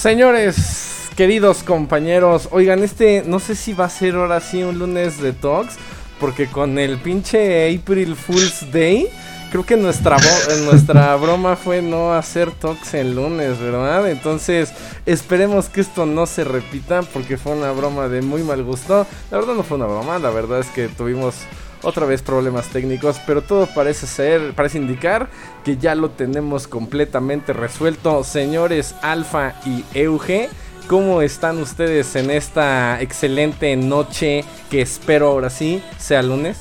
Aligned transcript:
Señores, 0.00 1.10
queridos 1.14 1.62
compañeros, 1.62 2.48
oigan, 2.52 2.82
este 2.82 3.22
no 3.26 3.38
sé 3.38 3.54
si 3.54 3.74
va 3.74 3.84
a 3.84 3.90
ser 3.90 4.14
ahora 4.14 4.40
sí 4.40 4.62
un 4.62 4.78
lunes 4.78 5.20
de 5.20 5.34
talks, 5.34 5.74
porque 6.18 6.46
con 6.46 6.78
el 6.78 6.96
pinche 6.96 7.76
April 7.76 8.16
Fool's 8.16 8.72
Day, 8.72 9.10
creo 9.50 9.66
que 9.66 9.76
nuestra, 9.76 10.16
nuestra 10.64 11.14
broma 11.20 11.54
fue 11.54 11.82
no 11.82 12.14
hacer 12.14 12.50
talks 12.50 12.94
el 12.94 13.14
lunes, 13.14 13.58
¿verdad? 13.58 14.10
Entonces, 14.10 14.72
esperemos 15.04 15.68
que 15.68 15.82
esto 15.82 16.06
no 16.06 16.24
se 16.24 16.44
repita, 16.44 17.02
porque 17.02 17.36
fue 17.36 17.52
una 17.52 17.70
broma 17.72 18.08
de 18.08 18.22
muy 18.22 18.42
mal 18.42 18.64
gusto. 18.64 19.06
La 19.30 19.36
verdad 19.36 19.52
no 19.52 19.62
fue 19.62 19.76
una 19.76 19.86
broma, 19.86 20.18
la 20.18 20.30
verdad 20.30 20.60
es 20.60 20.68
que 20.68 20.88
tuvimos 20.88 21.34
otra 21.82 22.06
vez 22.06 22.22
problemas 22.22 22.68
técnicos, 22.68 23.20
pero 23.26 23.42
todo 23.42 23.66
parece 23.66 24.06
ser, 24.06 24.52
parece 24.54 24.78
indicar 24.78 25.28
que 25.64 25.76
ya 25.76 25.94
lo 25.94 26.10
tenemos 26.10 26.68
completamente 26.68 27.52
resuelto. 27.52 28.24
Señores 28.24 28.94
Alfa 29.02 29.54
y 29.64 29.84
Euge, 29.94 30.48
¿cómo 30.86 31.22
están 31.22 31.58
ustedes 31.58 32.14
en 32.16 32.30
esta 32.30 33.00
excelente 33.00 33.74
noche 33.76 34.44
que 34.70 34.82
espero 34.82 35.28
ahora 35.28 35.50
sí 35.50 35.82
sea 35.98 36.22
lunes? 36.22 36.58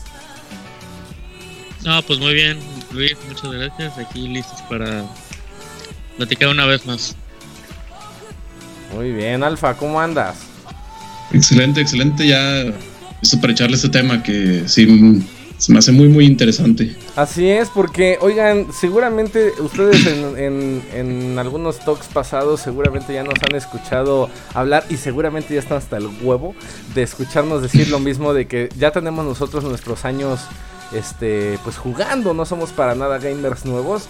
No, 1.83 2.01
pues 2.03 2.19
muy 2.19 2.33
bien, 2.33 2.59
Luis, 2.91 3.15
muchas 3.27 3.51
gracias. 3.51 3.97
Aquí 3.97 4.27
listos 4.27 4.61
para 4.63 5.05
platicar 6.17 6.49
una 6.49 6.65
vez 6.65 6.85
más. 6.85 7.15
Muy 8.93 9.11
bien, 9.11 9.43
Alfa, 9.43 9.75
¿cómo 9.75 9.99
andas? 10.01 10.39
Excelente, 11.31 11.79
excelente. 11.81 12.27
Ya 12.27 12.65
esto 13.21 13.39
para 13.39 13.53
echarle 13.53 13.75
este 13.75 13.89
tema 13.89 14.23
que 14.23 14.63
sí 14.67 15.23
se 15.57 15.73
me 15.73 15.79
hace 15.79 15.91
muy 15.91 16.07
muy 16.07 16.25
interesante. 16.25 16.95
Así 17.17 17.49
es, 17.49 17.67
porque 17.69 18.17
oigan, 18.21 18.67
seguramente 18.71 19.51
ustedes 19.59 20.05
en, 20.37 20.81
en, 20.93 21.37
algunos 21.37 21.79
talks 21.79 22.07
pasados 22.07 22.61
seguramente 22.61 23.13
ya 23.13 23.23
nos 23.23 23.35
han 23.43 23.55
escuchado 23.55 24.29
hablar 24.53 24.85
y 24.89 24.95
seguramente 24.95 25.53
ya 25.53 25.59
están 25.59 25.77
hasta 25.77 25.97
el 25.97 26.07
huevo 26.21 26.55
de 26.95 27.03
escucharnos 27.03 27.61
decir 27.61 27.89
lo 27.89 27.99
mismo 27.99 28.33
de 28.33 28.47
que 28.47 28.69
ya 28.77 28.91
tenemos 28.91 29.25
nosotros 29.25 29.65
nuestros 29.65 30.05
años 30.05 30.39
este 30.93 31.59
pues 31.63 31.77
jugando, 31.77 32.33
no 32.33 32.45
somos 32.45 32.71
para 32.71 32.95
nada 32.95 33.19
gamers 33.19 33.65
nuevos. 33.65 34.07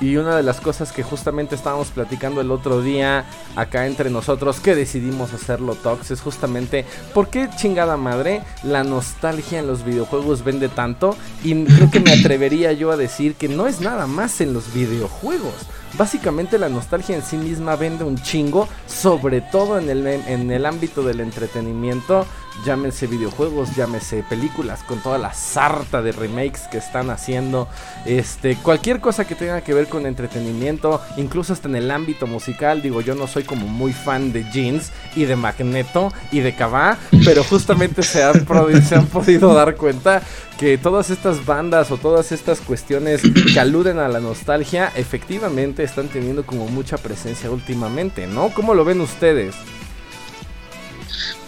Y 0.00 0.16
una 0.16 0.36
de 0.36 0.42
las 0.42 0.60
cosas 0.60 0.92
que 0.92 1.02
justamente 1.02 1.54
estábamos 1.54 1.88
platicando 1.88 2.40
el 2.40 2.50
otro 2.50 2.80
día 2.80 3.24
acá 3.54 3.86
entre 3.86 4.08
nosotros 4.08 4.60
que 4.60 4.74
decidimos 4.74 5.34
hacerlo 5.34 5.74
Tox 5.74 6.10
es 6.10 6.20
justamente 6.20 6.86
por 7.12 7.28
qué 7.28 7.48
chingada 7.56 7.96
madre 7.96 8.42
la 8.62 8.82
nostalgia 8.82 9.58
en 9.58 9.66
los 9.66 9.84
videojuegos 9.84 10.42
vende 10.42 10.68
tanto 10.68 11.16
y 11.44 11.64
creo 11.64 11.90
que 11.90 12.00
me 12.00 12.12
atrevería 12.18 12.72
yo 12.72 12.90
a 12.92 12.96
decir 12.96 13.34
que 13.34 13.48
no 13.48 13.66
es 13.66 13.80
nada 13.80 14.06
más 14.06 14.40
en 14.40 14.54
los 14.54 14.72
videojuegos. 14.72 15.54
Básicamente 15.94 16.58
la 16.58 16.68
nostalgia 16.68 17.16
en 17.16 17.22
sí 17.22 17.36
misma 17.36 17.76
vende 17.76 18.04
un 18.04 18.16
chingo, 18.16 18.68
sobre 18.86 19.40
todo 19.40 19.78
en 19.78 19.88
el, 19.90 20.06
en 20.06 20.50
el 20.50 20.66
ámbito 20.66 21.02
del 21.02 21.20
entretenimiento, 21.20 22.26
llámense 22.64 23.06
videojuegos, 23.06 23.74
llámese 23.74 24.22
películas, 24.22 24.82
con 24.82 25.00
toda 25.00 25.18
la 25.18 25.32
sarta 25.32 26.02
de 26.02 26.12
remakes 26.12 26.62
que 26.70 26.78
están 26.78 27.10
haciendo, 27.10 27.68
este, 28.04 28.56
cualquier 28.56 29.00
cosa 29.00 29.26
que 29.26 29.34
tenga 29.34 29.62
que 29.62 29.74
ver 29.74 29.88
con 29.88 30.06
entretenimiento, 30.06 31.00
incluso 31.16 31.52
hasta 31.52 31.68
en 31.68 31.76
el 31.76 31.90
ámbito 31.90 32.26
musical, 32.26 32.82
digo, 32.82 33.00
yo 33.00 33.14
no 33.14 33.26
soy 33.26 33.44
como 33.44 33.66
muy 33.66 33.92
fan 33.92 34.32
de 34.32 34.44
Jeans 34.50 34.92
y 35.16 35.24
de 35.24 35.36
Magneto 35.36 36.12
y 36.32 36.40
de 36.40 36.54
Kaba, 36.54 36.98
pero 37.24 37.42
justamente 37.44 38.02
se 38.02 38.22
han, 38.22 38.46
se 38.84 38.94
han 38.94 39.06
podido 39.06 39.54
dar 39.54 39.76
cuenta 39.76 40.22
que 40.58 40.76
todas 40.76 41.08
estas 41.08 41.46
bandas 41.46 41.90
o 41.90 41.96
todas 41.96 42.32
estas 42.32 42.60
cuestiones 42.60 43.22
que 43.22 43.58
aluden 43.58 43.98
a 43.98 44.08
la 44.08 44.20
nostalgia 44.20 44.92
efectivamente 44.94 45.79
están 45.84 46.08
teniendo 46.08 46.44
como 46.44 46.68
mucha 46.68 46.98
presencia 46.98 47.50
últimamente, 47.50 48.26
¿no? 48.26 48.50
¿Cómo 48.50 48.74
lo 48.74 48.84
ven 48.84 49.00
ustedes? 49.00 49.54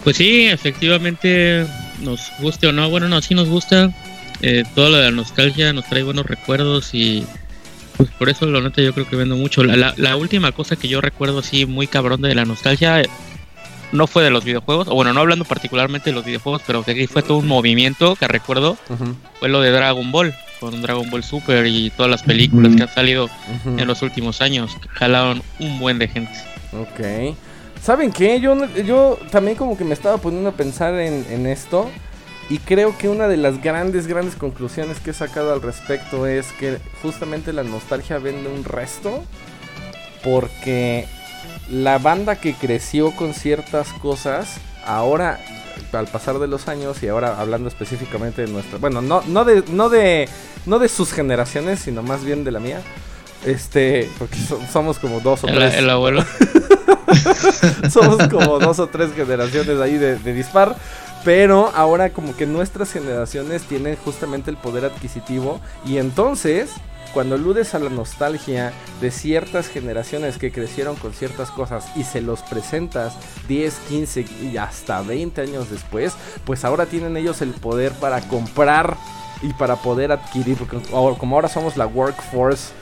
Pues 0.03 0.17
sí, 0.17 0.47
efectivamente, 0.47 1.65
nos 2.01 2.31
guste 2.39 2.67
o 2.67 2.71
no, 2.71 2.89
bueno, 2.89 3.07
no, 3.07 3.21
sí 3.21 3.35
nos 3.35 3.47
gusta. 3.47 3.93
Eh, 4.41 4.63
toda 4.75 4.89
la 4.89 5.11
nostalgia 5.11 5.71
nos 5.71 5.85
trae 5.85 6.03
buenos 6.03 6.25
recuerdos 6.25 6.93
y 6.93 7.25
pues 7.95 8.09
por 8.11 8.27
eso 8.29 8.45
lo 8.45 8.59
neta 8.61 8.81
yo 8.81 8.93
creo 8.93 9.09
que 9.09 9.15
vendo 9.15 9.37
mucho. 9.37 9.63
La, 9.63 10.15
última 10.17 10.51
cosa 10.51 10.75
que 10.75 10.87
yo 10.87 10.99
recuerdo 10.99 11.39
así 11.39 11.65
muy 11.65 11.87
cabrón 11.87 12.21
de 12.21 12.35
la 12.35 12.43
nostalgia 12.43 13.03
no 13.93 14.07
fue 14.07 14.23
de 14.23 14.31
los 14.31 14.43
videojuegos, 14.43 14.87
o 14.87 14.95
bueno, 14.95 15.13
no 15.13 15.21
hablando 15.21 15.45
particularmente 15.45 16.09
de 16.09 16.15
los 16.15 16.25
videojuegos, 16.25 16.61
pero 16.67 16.83
que 16.83 17.07
fue 17.07 17.21
todo 17.21 17.37
un 17.37 17.47
movimiento 17.47 18.15
que 18.15 18.27
recuerdo, 18.27 18.75
fue 19.39 19.47
lo 19.47 19.61
de 19.61 19.71
Dragon 19.71 20.11
Ball, 20.11 20.35
con 20.59 20.81
Dragon 20.81 21.09
Ball 21.09 21.23
Super 21.23 21.67
y 21.67 21.91
todas 21.91 22.09
las 22.09 22.23
películas 22.23 22.75
que 22.75 22.83
han 22.83 22.93
salido 22.93 23.29
en 23.65 23.87
los 23.87 24.01
últimos 24.01 24.41
años, 24.41 24.75
jalaron 24.89 25.41
un 25.59 25.79
buen 25.79 25.99
de 25.99 26.07
gente. 26.07 26.33
Ok. 26.73 27.35
¿Saben 27.81 28.11
qué? 28.11 28.39
Yo, 28.39 28.65
yo 28.77 29.19
también 29.29 29.57
como 29.57 29.77
que 29.77 29.83
me 29.83 29.93
estaba 29.93 30.17
poniendo 30.17 30.49
a 30.49 30.53
pensar 30.53 30.95
en, 30.95 31.45
esto. 31.47 31.89
Y 32.49 32.57
creo 32.59 32.97
que 32.97 33.09
una 33.09 33.27
de 33.27 33.37
las 33.37 33.61
grandes, 33.61 34.07
grandes 34.07 34.35
conclusiones 34.35 34.99
que 34.99 35.11
he 35.11 35.13
sacado 35.13 35.53
al 35.53 35.61
respecto 35.61 36.25
es 36.25 36.47
que 36.53 36.77
justamente 37.01 37.53
la 37.53 37.63
nostalgia 37.63 38.19
vende 38.19 38.49
un 38.49 38.63
resto. 38.63 39.23
Porque 40.23 41.07
la 41.69 41.97
banda 41.97 42.35
que 42.35 42.53
creció 42.53 43.11
con 43.11 43.33
ciertas 43.33 43.89
cosas, 43.93 44.57
ahora, 44.85 45.39
al 45.91 46.07
pasar 46.07 46.39
de 46.39 46.47
los 46.47 46.67
años, 46.67 47.01
y 47.03 47.07
ahora 47.07 47.39
hablando 47.39 47.67
específicamente 47.67 48.43
de 48.45 48.51
nuestra. 48.51 48.77
Bueno, 48.79 49.01
no, 49.01 49.21
no 49.27 49.45
de. 49.45 49.63
no 49.69 49.89
de. 49.89 50.27
no 50.65 50.79
de 50.79 50.89
sus 50.89 51.11
generaciones, 51.11 51.79
sino 51.79 52.03
más 52.03 52.23
bien 52.23 52.43
de 52.43 52.51
la 52.51 52.59
mía. 52.59 52.81
Este. 53.45 54.09
Porque 54.17 54.37
somos 54.71 54.99
como 54.99 55.19
dos 55.19 55.43
o 55.43 55.47
tres. 55.47 55.75
El 55.75 55.89
abuelo. 55.89 56.23
Somos 57.91 58.27
como 58.27 58.59
dos 58.59 58.79
o 58.79 58.87
tres 58.87 59.13
generaciones 59.13 59.79
ahí 59.79 59.97
de, 59.97 60.17
dispar. 60.33 60.75
Pero 61.23 61.71
ahora 61.73 62.09
como 62.09 62.35
que 62.35 62.45
nuestras 62.45 62.91
generaciones 62.91 63.63
tienen 63.63 63.95
justamente 63.95 64.51
el 64.51 64.57
poder 64.57 64.85
adquisitivo. 64.85 65.61
Y 65.85 65.97
entonces, 65.97 66.71
cuando 67.13 67.35
aludes 67.35 67.75
a 67.75 67.79
la 67.79 67.89
nostalgia 67.89 68.73
de 68.99 69.11
ciertas 69.11 69.67
generaciones 69.67 70.37
que 70.37 70.51
crecieron 70.51 70.95
con 70.95 71.13
ciertas 71.13 71.51
cosas 71.51 71.85
y 71.95 72.03
se 72.03 72.21
los 72.21 72.41
presentas 72.41 73.15
10, 73.47 73.73
15 73.89 74.25
y 74.41 74.57
hasta 74.57 75.01
20 75.01 75.41
años 75.41 75.69
después, 75.69 76.13
pues 76.45 76.65
ahora 76.65 76.87
tienen 76.87 77.15
ellos 77.15 77.41
el 77.41 77.51
poder 77.51 77.91
para 77.93 78.21
comprar 78.21 78.97
y 79.43 79.53
para 79.53 79.75
poder 79.75 80.11
adquirir. 80.11 80.57
Porque 80.57 80.79
como 80.89 81.35
ahora 81.35 81.49
somos 81.49 81.77
la 81.77 81.85
workforce 81.85 82.73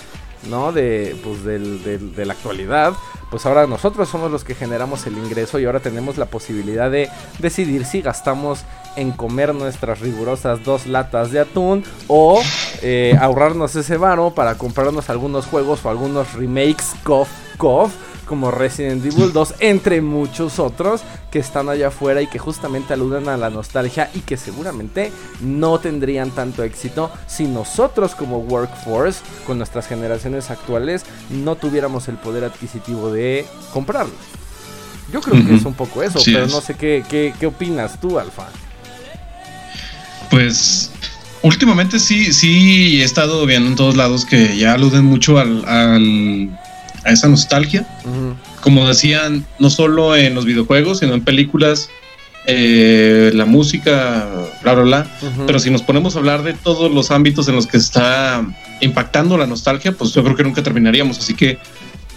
¿no? 0.50 0.72
De, 0.72 1.16
pues 1.24 1.44
del, 1.44 2.16
de 2.16 2.26
la 2.26 2.34
actualidad, 2.34 2.94
pues 3.32 3.46
ahora 3.46 3.66
nosotros 3.66 4.10
somos 4.10 4.30
los 4.30 4.44
que 4.44 4.56
generamos 4.56 5.08
el 5.08 5.18
ingreso 5.18 5.58
y 5.58 5.66
ahora 5.66 5.80
tenemos 5.80 6.18
la 6.18 6.26
posibilidad 6.26 6.92
de 6.92 7.10
decidir 7.40 7.86
si 7.86 8.02
gastamos 8.02 8.66
en 8.98 9.12
comer 9.12 9.56
nuestras 9.56 10.02
rigurosas 10.02 10.64
dos 10.66 10.86
latas 10.86 11.32
de 11.32 11.40
atún 11.40 11.86
o 12.08 12.42
eh, 12.82 13.18
ahorrarnos 13.20 13.74
ese 13.78 13.96
varo 13.96 14.32
para 14.32 14.58
comprarnos 14.58 15.10
algunos 15.10 15.46
juegos 15.46 15.86
o 15.86 15.90
algunos 15.90 16.34
remakes 16.34 16.92
como 18.32 18.50
Resident 18.50 19.06
Evil 19.06 19.34
2, 19.34 19.56
entre 19.60 20.00
muchos 20.00 20.58
otros 20.58 21.02
que 21.32 21.40
están 21.40 21.68
allá 21.68 21.90
afuera 21.90 22.22
y 22.22 22.28
que 22.28 22.40
justamente 22.40 22.94
aluden 22.94 23.28
a 23.28 23.36
la 23.36 23.50
nostalgia 23.50 24.10
y 24.14 24.22
que 24.22 24.38
seguramente 24.38 25.12
no 25.42 25.82
tendrían 25.82 26.32
tanto 26.32 26.64
éxito 26.64 27.12
si 27.28 27.44
nosotros 27.44 28.16
como 28.16 28.38
workforce, 28.38 29.20
con 29.46 29.58
nuestras 29.58 29.86
generaciones 29.86 30.50
actuales, 30.50 31.04
no 31.30 31.58
tuviéramos 31.58 32.08
el 32.08 32.16
poder 32.16 32.46
adquisitivo 32.46 33.12
de 33.12 33.46
comprarlo. 33.74 34.14
Yo 35.12 35.20
creo 35.20 35.46
que 35.46 35.54
es 35.54 35.66
un 35.66 35.74
poco 35.74 36.02
eso, 36.02 36.22
pero 36.24 36.48
no 36.48 36.62
sé 36.62 36.76
qué, 36.76 37.04
qué, 37.38 37.46
opinas 37.46 38.00
tú, 38.00 38.18
Alfa. 38.18 38.48
Pues 40.30 40.90
últimamente 41.42 42.00
sí, 42.00 42.32
sí 42.32 43.02
he 43.02 43.04
estado 43.04 43.46
viendo 43.46 43.68
en 43.68 43.76
todos 43.76 43.98
lados 43.98 44.24
que 44.24 44.58
ya 44.58 44.76
aluden 44.76 45.04
mucho 45.04 45.38
al 45.38 46.58
a 47.04 47.12
esa 47.12 47.28
nostalgia. 47.28 47.88
Como 48.62 48.88
decían, 48.88 49.46
no 49.60 49.70
solo 49.70 50.16
en 50.16 50.36
los 50.36 50.46
videojuegos, 50.46 51.00
sino 51.00 51.14
en 51.14 51.24
películas, 51.24 51.90
eh, 52.48 53.32
la 53.34 53.46
música, 53.46 54.28
bla, 54.64 54.74
bla, 54.74 54.84
bla. 54.84 55.08
Pero 55.46 55.60
si 55.60 55.70
nos 55.70 55.82
ponemos 55.82 56.16
a 56.16 56.20
hablar 56.20 56.44
de 56.44 56.54
todos 56.54 56.92
los 56.92 57.12
ámbitos 57.12 57.48
en 57.48 57.56
los 57.56 57.68
que 57.68 57.78
está 57.78 58.46
impactando 58.82 59.38
la 59.38 59.48
nostalgia, 59.48 59.92
pues 59.92 60.14
yo 60.14 60.24
creo 60.24 60.36
que 60.36 60.44
nunca 60.44 60.64
terminaríamos. 60.64 61.20
Así 61.20 61.34
que 61.36 61.58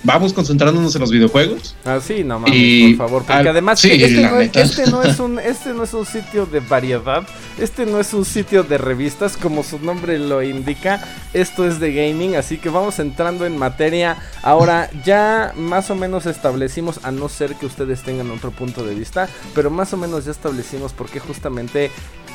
vamos 0.04 0.32
concentrándonos 0.32 0.94
en 0.94 1.00
los 1.00 1.10
videojuegos. 1.10 1.74
Ah, 1.84 1.98
sí, 2.00 2.22
no 2.22 2.38
mames, 2.38 2.96
por 2.96 3.08
favor. 3.08 3.24
Porque 3.24 3.48
además, 3.48 3.84
este, 3.84 4.20
no, 4.20 4.40
este, 4.40 4.90
no 4.90 5.02
es 5.02 5.18
un, 5.18 5.38
este 5.38 5.74
no 5.74 5.82
es 5.82 5.94
un 5.94 6.06
sitio 6.06 6.46
de 6.46 6.60
variedad. 6.60 7.26
Este 7.58 7.86
no 7.86 7.98
es 7.98 8.14
un 8.14 8.24
sitio 8.24 8.62
de 8.62 8.78
revistas, 8.78 9.36
como 9.36 9.62
su 9.62 9.78
nombre 9.78 10.18
lo 10.18 10.42
indica. 10.42 11.00
Esto 11.32 11.66
es 11.66 11.80
de 11.80 11.92
gaming, 11.92 12.36
así 12.36 12.58
que 12.58 12.68
vamos 12.68 12.98
entrando 12.98 13.46
en 13.46 13.56
materia. 13.56 14.16
Ahora, 14.42 14.90
ya 15.04 15.52
más 15.56 15.90
o 15.90 15.94
menos 15.94 16.26
establecimos, 16.26 17.00
a 17.02 17.10
no 17.10 17.28
ser 17.28 17.54
que 17.54 17.66
ustedes 17.66 18.02
tengan 18.02 18.30
otro 18.30 18.50
punto 18.50 18.84
de 18.84 18.94
vista, 18.94 19.28
pero 19.54 19.70
más 19.70 19.92
o 19.92 19.96
menos 19.96 20.24
ya 20.24 20.30
establecimos 20.30 20.92
por 20.92 21.08
qué 21.08 21.18
justamente 21.20 21.90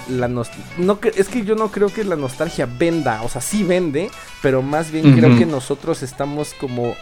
la 0.09 0.27
no 0.27 0.41
es 0.41 1.27
que 1.27 1.45
yo 1.45 1.55
no 1.55 1.71
creo 1.71 1.89
que 1.89 2.03
la 2.03 2.15
nostalgia 2.15 2.65
venda, 2.65 3.21
o 3.21 3.29
sea, 3.29 3.41
sí 3.41 3.63
vende, 3.63 4.09
pero 4.41 4.61
más 4.61 4.91
bien 4.91 5.13
creo 5.13 5.37
que 5.37 5.45
nosotros 5.45 6.01
estamos 6.01 6.53
como 6.59 6.95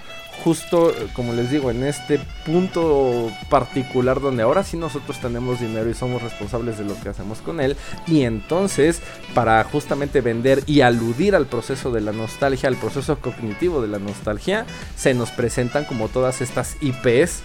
justo, 0.43 0.93
como 1.13 1.33
les 1.33 1.51
digo, 1.51 1.71
en 1.71 1.83
este 1.83 2.19
punto 2.45 3.31
particular 3.49 4.21
donde 4.21 4.43
ahora 4.43 4.63
sí 4.63 4.77
nosotros 4.77 5.19
tenemos 5.19 5.59
dinero 5.59 5.89
y 5.89 5.93
somos 5.93 6.21
responsables 6.21 6.77
de 6.77 6.85
lo 6.85 6.99
que 6.99 7.09
hacemos 7.09 7.39
con 7.39 7.59
él. 7.59 7.75
Y 8.05 8.23
entonces, 8.23 9.01
para 9.33 9.63
justamente 9.63 10.21
vender 10.21 10.63
y 10.65 10.81
aludir 10.81 11.35
al 11.35 11.47
proceso 11.47 11.91
de 11.91 12.01
la 12.01 12.11
nostalgia, 12.11 12.69
al 12.69 12.77
proceso 12.77 13.19
cognitivo 13.19 13.81
de 13.81 13.87
la 13.87 13.99
nostalgia, 13.99 14.65
se 14.95 15.13
nos 15.13 15.31
presentan 15.31 15.85
como 15.85 16.07
todas 16.07 16.41
estas 16.41 16.77
IPs 16.81 17.41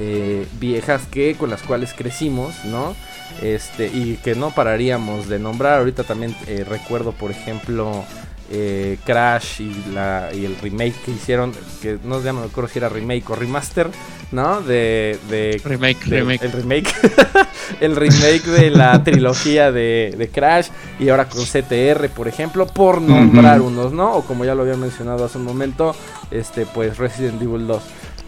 eh, 0.00 0.46
viejas 0.60 1.02
que 1.10 1.34
con 1.34 1.50
las 1.50 1.62
cuales 1.62 1.92
crecimos, 1.92 2.64
¿no? 2.64 2.94
Este, 3.42 3.88
y 3.88 4.18
que 4.22 4.36
no 4.36 4.52
pararíamos 4.52 5.28
de 5.28 5.40
nombrar. 5.40 5.80
Ahorita 5.80 6.04
también 6.04 6.36
eh, 6.46 6.64
recuerdo, 6.64 7.12
por 7.12 7.32
ejemplo, 7.32 8.04
eh, 8.50 8.98
Crash 9.04 9.60
y, 9.60 9.92
la, 9.92 10.30
y 10.32 10.44
el 10.44 10.56
remake 10.56 10.94
que 11.04 11.10
hicieron, 11.10 11.52
que 11.82 11.98
no, 12.04 12.22
ya 12.22 12.32
no 12.32 12.40
me 12.40 12.46
acuerdo 12.46 12.70
si 12.70 12.78
era 12.78 12.88
remake 12.88 13.28
o 13.30 13.34
remaster, 13.34 13.88
¿no? 14.32 14.60
De, 14.62 15.18
de 15.28 15.60
remake, 15.64 16.04
remake. 16.06 16.44
El 16.44 16.52
remake. 16.52 16.94
el 17.80 17.96
remake 17.96 18.46
de 18.46 18.70
la 18.70 19.02
trilogía 19.04 19.70
de, 19.70 20.14
de, 20.16 20.28
Crash 20.28 20.68
y 20.98 21.08
ahora 21.08 21.28
con 21.28 21.44
CTR, 21.44 22.08
por 22.10 22.28
ejemplo, 22.28 22.66
por 22.66 23.02
nombrar 23.02 23.60
unos, 23.60 23.92
¿no? 23.92 24.14
O 24.14 24.22
como 24.22 24.44
ya 24.44 24.54
lo 24.54 24.62
había 24.62 24.76
mencionado 24.76 25.24
hace 25.24 25.38
un 25.38 25.44
momento, 25.44 25.94
este, 26.30 26.66
pues 26.66 26.96
Resident 26.98 27.40
Evil 27.42 27.66
2. 27.66 27.82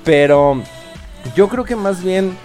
Pero 0.05 0.63
yo 1.35 1.49
creo 1.49 1.65
que 1.65 1.77
más 1.77 2.03
bien... 2.03 2.37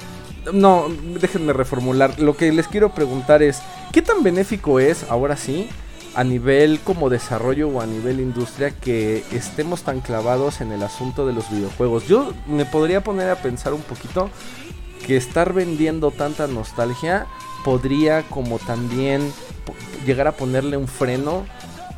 No, 0.54 0.86
déjenme 1.20 1.54
reformular. 1.54 2.20
Lo 2.20 2.38
que 2.38 2.52
les 2.52 2.68
quiero 2.68 2.94
preguntar 2.94 3.42
es, 3.42 3.64
¿qué 3.92 4.04
tan 4.04 4.22
benéfico 4.22 4.80
es, 4.80 5.04
ahora 5.10 5.38
sí, 5.38 5.68
a 6.16 6.24
nivel 6.24 6.80
como 6.80 7.10
desarrollo 7.10 7.68
o 7.70 7.82
a 7.82 7.86
nivel 7.86 8.20
industria 8.20 8.72
que 8.72 9.24
estemos 9.32 9.84
tan 9.84 10.00
clavados 10.00 10.62
en 10.62 10.72
el 10.72 10.82
asunto 10.82 11.28
de 11.28 11.34
los 11.34 11.50
videojuegos. 11.52 12.08
Yo 12.08 12.34
me 12.48 12.66
podría 12.66 13.04
poner 13.04 13.30
a 13.30 13.42
pensar 13.42 13.74
un 13.74 13.82
poquito 13.82 14.30
que 15.06 15.18
estar 15.18 15.54
vendiendo 15.54 16.12
tanta 16.12 16.48
nostalgia 16.48 17.28
podría 17.64 18.24
como 18.24 18.60
también 18.60 19.32
llegar 20.06 20.28
a 20.28 20.34
ponerle 20.34 20.78
un 20.78 20.88
freno 20.88 21.46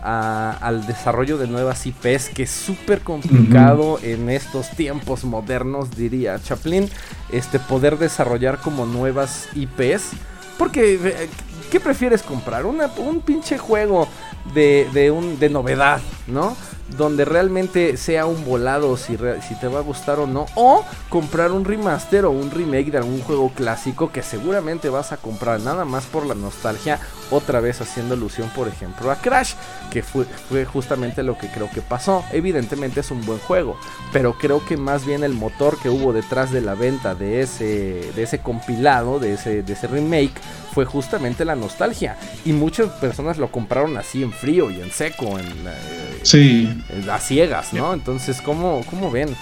al 0.02 0.88
desarrollo 0.88 1.38
de 1.38 1.48
nuevas 1.48 1.86
IPs, 1.86 2.30
que 2.30 2.44
es 2.44 2.50
súper 2.50 3.02
complicado 3.02 4.00
en 4.02 4.30
estos 4.30 4.70
tiempos 4.72 5.26
modernos, 5.26 5.92
diría 5.92 6.40
Chaplin, 6.42 6.90
este 7.30 7.60
poder 7.60 7.98
desarrollar 7.98 8.60
como 8.60 8.86
nuevas 8.86 9.50
IPs. 9.54 10.12
Porque 10.58 10.96
eh, 10.96 11.30
¿qué 11.70 11.80
prefieres 11.80 12.24
comprar? 12.24 12.66
un 12.66 13.22
pinche 13.22 13.58
juego 13.58 14.08
de, 14.54 14.88
de, 14.94 15.12
un, 15.12 15.40
de 15.40 15.50
novedad, 15.50 16.02
¿no? 16.28 16.56
Donde 16.96 17.26
realmente 17.26 17.98
sea 17.98 18.26
un 18.26 18.46
volado 18.46 18.96
si, 18.98 19.18
te 19.18 19.68
va 19.68 19.80
a 19.80 19.84
gustar 19.84 20.20
o 20.20 20.28
no. 20.28 20.46
O 20.56 20.86
comprar 21.10 21.52
un 21.52 21.66
remaster 21.66 22.26
o 22.26 22.32
un 22.32 22.52
remake 22.52 22.92
de 22.92 22.98
algún 23.00 23.22
juego 23.22 23.52
clásico 23.54 24.12
que 24.12 24.24
seguramente 24.24 24.90
vas 24.90 25.12
a 25.12 25.18
comprar 25.18 25.60
nada 25.60 25.86
más 25.86 26.06
por 26.06 26.26
la 26.26 26.36
nostalgia. 26.36 27.00
Otra 27.30 27.60
vez 27.60 27.82
haciendo 27.82 28.14
alusión, 28.14 28.50
por 28.56 28.68
ejemplo, 28.68 29.12
a 29.12 29.18
Crash, 29.18 29.54
que 29.92 30.02
fue, 30.02 30.26
fue 30.26 30.66
justamente 30.66 31.24
lo 31.24 31.38
que 31.38 31.50
creo 31.50 31.70
que 31.70 31.82
pasó. 31.82 32.24
Evidentemente 32.32 33.02
es 33.02 33.12
un 33.12 33.26
buen 33.26 33.40
juego, 33.40 33.78
pero 34.14 34.38
creo 34.38 34.66
que 34.66 34.78
más 34.78 35.06
bien 35.06 35.24
el 35.24 35.34
motor 35.34 35.78
que 35.78 35.90
hubo 35.90 36.14
detrás 36.14 36.52
de 36.52 36.62
la 36.62 36.76
venta 36.76 37.16
de 37.16 37.42
ese, 37.42 38.12
de 38.16 38.24
ese 38.24 38.40
compilado, 38.40 39.20
de 39.20 39.34
ese, 39.34 39.62
de 39.64 39.74
ese 39.74 39.88
remake, 39.88 40.40
fue 40.74 40.86
justamente 40.86 41.44
la 41.44 41.56
nostalgia. 41.56 42.18
Y 42.46 42.54
muchas 42.54 42.92
personas 42.92 43.38
lo 43.38 43.52
compraron 43.52 43.98
así 43.98 44.22
en 44.22 44.32
frío 44.32 44.70
y 44.70 44.80
en 44.80 44.92
seco, 44.92 45.40
en, 45.40 45.48
eh, 45.48 46.20
sí. 46.22 46.77
A 47.10 47.20
ciegas, 47.20 47.74
¿no? 47.74 47.94
Entonces, 47.94 48.42
¿cómo, 48.42 48.84
cómo 48.90 49.12
ven? 49.12 49.36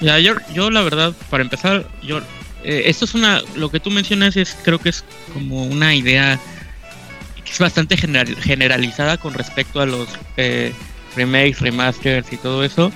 Ya, 0.00 0.18
yo, 0.18 0.34
yo 0.52 0.70
la 0.70 0.82
verdad, 0.82 1.12
para 1.30 1.42
empezar, 1.42 1.86
yo 2.02 2.20
eh, 2.64 2.84
esto 2.86 3.04
es 3.04 3.14
una, 3.14 3.42
lo 3.54 3.70
que 3.70 3.80
tú 3.80 3.90
mencionas 3.90 4.36
es, 4.36 4.56
creo 4.64 4.78
que 4.78 4.88
es 4.88 5.04
como 5.32 5.64
una 5.64 5.94
idea 5.94 6.38
que 7.44 7.52
es 7.52 7.58
bastante 7.58 7.96
generalizada 7.96 9.18
con 9.18 9.34
respecto 9.34 9.80
a 9.80 9.86
los 9.86 10.08
eh, 10.36 10.72
remakes, 11.14 11.60
remasters 11.60 12.32
y 12.32 12.36
todo 12.36 12.64
eso 12.64 12.90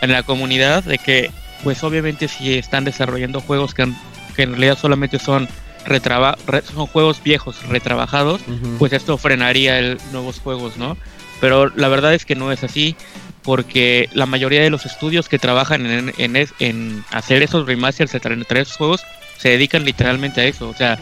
en 0.00 0.12
la 0.12 0.22
comunidad, 0.22 0.84
de 0.84 0.98
que, 0.98 1.30
pues 1.62 1.82
obviamente 1.82 2.28
si 2.28 2.54
están 2.54 2.84
desarrollando 2.84 3.40
juegos 3.40 3.74
que, 3.74 3.92
que 4.36 4.42
en 4.42 4.50
realidad 4.50 4.78
solamente 4.78 5.18
son 5.18 5.48
retraba 5.86 6.38
son 6.72 6.86
juegos 6.86 7.22
viejos 7.22 7.62
retrabajados, 7.68 8.40
pues 8.78 8.92
esto 8.92 9.18
frenaría 9.18 9.78
el 9.78 9.98
nuevos 10.12 10.40
juegos, 10.40 10.76
¿no? 10.76 10.96
Pero 11.44 11.70
la 11.76 11.88
verdad 11.88 12.14
es 12.14 12.24
que 12.24 12.34
no 12.34 12.52
es 12.52 12.64
así, 12.64 12.96
porque 13.42 14.08
la 14.14 14.24
mayoría 14.24 14.62
de 14.62 14.70
los 14.70 14.86
estudios 14.86 15.28
que 15.28 15.38
trabajan 15.38 15.84
en, 15.84 16.10
en, 16.16 16.48
en 16.58 17.04
hacer 17.10 17.42
esos 17.42 17.66
remasters, 17.66 18.12
de 18.12 18.20
traer 18.20 18.46
esos 18.62 18.78
juegos, 18.78 19.02
se 19.36 19.50
dedican 19.50 19.84
literalmente 19.84 20.40
a 20.40 20.44
eso. 20.44 20.70
O 20.70 20.72
sea, 20.72 20.98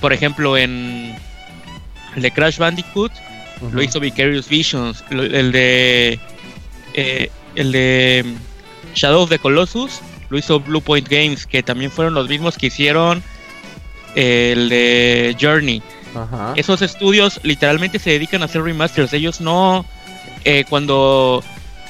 por 0.00 0.12
ejemplo, 0.12 0.58
en 0.58 1.14
el 2.16 2.22
de 2.22 2.32
Crash 2.32 2.58
Bandicoot 2.58 3.12
lo 3.72 3.80
hizo 3.80 4.00
Vicarious 4.00 4.48
Visions, 4.48 5.04
el 5.12 5.52
de 5.52 6.18
eh, 6.94 7.30
el 7.54 7.70
de 7.70 8.24
Shadow 8.96 9.22
of 9.22 9.30
the 9.30 9.38
Colossus 9.38 10.00
lo 10.30 10.38
hizo 10.38 10.58
Blue 10.58 10.80
Point 10.80 11.08
Games, 11.08 11.46
que 11.46 11.62
también 11.62 11.92
fueron 11.92 12.14
los 12.14 12.28
mismos 12.28 12.58
que 12.58 12.66
hicieron 12.66 13.22
el 14.16 14.68
de 14.68 15.36
Journey. 15.40 15.80
Esos 16.56 16.82
estudios 16.82 17.40
literalmente 17.42 17.98
se 17.98 18.10
dedican 18.10 18.42
a 18.42 18.46
hacer 18.46 18.62
remasters. 18.62 19.12
Ellos 19.12 19.40
no. 19.40 19.84
Eh, 20.44 20.64
cuando. 20.68 21.42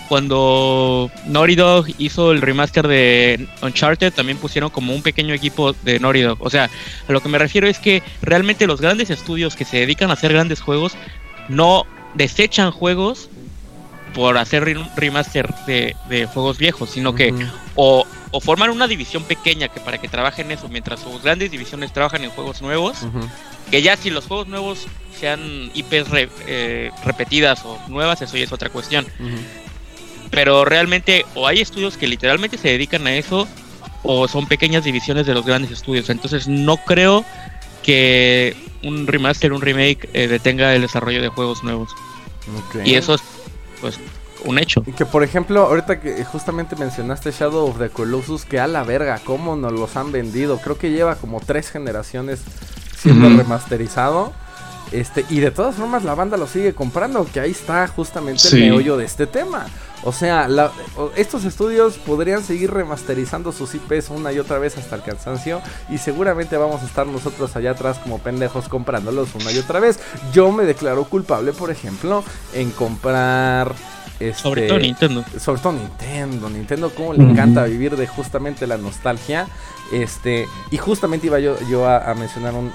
Cuando 0.09 1.09
Naughty 1.27 1.55
Dog 1.55 1.87
hizo 1.99 2.33
el 2.33 2.43
remaster 2.43 2.89
de 2.89 3.47
Uncharted, 3.63 4.13
también 4.13 4.39
pusieron 4.39 4.69
como 4.69 4.93
un 4.93 5.03
pequeño 5.03 5.33
equipo 5.33 5.73
de 5.73 6.01
Naughty 6.01 6.23
Dog. 6.23 6.39
O 6.41 6.51
sea, 6.51 6.69
a 7.09 7.13
lo 7.13 7.21
que 7.21 7.29
me 7.29 7.39
refiero 7.39 7.69
es 7.69 7.79
que 7.79 8.03
realmente 8.21 8.67
los 8.67 8.81
grandes 8.81 9.11
estudios 9.11 9.55
que 9.55 9.65
se 9.65 9.77
dedican 9.77 10.11
a 10.11 10.15
hacer 10.15 10.33
grandes 10.33 10.61
juegos 10.61 10.95
no 11.49 11.87
desechan 12.15 12.73
juegos 12.73 13.31
por 14.13 14.37
hacer 14.37 14.65
remaster 14.97 15.49
de, 15.67 15.95
juegos 16.33 16.59
viejos, 16.59 16.91
sino 16.91 17.15
que 17.15 17.33
o 17.77 18.05
o 18.31 18.41
formar 18.41 18.71
una 18.71 18.87
división 18.87 19.25
pequeña 19.25 19.69
que 19.69 19.81
para 19.81 19.99
que 19.99 20.09
trabajen 20.09 20.51
eso, 20.51 20.69
mientras 20.69 21.01
sus 21.01 21.23
grandes 21.23 21.51
divisiones 21.51 21.93
trabajan 21.93 22.23
en 22.25 22.31
juegos 22.31 22.63
nuevos, 22.63 22.99
que 23.71 23.83
ya 23.83 23.97
si 23.97 24.11
los 24.11 24.27
juegos 24.27 24.49
nuevos 24.49 24.87
sean 25.19 25.71
IPs 25.75 26.07
eh, 26.47 26.91
repetidas 27.05 27.65
o 27.65 27.79
nuevas, 27.89 28.23
eso 28.23 28.37
ya 28.37 28.45
es 28.45 28.53
otra 28.53 28.71
cuestión. 28.71 29.07
Pero 30.31 30.65
realmente 30.65 31.27
o 31.35 31.47
hay 31.47 31.61
estudios 31.61 31.97
que 31.97 32.07
literalmente 32.07 32.57
se 32.57 32.69
dedican 32.69 33.07
a 33.07 33.15
eso, 33.15 33.49
o 34.03 34.29
son 34.29 34.47
pequeñas 34.47 34.85
divisiones 34.85 35.27
de 35.27 35.35
los 35.35 35.45
grandes 35.45 35.71
estudios. 35.73 36.09
Entonces 36.09 36.49
no 36.49 36.77
creo 36.79 37.25
que 37.83 38.57
un 38.83 39.07
remaster, 39.07 39.53
un 39.53 39.61
remake 39.61 40.09
eh, 40.13 40.29
detenga 40.29 40.75
el 40.75 40.83
desarrollo 40.83 41.21
de 41.21 41.29
juegos 41.29 41.63
nuevos. 41.63 41.91
Y 42.85 42.95
eso 42.95 43.15
es, 43.15 43.23
pues, 43.81 43.99
un 44.45 44.59
hecho. 44.59 44.83
Y 44.87 44.93
que 44.93 45.07
por 45.07 45.23
ejemplo, 45.23 45.63
ahorita 45.63 46.01
que 46.01 46.25
justamente 46.25 46.77
mencionaste 46.77 47.31
Shadow 47.33 47.69
of 47.69 47.79
the 47.79 47.91
Colossus, 47.91 48.45
que 48.45 48.61
a 48.61 48.67
la 48.67 48.83
verga, 48.83 49.21
cómo 49.25 49.57
nos 49.57 49.73
los 49.73 49.97
han 49.97 50.13
vendido. 50.13 50.59
Creo 50.59 50.79
que 50.79 50.91
lleva 50.91 51.17
como 51.17 51.41
tres 51.41 51.71
generaciones 51.71 52.41
siendo 52.97 53.29
remasterizado. 53.29 54.33
Este, 54.93 55.25
y 55.31 55.39
de 55.39 55.53
todas 55.53 55.77
formas 55.77 56.03
la 56.03 56.17
banda 56.17 56.37
lo 56.37 56.49
sigue 56.49 56.75
comprando, 56.75 57.25
que 57.33 57.39
ahí 57.39 57.53
está 57.53 57.87
justamente 57.87 58.49
el 58.49 58.61
meollo 58.61 58.97
de 58.97 59.05
este 59.05 59.27
tema. 59.27 59.67
O 60.03 60.13
sea, 60.13 60.49
estos 61.17 61.45
estudios 61.45 61.99
podrían 61.99 62.43
seguir 62.43 62.73
remasterizando 62.73 63.53
sus 63.53 63.75
IPs 63.75 64.09
una 64.09 64.33
y 64.33 64.39
otra 64.39 64.59
vez 64.59 64.79
hasta 64.79 64.97
el 64.97 65.03
cansancio. 65.03 65.61
Y 65.91 65.99
seguramente 65.99 66.57
vamos 66.57 66.83
a 66.83 66.87
estar 66.87 67.07
nosotros 67.07 67.55
allá 67.55 67.73
atrás 67.73 67.99
como 67.99 68.19
pendejos 68.19 68.69
comprándolos 68.69 69.35
una 69.35 69.53
y 69.53 69.59
otra 69.59 69.79
vez. 69.79 70.01
Yo 70.33 70.51
me 70.53 70.65
declaro 70.65 71.05
culpable, 71.05 71.53
por 71.53 71.71
ejemplo, 71.71 72.25
en 72.55 72.71
comprar 72.71 73.75
sobre 74.35 74.67
todo 74.67 74.79
este, 74.79 74.89
Nintendo. 74.89 75.25
Sobre 75.39 75.61
todo 75.61 75.73
Nintendo. 75.73 76.51
Nintendo, 76.51 76.91
como 76.91 77.15
le 77.15 77.23
encanta 77.23 77.65
vivir 77.65 77.97
de 77.97 78.07
justamente 78.07 78.67
la 78.67 78.77
nostalgia. 78.77 79.47
Este, 79.93 80.47
y 80.71 80.77
justamente 80.77 81.27
iba 81.27 81.41
yo, 81.41 81.57
yo 81.69 81.89
a, 81.89 82.15
mencionar 82.15 82.55
un, 82.55 82.71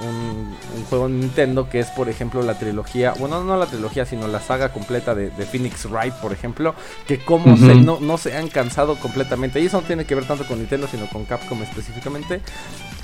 juego 0.90 1.08
de 1.08 1.14
Nintendo 1.14 1.70
que 1.70 1.80
es, 1.80 1.88
por 1.88 2.10
ejemplo, 2.10 2.42
la 2.42 2.60
trilogía, 2.60 3.14
bueno, 3.18 3.42
no 3.42 3.56
la 3.56 3.68
trilogía, 3.68 4.06
sino 4.06 4.28
la 4.28 4.42
saga 4.42 4.74
completa 4.74 5.16
de, 5.16 5.30
Phoenix 5.30 5.86
Wright, 5.86 6.14
por 6.16 6.34
ejemplo, 6.34 6.75
que 7.08 7.24
como 7.24 7.56
no, 7.56 8.00
no 8.02 8.18
se 8.18 8.36
han 8.36 8.50
cansado 8.50 8.96
completamente, 8.96 9.62
y 9.62 9.68
eso 9.68 9.80
no 9.80 9.88
tiene 9.88 10.06
que 10.06 10.14
ver 10.14 10.25
tanto 10.25 10.46
con 10.46 10.58
Nintendo, 10.58 10.88
sino 10.88 11.08
con 11.08 11.24
Capcom 11.24 11.62
específicamente, 11.64 12.42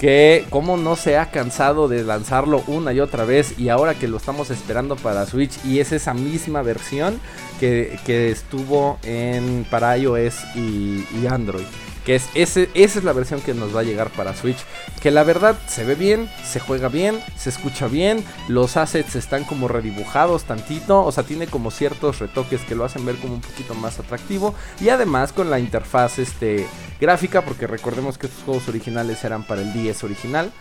que 0.02 0.48
como 0.50 0.78
no 0.78 0.96
se 0.96 1.16
ha 1.20 1.30
cansado 1.30 1.88
de 1.88 2.04
lanzarlo 2.04 2.64
una 2.66 2.92
y 2.92 3.00
otra 3.00 3.24
vez, 3.24 3.60
y 3.60 3.70
ahora 3.70 3.94
que 3.94 4.08
lo 4.08 4.18
estamos 4.18 4.50
esperando 4.50 4.96
para 4.96 5.28
Switch, 5.28 5.64
y 5.64 5.80
es 5.80 5.92
esa 5.92 6.16
misma 6.16 6.64
versión 6.64 7.20
que, 7.60 8.00
estuvo 8.32 8.98
en, 9.04 9.64
para 9.70 9.96
iOS 10.00 10.40
y 10.56 11.28
Android. 11.30 11.68
Que 12.06 12.16
es 12.16 12.30
esa 12.34 12.68
es 12.74 13.04
la 13.04 13.14
versión 13.14 13.42
que 13.42 13.54
nos 13.54 13.76
va 13.76 13.82
a 13.82 13.84
llegar 13.84 14.10
para 14.10 14.36
Switch, 14.36 14.58
que 15.02 15.12
la 15.12 15.24
verdad 15.24 15.58
se 15.68 15.86
ve 15.86 15.96
bien, 15.96 16.30
se 16.44 16.60
juega 16.60 16.90
bien, 16.90 17.20
se 17.38 17.50
escucha 17.50 17.88
bien, 17.88 18.24
los 18.48 18.78
assets 18.78 19.16
están 19.16 19.44
como 19.44 19.68
redibujados 19.68 20.44
tantito, 20.44 21.04
o 21.04 21.12
sea, 21.12 21.24
tiene 21.24 21.48
como 21.48 21.72
ciertos 21.72 22.20
retoques 22.20 22.62
que 22.62 22.76
lo 22.76 22.86
hacen 22.86 23.06
ver 23.06 23.16
como 23.18 23.36
un 23.36 23.42
poquito 23.42 23.74
más 23.76 24.00
atractivo 24.00 24.56
y 24.80 24.90
además 24.90 25.32
con 25.32 25.50
la 25.50 25.60
interfaz 25.60 26.20
este 26.20 26.68
gráfica, 27.00 27.42
porque 27.44 27.68
recordemos 27.68 28.18
que 28.18 28.28
estos 28.28 28.44
juegos 28.44 28.68
originales 28.68 29.24
eran 29.24 29.44
para 29.44 29.62
el 29.62 29.74
10 29.74 30.04
original. 30.04 30.52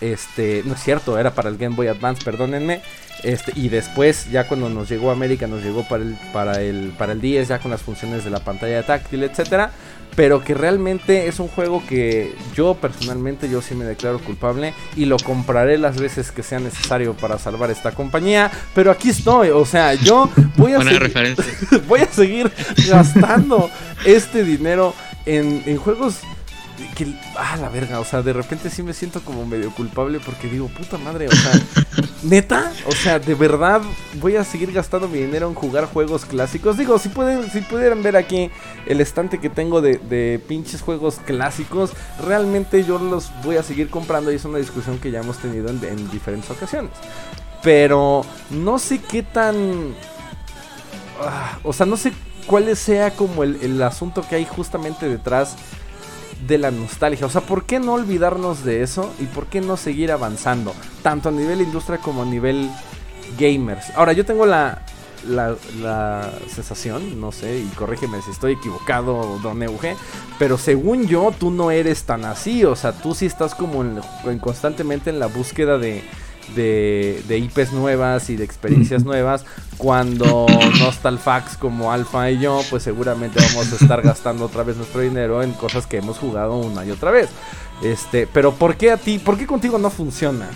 Este, 0.00 0.62
no 0.64 0.74
es 0.74 0.82
cierto, 0.82 1.18
era 1.18 1.34
para 1.34 1.48
el 1.48 1.56
Game 1.56 1.76
Boy 1.76 1.86
Advance, 1.86 2.24
perdónenme. 2.24 2.82
Este, 3.22 3.52
y 3.54 3.68
después, 3.68 4.30
ya 4.30 4.46
cuando 4.46 4.68
nos 4.68 4.88
llegó 4.88 5.10
a 5.10 5.12
América, 5.12 5.46
nos 5.46 5.62
llegó 5.62 5.86
para 5.88 6.02
el, 6.02 6.16
para 6.32 6.60
el, 6.60 6.92
para 6.98 7.12
el 7.12 7.20
10, 7.20 7.48
ya 7.48 7.58
con 7.58 7.70
las 7.70 7.82
funciones 7.82 8.24
de 8.24 8.30
la 8.30 8.40
pantalla 8.40 8.84
táctil, 8.84 9.22
etcétera. 9.22 9.70
Pero 10.16 10.44
que 10.44 10.54
realmente 10.54 11.26
es 11.26 11.40
un 11.40 11.48
juego 11.48 11.82
que 11.88 12.34
yo 12.54 12.74
personalmente, 12.74 13.50
yo 13.50 13.60
sí 13.60 13.74
me 13.74 13.84
declaro 13.84 14.18
culpable 14.20 14.74
y 14.96 15.06
lo 15.06 15.16
compraré 15.18 15.78
las 15.78 16.00
veces 16.00 16.30
que 16.30 16.42
sea 16.42 16.60
necesario 16.60 17.14
para 17.14 17.38
salvar 17.38 17.70
esta 17.70 17.92
compañía. 17.92 18.50
Pero 18.74 18.90
aquí 18.90 19.10
estoy, 19.10 19.48
o 19.48 19.64
sea, 19.64 19.94
yo 19.94 20.30
voy 20.56 20.72
a, 20.72 20.80
seguir, 20.82 21.36
voy 21.88 22.00
a 22.00 22.12
seguir 22.12 22.52
gastando 22.88 23.70
este 24.04 24.44
dinero 24.44 24.94
en, 25.26 25.62
en 25.66 25.76
juegos 25.78 26.18
ah, 27.36 27.56
la 27.56 27.68
verga, 27.68 28.00
o 28.00 28.04
sea, 28.04 28.22
de 28.22 28.32
repente 28.32 28.70
sí 28.70 28.82
me 28.82 28.92
siento 28.92 29.20
como 29.20 29.46
medio 29.46 29.70
culpable 29.72 30.20
porque 30.20 30.48
digo, 30.48 30.68
puta 30.68 30.98
madre, 30.98 31.28
o 31.28 31.32
sea, 31.32 31.52
neta, 32.22 32.72
o 32.86 32.92
sea, 32.92 33.18
de 33.18 33.34
verdad 33.34 33.80
voy 34.14 34.36
a 34.36 34.44
seguir 34.44 34.72
gastando 34.72 35.08
mi 35.08 35.18
dinero 35.18 35.48
en 35.48 35.54
jugar 35.54 35.86
juegos 35.86 36.24
clásicos. 36.24 36.76
Digo, 36.76 36.98
si 36.98 37.08
pueden, 37.08 37.50
si 37.50 37.60
pudieran 37.60 38.02
ver 38.02 38.16
aquí 38.16 38.50
el 38.86 39.00
estante 39.00 39.38
que 39.38 39.50
tengo 39.50 39.80
de, 39.80 40.40
pinches 40.46 40.82
juegos 40.82 41.20
clásicos, 41.24 41.92
realmente 42.24 42.84
yo 42.84 42.98
los 42.98 43.30
voy 43.42 43.56
a 43.56 43.62
seguir 43.62 43.88
comprando 43.90 44.32
y 44.32 44.36
es 44.36 44.44
una 44.44 44.58
discusión 44.58 44.98
que 44.98 45.10
ya 45.10 45.20
hemos 45.20 45.38
tenido 45.38 45.68
en, 45.68 45.82
en 45.84 46.10
diferentes 46.10 46.50
ocasiones. 46.50 46.92
Pero 47.62 48.24
no 48.50 48.78
sé 48.78 49.00
qué 49.00 49.22
tan... 49.22 49.94
Ah, 51.20 51.58
o 51.62 51.72
sea, 51.72 51.86
no 51.86 51.96
sé 51.96 52.12
cuál 52.46 52.76
sea 52.76 53.12
como 53.12 53.44
el 53.44 53.82
asunto 53.82 54.26
que 54.28 54.36
hay 54.36 54.44
justamente 54.44 55.08
detrás 55.08 55.56
de 56.46 56.58
la 56.58 56.70
nostalgia. 56.70 57.26
O 57.26 57.30
sea, 57.30 57.40
¿por 57.40 57.64
qué 57.64 57.80
no 57.80 57.94
olvidarnos 57.94 58.64
de 58.64 58.82
eso? 58.82 59.12
¿Y 59.20 59.24
por 59.24 59.46
qué 59.46 59.60
no 59.60 59.76
seguir 59.76 60.12
avanzando? 60.12 60.74
Tanto 61.02 61.28
a 61.28 61.32
nivel 61.32 61.60
industria 61.60 61.98
como 61.98 62.22
a 62.22 62.26
nivel 62.26 62.70
gamers. 63.38 63.90
Ahora, 63.96 64.12
yo 64.12 64.24
tengo 64.24 64.46
la, 64.46 64.82
la, 65.28 66.30
sensación, 66.48 67.20
no 67.20 67.32
sé, 67.32 67.58
y 67.58 67.66
corrígeme 67.76 68.20
si 68.22 68.30
estoy 68.30 68.52
equivocado, 68.54 69.38
don 69.42 69.62
Euge, 69.62 69.96
pero 70.38 70.58
según 70.58 71.06
yo, 71.06 71.32
tú 71.38 71.50
no 71.50 71.70
eres 71.70 72.04
tan 72.04 72.24
así. 72.24 72.64
O 72.64 72.76
sea, 72.76 72.92
tú 72.92 73.14
sí 73.14 73.26
estás 73.26 73.54
como 73.54 73.82
en, 73.82 74.38
constantemente 74.38 75.10
en 75.10 75.18
la 75.18 75.26
búsqueda 75.26 75.78
de 75.78 76.02
de, 76.54 77.22
de 77.28 77.38
IPs 77.38 77.72
nuevas 77.72 78.30
y 78.30 78.36
de 78.36 78.44
experiencias 78.44 79.04
nuevas. 79.04 79.44
Cuando 79.76 80.46
Nostalfax 80.78 81.56
como 81.56 81.92
Alpha 81.92 82.30
y 82.30 82.40
yo, 82.40 82.62
pues 82.70 82.82
seguramente 82.82 83.40
vamos 83.40 83.72
a 83.72 83.76
estar 83.76 84.02
gastando 84.02 84.44
otra 84.44 84.62
vez 84.62 84.76
nuestro 84.76 85.00
dinero 85.00 85.42
en 85.42 85.52
cosas 85.52 85.86
que 85.86 85.98
hemos 85.98 86.18
jugado 86.18 86.56
una 86.56 86.84
y 86.84 86.90
otra 86.90 87.10
vez. 87.10 87.28
Este, 87.82 88.26
pero 88.26 88.54
¿por 88.54 88.76
qué 88.76 88.92
a 88.92 88.96
ti, 88.96 89.18
por 89.18 89.36
qué 89.36 89.46
contigo 89.46 89.78
no 89.78 89.90
funciona? 89.90 90.48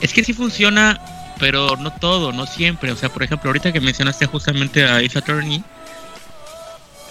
Es 0.00 0.12
que 0.12 0.24
sí 0.24 0.32
funciona, 0.32 1.00
pero 1.38 1.76
no 1.76 1.92
todo, 1.92 2.32
no 2.32 2.46
siempre. 2.46 2.92
O 2.92 2.96
sea, 2.96 3.08
por 3.08 3.22
ejemplo, 3.22 3.48
ahorita 3.48 3.72
que 3.72 3.80
mencionaste 3.80 4.26
justamente 4.26 4.84
a 4.84 4.96
Ace 4.96 5.18
Attorney, 5.18 5.62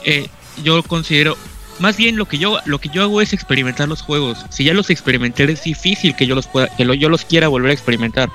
eh, 0.03 0.29
yo 0.63 0.81
considero, 0.84 1.38
más 1.79 1.98
bien 1.98 2.17
lo 2.17 2.25
que 2.25 2.38
yo 2.38 2.60
lo 2.65 2.79
que 2.79 2.89
yo 2.89 3.03
hago 3.03 3.22
es 3.22 3.34
experimentar 3.34 3.88
los 3.88 4.01
juegos. 4.01 4.46
Si 4.50 4.63
ya 4.63 4.74
los 4.74 4.89
experimenté 4.89 5.43
es 5.43 5.63
difícil 5.63 6.15
que 6.15 6.25
yo 6.25 6.36
los 6.36 6.48
pueda 6.48 6.67
que 6.75 6.86
yo 6.98 7.10
los 7.10 7.25
quiera 7.25 7.48
volver 7.48 7.72
a 7.72 7.74
experimentar. 7.74 8.29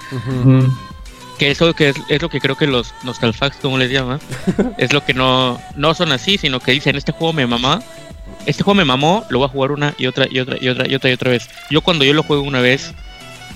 Que 1.38 1.50
eso 1.50 1.75
que 1.75 1.88
es, 2.08 2.22
lo 2.22 2.28
que 2.28 2.40
creo 2.40 2.56
que 2.56 2.66
los 2.66 2.94
nostalfax 3.02 3.56
como 3.56 3.78
les 3.78 3.90
llaman, 3.90 4.20
es 4.78 4.92
lo 4.92 5.04
que 5.04 5.14
no 5.14 5.61
no 5.76 5.94
son 5.94 6.12
así, 6.12 6.38
sino 6.38 6.61
que 6.61 6.72
dicen, 6.72 6.96
"Este 6.96 7.12
juego 7.12 7.32
me 7.32 7.46
mamá, 7.46 7.82
este 8.46 8.62
juego 8.62 8.76
me 8.76 8.84
mamó, 8.84 9.25
lo 9.28 9.38
voy 9.38 9.46
a 9.46 9.50
jugar 9.50 9.72
una 9.72 9.94
y 9.99 10.06
otra 10.06 10.26
y 10.30 10.38
otra 10.38 10.56
y 10.61 10.68
otra 10.68 10.87
y 10.88 10.94
otra 10.94 11.11
y 11.11 11.12
otra 11.12 11.30
vez." 11.30 11.49
Yo 11.70 11.80
cuando 11.80 12.04
yo 12.04 12.14
lo 12.14 12.22
juego 12.22 12.42
una 12.42 12.61
vez 12.61 12.94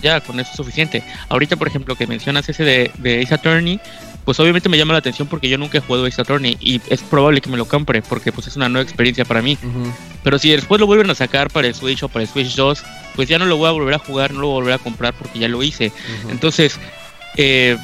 ya 0.03 0.21
con 0.21 0.39
eso 0.41 0.51
es 0.51 0.57
suficiente. 0.57 1.03
Ahorita, 1.29 1.57
por 1.57 1.69
ejemplo, 1.69 1.97
que 1.97 2.07
mencionas 2.07 2.49
ese 2.49 2.65
de, 2.65 2.91
de 2.99 3.23
Ace 3.23 3.35
Attorney, 3.35 3.81
pues 4.27 4.41
obviamente 4.41 4.69
me 4.69 4.77
llama 4.77 4.93
la 4.93 4.99
atención 4.99 5.29
porque 5.29 5.49
yo 5.49 5.57
nunca 5.57 5.79
he 5.79 5.81
jugado 5.81 6.05
Ace 6.05 6.21
Attorney 6.21 6.57
y 6.61 6.81
es 6.89 7.01
probable 7.01 7.41
que 7.41 7.49
me 7.49 7.57
lo 7.57 7.65
compre 7.65 8.03
porque 8.03 8.33
pues 8.33 8.49
es 8.49 8.57
una 8.57 8.69
nueva 8.69 8.83
experiencia 8.83 9.25
para 9.25 9.41
mí. 9.41 9.57
Pero 10.25 10.41
si 10.41 10.51
después 10.51 10.81
lo 10.81 10.87
vuelven 10.87 11.09
a 11.11 11.15
sacar 11.15 11.49
para 11.49 11.69
el 11.69 11.77
Switch 11.77 12.03
o 12.03 12.09
para 12.09 12.25
el 12.25 12.29
Switch 12.29 12.57
2, 12.57 12.83
pues 13.15 13.29
ya 13.29 13.39
no 13.39 13.47
lo 13.47 13.57
voy 13.57 13.69
a 13.69 13.71
volver 13.71 13.95
a 13.95 13.99
jugar, 14.01 14.33
no 14.33 14.41
lo 14.41 14.49
voy 14.49 14.55
a 14.55 14.61
volver 14.61 14.75
a 14.75 14.79
comprar 14.79 15.15
porque 15.15 15.39
ya 15.39 15.47
lo 15.47 15.63
hice. 15.63 15.93
Entonces, 16.29 16.77
eh, 17.37 17.79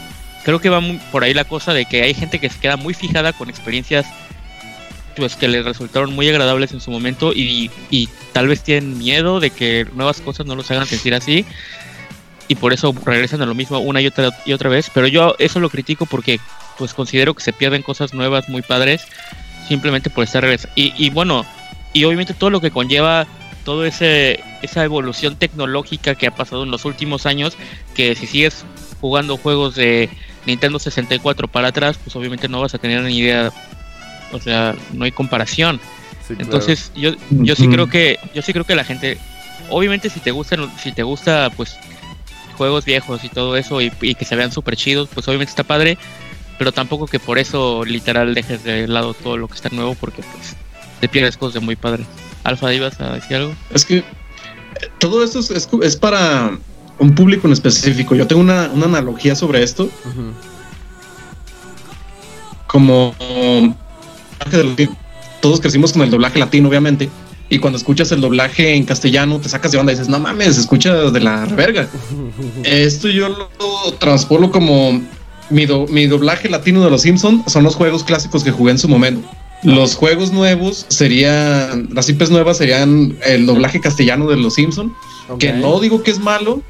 creo 0.44 0.61
que 0.61 0.68
va 0.68 0.82
por 1.12 1.22
ahí 1.22 1.32
la 1.32 1.44
cosa 1.44 1.72
de 1.75 1.84
que 1.84 2.02
hay 2.02 2.12
gente 2.12 2.40
que 2.40 2.50
se 2.50 2.58
queda 2.58 2.76
muy 2.76 2.92
fijada 2.92 3.32
con 3.32 3.49
experiencias 3.49 4.04
pues 5.14 5.37
que 5.37 5.46
les 5.46 5.64
resultaron 5.64 6.12
muy 6.12 6.28
agradables 6.28 6.72
en 6.72 6.80
su 6.80 6.90
momento 6.90 7.32
y, 7.34 7.70
y 7.90 8.08
tal 8.32 8.49
vez 8.49 8.62
tienen 8.64 8.99
miedo 8.99 9.40
de 9.40 9.50
que 9.50 9.87
nuevas 9.94 10.20
cosas 10.22 10.46
no 10.46 10.56
los 10.56 10.70
hagan 10.70 10.87
sentir 10.87 11.14
así 11.14 11.44
y 12.49 12.54
por 12.54 12.72
eso 12.72 12.94
regresan 13.04 13.42
a 13.42 13.46
lo 13.46 13.54
mismo 13.54 13.78
una 13.78 14.00
y 14.00 14.06
otra 14.06 14.30
y 14.44 14.52
otra 14.52 14.68
vez. 14.70 14.90
Pero 14.92 15.06
yo 15.06 15.34
eso 15.38 15.61
lo 15.61 15.70
critico 15.70 16.06
porque 16.06 16.40
pues 16.78 16.94
considero 16.94 17.34
que 17.34 17.42
se 17.42 17.52
pierden 17.52 17.82
cosas 17.82 18.14
nuevas 18.14 18.49
muy 18.49 18.62
padres 18.62 19.06
simplemente 19.68 20.11
por 20.11 20.25
estar 20.25 20.42
regresando. 20.42 20.72
Y, 20.76 20.92
y 20.96 21.11
bueno, 21.11 21.44
y 21.92 22.04
obviamente 22.04 22.34
todo 22.34 22.50
lo 22.50 22.61
que 22.61 22.70
conlleva 22.70 23.26
todo 23.64 23.84
ese 23.84 24.42
esa 24.62 24.84
evolución 24.84 25.37
tecnológica 25.37 26.14
que 26.14 26.26
ha 26.26 26.34
pasado 26.34 26.64
en 26.64 26.70
los 26.70 26.84
últimos 26.84 27.26
años, 27.26 27.56
que 27.94 28.14
si 28.14 28.26
sigues 28.26 28.64
jugando 29.00 29.37
juegos 29.37 29.75
de 29.75 30.08
Nintendo 30.46 30.78
64 30.78 31.49
para 31.49 31.68
atrás, 31.68 31.99
pues 32.02 32.14
obviamente 32.16 32.49
no 32.49 32.61
vas 32.61 32.75
a 32.75 32.78
tener 32.78 33.02
ni 33.02 33.18
idea, 33.18 33.52
o 34.32 34.38
sea, 34.38 34.75
no 34.92 35.04
hay 35.04 35.12
comparación. 35.12 35.80
Entonces, 36.38 36.92
yo 36.94 37.12
yo 37.30 37.54
sí 37.54 37.68
creo 37.68 37.88
que 37.88 38.18
yo 38.34 38.42
sí 38.42 38.52
creo 38.52 38.64
que 38.64 38.75
la 38.75 38.84
gente 38.84 39.18
obviamente 39.68 40.08
si 40.08 40.20
te 40.20 40.30
gusta 40.30 40.56
si 40.82 40.92
te 40.92 41.02
gusta 41.02 41.50
pues 41.56 41.76
juegos 42.62 42.85
viejos 42.85 43.25
y 43.25 43.28
todo 43.28 43.57
eso 43.57 43.81
y, 43.81 43.90
que 43.90 44.25
se 44.25 44.37
vean 44.37 44.52
súper 44.52 44.76
chidos, 44.76 45.09
pues 45.12 45.26
obviamente 45.26 45.50
está 45.50 45.64
padre, 45.64 45.99
pero 46.59 46.71
tampoco 46.71 47.09
que 47.09 47.19
por 47.19 47.38
eso 47.38 47.85
literal 47.85 48.35
dejes 48.35 48.62
de 48.62 48.87
lado 48.87 49.14
todo 49.14 49.37
lo 49.37 49.49
que 49.49 49.54
está 49.54 49.69
nuevo 49.71 49.97
porque 49.97 50.23
pues 50.23 50.54
te 51.00 51.09
pierdes 51.09 51.37
cosas 51.37 51.54
de 51.54 51.61
muy 51.61 51.75
padre. 51.75 52.04
Alfa, 52.45 52.73
¿ibas 52.73 53.00
a 53.00 53.14
decir 53.14 53.37
algo? 53.37 53.52
Es 53.75 53.85
que 53.85 54.04
todo 54.99 55.25
esto 55.25 55.40
es, 55.83 55.97
para 55.97 56.57
un 57.00 57.14
público 57.16 57.49
en 57.49 57.52
específico. 57.52 58.14
Yo 58.14 58.28
tengo 58.28 58.42
una, 58.42 58.66
analogía 58.66 59.35
sobre 59.35 59.64
esto. 59.64 59.90
Como 62.69 63.12
todos 65.40 65.61
crecimos 65.61 65.92
con 65.92 66.02
el 66.02 66.11
doblaje 66.11 66.38
latino, 66.38 66.69
obviamente 66.69 67.11
y 67.52 67.59
cuando 67.59 67.76
escuchas 67.76 68.11
el 68.12 68.23
doblaje 68.23 68.75
en 68.75 68.85
castellano 68.87 69.38
te 69.38 69.50
sacas 69.50 69.73
de 69.73 69.78
onda 69.78 69.92
y 69.92 69.94
dices, 69.94 70.09
no 70.09 70.18
mames, 70.18 70.56
escucha 70.56 70.94
de 70.94 71.21
la 71.21 71.44
verga. 71.44 71.87
Esto 72.64 73.09
yo 73.09 73.28
lo 73.28 73.92
transpolo 73.99 74.50
como 74.50 75.02
mi, 75.50 75.66
mi 75.90 76.06
doblaje 76.06 76.49
latino 76.49 76.82
de 76.82 76.88
los 76.88 77.02
Simpsons 77.02 77.52
son 77.52 77.64
los 77.64 77.76
juegos 77.76 78.04
clásicos 78.04 78.42
que 78.42 78.52
jugué 78.52 78.71
en 78.73 78.78
su 78.78 78.88
momento. 78.88 79.28
Los 79.64 79.97
juegos 79.97 80.32
nuevos 80.32 80.87
serían, 80.88 81.90
las 81.92 82.09
IPs 82.09 82.30
nuevas 82.30 82.56
serían 82.56 83.18
el 83.23 83.44
doblaje 83.44 83.82
castellano 83.82 84.30
de 84.30 84.38
los 84.38 84.54
Simpsons, 84.54 84.90
que 85.38 85.52
no 85.52 85.78
digo 85.78 86.02
que 86.02 86.11
es 86.11 86.21
malo, 86.21 86.62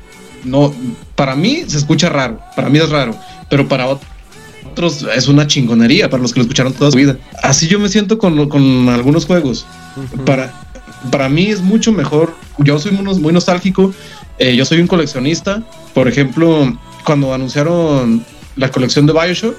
no, 0.43 0.75
para 1.15 1.37
mí 1.37 1.63
se 1.65 1.79
escucha 1.79 2.09
raro, 2.09 2.41
para 2.57 2.69
mí 2.69 2.81
es 2.81 2.91
raro, 2.91 3.15
pero 3.49 3.69
para 3.69 3.87
otros 3.87 5.07
es 5.15 5.29
una 5.29 5.47
chingonería, 5.47 6.11
para 6.11 6.21
los 6.21 6.33
que 6.33 6.41
lo 6.41 6.43
escucharon 6.43 6.73
toda 6.73 6.91
su 6.91 6.97
vida. 6.97 7.17
Así 7.41 7.69
yo 7.69 7.79
me 7.79 7.89
siento 7.89 8.19
con, 8.19 8.49
con 8.49 8.89
algunos 8.89 9.27
juegos. 9.27 9.65
Para, 10.25 10.72
para 11.11 11.29
mí 11.29 11.47
es 11.47 11.61
mucho 11.61 11.93
mejor. 11.93 12.35
Yo 12.59 12.79
soy 12.79 12.93
muy, 12.93 13.33
nostálgico. 13.33 13.95
Eh, 14.39 14.55
yo 14.57 14.65
soy 14.65 14.81
un 14.81 14.87
coleccionista. 14.87 15.63
Por 15.95 16.09
ejemplo, 16.09 16.77
cuando 17.05 17.35
anunciaron 17.35 18.25
la 18.57 18.71
colección 18.71 19.07
de 19.07 19.13
Bioshock, 19.13 19.57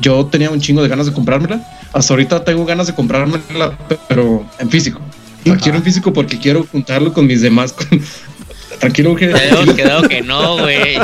yo 0.00 0.26
tenía 0.26 0.50
un 0.50 0.60
chingo 0.60 0.82
de 0.82 0.88
ganas 0.88 1.06
de 1.06 1.12
comprármela. 1.12 1.66
Hasta 1.92 2.14
ahorita 2.14 2.44
tengo 2.44 2.64
ganas 2.64 2.86
de 2.86 2.94
comprármela, 2.94 3.76
pero 4.08 4.46
en 4.58 4.70
físico. 4.70 5.00
La 5.44 5.56
quiero 5.56 5.78
en 5.78 5.84
físico 5.84 6.12
porque 6.12 6.38
quiero 6.38 6.66
juntarlo 6.70 7.12
con 7.12 7.26
mis 7.26 7.42
demás. 7.42 7.74
Tranquilo 8.80 9.14
que. 9.14 9.28
Quedado 9.76 10.02
que 10.08 10.22
no, 10.22 10.58
güey. 10.58 10.96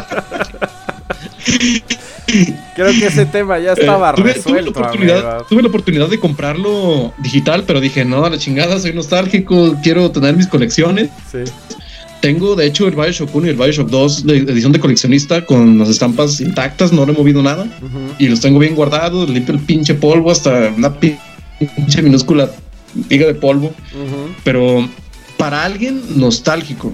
Creo 2.74 2.90
que 2.92 3.06
ese 3.06 3.26
tema 3.26 3.58
ya 3.58 3.72
estaba 3.72 4.10
eh, 4.10 4.22
resuelto. 4.22 4.72
Tuve 4.72 4.82
la, 4.82 4.86
oportunidad, 4.86 5.42
tuve 5.48 5.62
la 5.62 5.68
oportunidad 5.68 6.08
de 6.08 6.18
comprarlo 6.18 7.12
digital, 7.18 7.64
pero 7.66 7.80
dije, 7.80 8.04
no, 8.04 8.24
a 8.24 8.30
la 8.30 8.38
chingada, 8.38 8.78
soy 8.78 8.92
nostálgico, 8.92 9.76
quiero 9.82 10.10
tener 10.10 10.36
mis 10.36 10.46
colecciones. 10.46 11.10
Tengo, 12.20 12.56
de 12.56 12.66
hecho, 12.66 12.88
el 12.88 12.96
Bioshock 12.96 13.34
1 13.34 13.46
y 13.46 13.50
el 13.50 13.56
Bioshock 13.56 13.88
2 13.88 14.26
de 14.26 14.36
edición 14.38 14.72
de 14.72 14.80
coleccionista 14.80 15.46
con 15.46 15.78
las 15.78 15.88
estampas 15.88 16.40
intactas, 16.40 16.92
no 16.92 17.06
le 17.06 17.12
he 17.12 17.16
movido 17.16 17.42
nada. 17.42 17.66
Y 18.18 18.28
los 18.28 18.40
tengo 18.40 18.58
bien 18.58 18.74
guardados, 18.74 19.28
limpio 19.30 19.54
el 19.54 19.60
pinche 19.60 19.94
polvo 19.94 20.30
hasta 20.30 20.72
una 20.76 20.92
pinche 20.98 22.02
minúscula 22.02 22.50
diga 23.08 23.26
de 23.26 23.34
polvo. 23.34 23.72
Pero 24.44 24.88
para 25.36 25.64
alguien 25.64 26.02
nostálgico, 26.16 26.92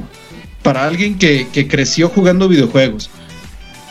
para 0.62 0.84
alguien 0.84 1.18
que, 1.18 1.68
creció 1.68 2.08
jugando 2.08 2.48
videojuegos, 2.48 3.10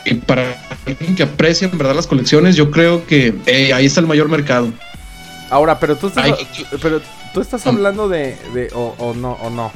y 0.04 0.14
para 0.14 0.56
alguien 0.86 1.14
que 1.14 1.22
aprecia 1.22 1.68
en 1.68 1.78
verdad 1.78 1.94
las 1.94 2.06
colecciones, 2.06 2.56
yo 2.56 2.70
creo 2.70 3.06
que 3.06 3.34
eh, 3.46 3.72
ahí 3.72 3.86
está 3.86 4.00
el 4.00 4.06
mayor 4.06 4.28
mercado. 4.28 4.72
Ahora, 5.50 5.78
pero 5.78 5.96
tú 5.96 6.08
estás, 6.08 6.38
pero 6.82 7.00
tú 7.32 7.40
estás 7.40 7.66
hablando 7.66 8.08
de, 8.08 8.36
o, 8.74 9.14
no, 9.14 9.32
o 9.32 9.50
no, 9.50 9.72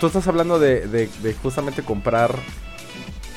tú 0.00 0.06
estás 0.06 0.26
hablando 0.28 0.58
de, 0.58 0.86
de, 0.86 1.34
justamente 1.42 1.82
comprar 1.82 2.34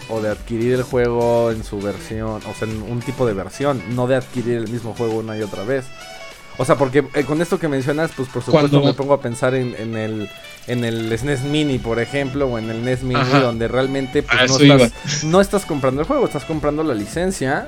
o 0.09 0.21
de 0.21 0.29
adquirir 0.29 0.73
el 0.73 0.83
juego 0.83 1.51
en 1.51 1.63
su 1.63 1.79
versión, 1.79 2.41
o 2.45 2.53
sea, 2.53 2.67
en 2.67 2.81
un 2.81 2.99
tipo 2.99 3.25
de 3.25 3.33
versión, 3.33 3.81
no 3.95 4.07
de 4.07 4.15
adquirir 4.15 4.57
el 4.57 4.67
mismo 4.67 4.93
juego 4.93 5.19
una 5.19 5.37
y 5.37 5.41
otra 5.41 5.63
vez. 5.63 5.85
O 6.61 6.65
sea, 6.65 6.75
porque 6.75 7.03
eh, 7.15 7.23
con 7.23 7.41
esto 7.41 7.57
que 7.57 7.67
mencionas, 7.67 8.11
pues 8.15 8.29
por 8.29 8.43
supuesto 8.43 8.83
me 8.83 8.93
pongo 8.93 9.15
a 9.15 9.19
pensar 9.19 9.55
en, 9.55 9.73
en, 9.79 9.97
el 9.97 10.29
en 10.67 10.83
el 10.83 11.17
SNES 11.17 11.41
Mini, 11.45 11.79
por 11.79 11.99
ejemplo, 11.99 12.45
o 12.45 12.59
en 12.59 12.69
el 12.69 12.85
NES 12.85 13.01
Mini, 13.01 13.19
donde 13.41 13.67
realmente 13.67 14.21
pues, 14.21 14.47
no, 14.47 14.75
estás, 14.75 15.23
no, 15.23 15.41
estás, 15.41 15.65
comprando 15.65 16.01
el 16.01 16.07
juego, 16.07 16.23
estás 16.23 16.45
comprando 16.45 16.83
la 16.83 16.93
licencia 16.93 17.65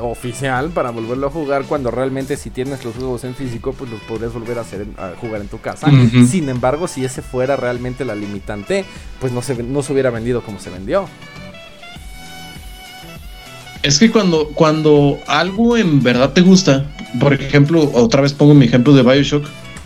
oficial 0.00 0.70
para 0.70 0.88
volverlo 0.88 1.26
a 1.26 1.30
jugar 1.30 1.64
cuando 1.64 1.90
realmente 1.90 2.38
si 2.38 2.48
tienes 2.48 2.82
los 2.82 2.94
juegos 2.94 3.24
en 3.24 3.34
físico, 3.34 3.74
pues 3.74 3.90
los 3.90 4.00
podrías 4.00 4.32
volver 4.32 4.56
a, 4.56 4.62
hacer 4.62 4.86
a 4.96 5.12
jugar 5.20 5.42
en 5.42 5.48
tu 5.48 5.60
casa. 5.60 5.90
Sin 6.26 6.48
embargo, 6.48 6.88
si 6.88 7.04
ese 7.04 7.20
fuera 7.20 7.56
realmente 7.56 8.06
la 8.06 8.14
limitante, 8.14 8.86
pues 9.20 9.34
no 9.34 9.42
se, 9.42 9.62
no 9.62 9.82
se 9.82 9.92
hubiera 9.92 10.08
vendido 10.08 10.40
como 10.40 10.58
se 10.60 10.70
vendió. 10.70 11.10
Es 13.84 13.98
que 13.98 14.10
cuando, 14.10 14.48
cuando 14.54 15.20
algo 15.26 15.76
en 15.76 16.02
verdad 16.02 16.32
te 16.32 16.40
gusta, 16.40 16.86
por 17.20 17.34
ejemplo, 17.34 17.90
otra 17.92 18.22
vez 18.22 18.32
pongo 18.32 18.54
mi 18.54 18.64
ejemplo 18.64 18.94
de 18.94 19.02
Bioshock, 19.02 19.44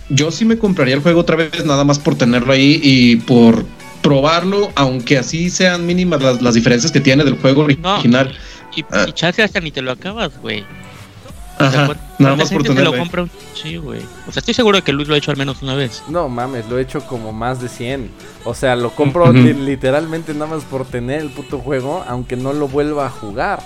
yo 0.08 0.30
sí 0.30 0.44
me 0.44 0.56
compraría 0.56 0.94
el 0.94 1.02
juego 1.02 1.20
otra 1.20 1.34
vez 1.34 1.64
nada 1.66 1.82
más 1.82 1.98
por 1.98 2.14
tenerlo 2.14 2.52
ahí 2.52 2.80
y 2.80 3.16
por 3.16 3.66
probarlo, 4.00 4.70
aunque 4.76 5.18
así 5.18 5.50
sean 5.50 5.84
mínimas 5.84 6.22
las, 6.40 6.54
diferencias 6.54 6.92
que 6.92 7.00
tiene 7.00 7.24
del 7.24 7.38
juego 7.38 7.64
original. 7.64 8.32
y, 8.76 8.84
ah. 8.92 9.06
hasta 9.20 9.60
ni 9.60 9.72
te 9.72 9.82
lo 9.82 9.90
acabas, 9.90 10.40
güey. 10.40 10.64
Ajá, 11.58 11.96
nada 12.20 12.36
más 12.36 12.52
por 12.52 12.62
tenerlo. 12.62 12.94
Lo 12.94 13.28
Sí, 13.60 13.78
güey. 13.78 14.00
O 14.28 14.32
sea, 14.32 14.38
estoy 14.38 14.54
seguro 14.54 14.76
de 14.76 14.82
que 14.82 14.92
Luis 14.92 15.08
lo 15.08 15.16
ha 15.16 15.18
hecho 15.18 15.32
al 15.32 15.36
menos 15.36 15.60
una 15.60 15.74
vez. 15.74 16.04
No 16.08 16.28
mames, 16.28 16.68
lo 16.68 16.78
he 16.78 16.82
hecho 16.82 17.00
como 17.00 17.32
más 17.32 17.60
de 17.60 17.68
100. 17.68 18.10
O 18.44 18.54
sea, 18.54 18.76
lo 18.76 18.90
compro 18.90 19.32
literalmente 19.32 20.34
nada 20.34 20.46
más 20.46 20.62
por 20.62 20.86
tener 20.86 21.20
el 21.20 21.30
puto 21.30 21.58
juego, 21.58 22.04
aunque 22.06 22.36
no 22.36 22.52
lo 22.52 22.68
vuelva 22.68 23.06
a 23.06 23.10
jugar. 23.10 23.58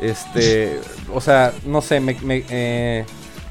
Este, 0.00 0.80
o 1.12 1.20
sea, 1.20 1.52
no 1.64 1.80
sé, 1.80 2.00
me, 2.00 2.16
eh, 2.28 3.04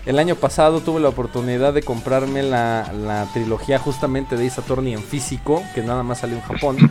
el 0.06 0.20
año 0.20 0.36
pasado 0.36 0.82
tuve 0.82 1.00
la 1.00 1.10
oportunidad 1.10 1.74
de 1.74 1.82
comprarme 1.82 2.44
la, 2.44 3.28
trilogía 3.34 3.80
justamente 3.80 4.38
de 4.38 4.48
Ace 4.48 4.62
Attorney 4.62 4.94
en 4.94 5.04
físico, 5.04 5.64
que 5.74 5.82
nada 5.82 6.04
más 6.04 6.20
salió 6.20 6.38
en 6.38 6.44
Japón. 6.44 6.78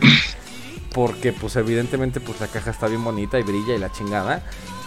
Porque 0.93 1.33
pues 1.33 1.57
evidentemente 1.57 2.21
pues 2.21 2.39
la 2.39 2.47
caja 2.47 2.71
está 2.71 2.87
bien 2.87 3.03
bonita 3.03 3.37
y 3.37 3.43
brilla 3.43 3.75
y 3.75 3.79
la 3.79 3.91
chingada. 3.91 4.43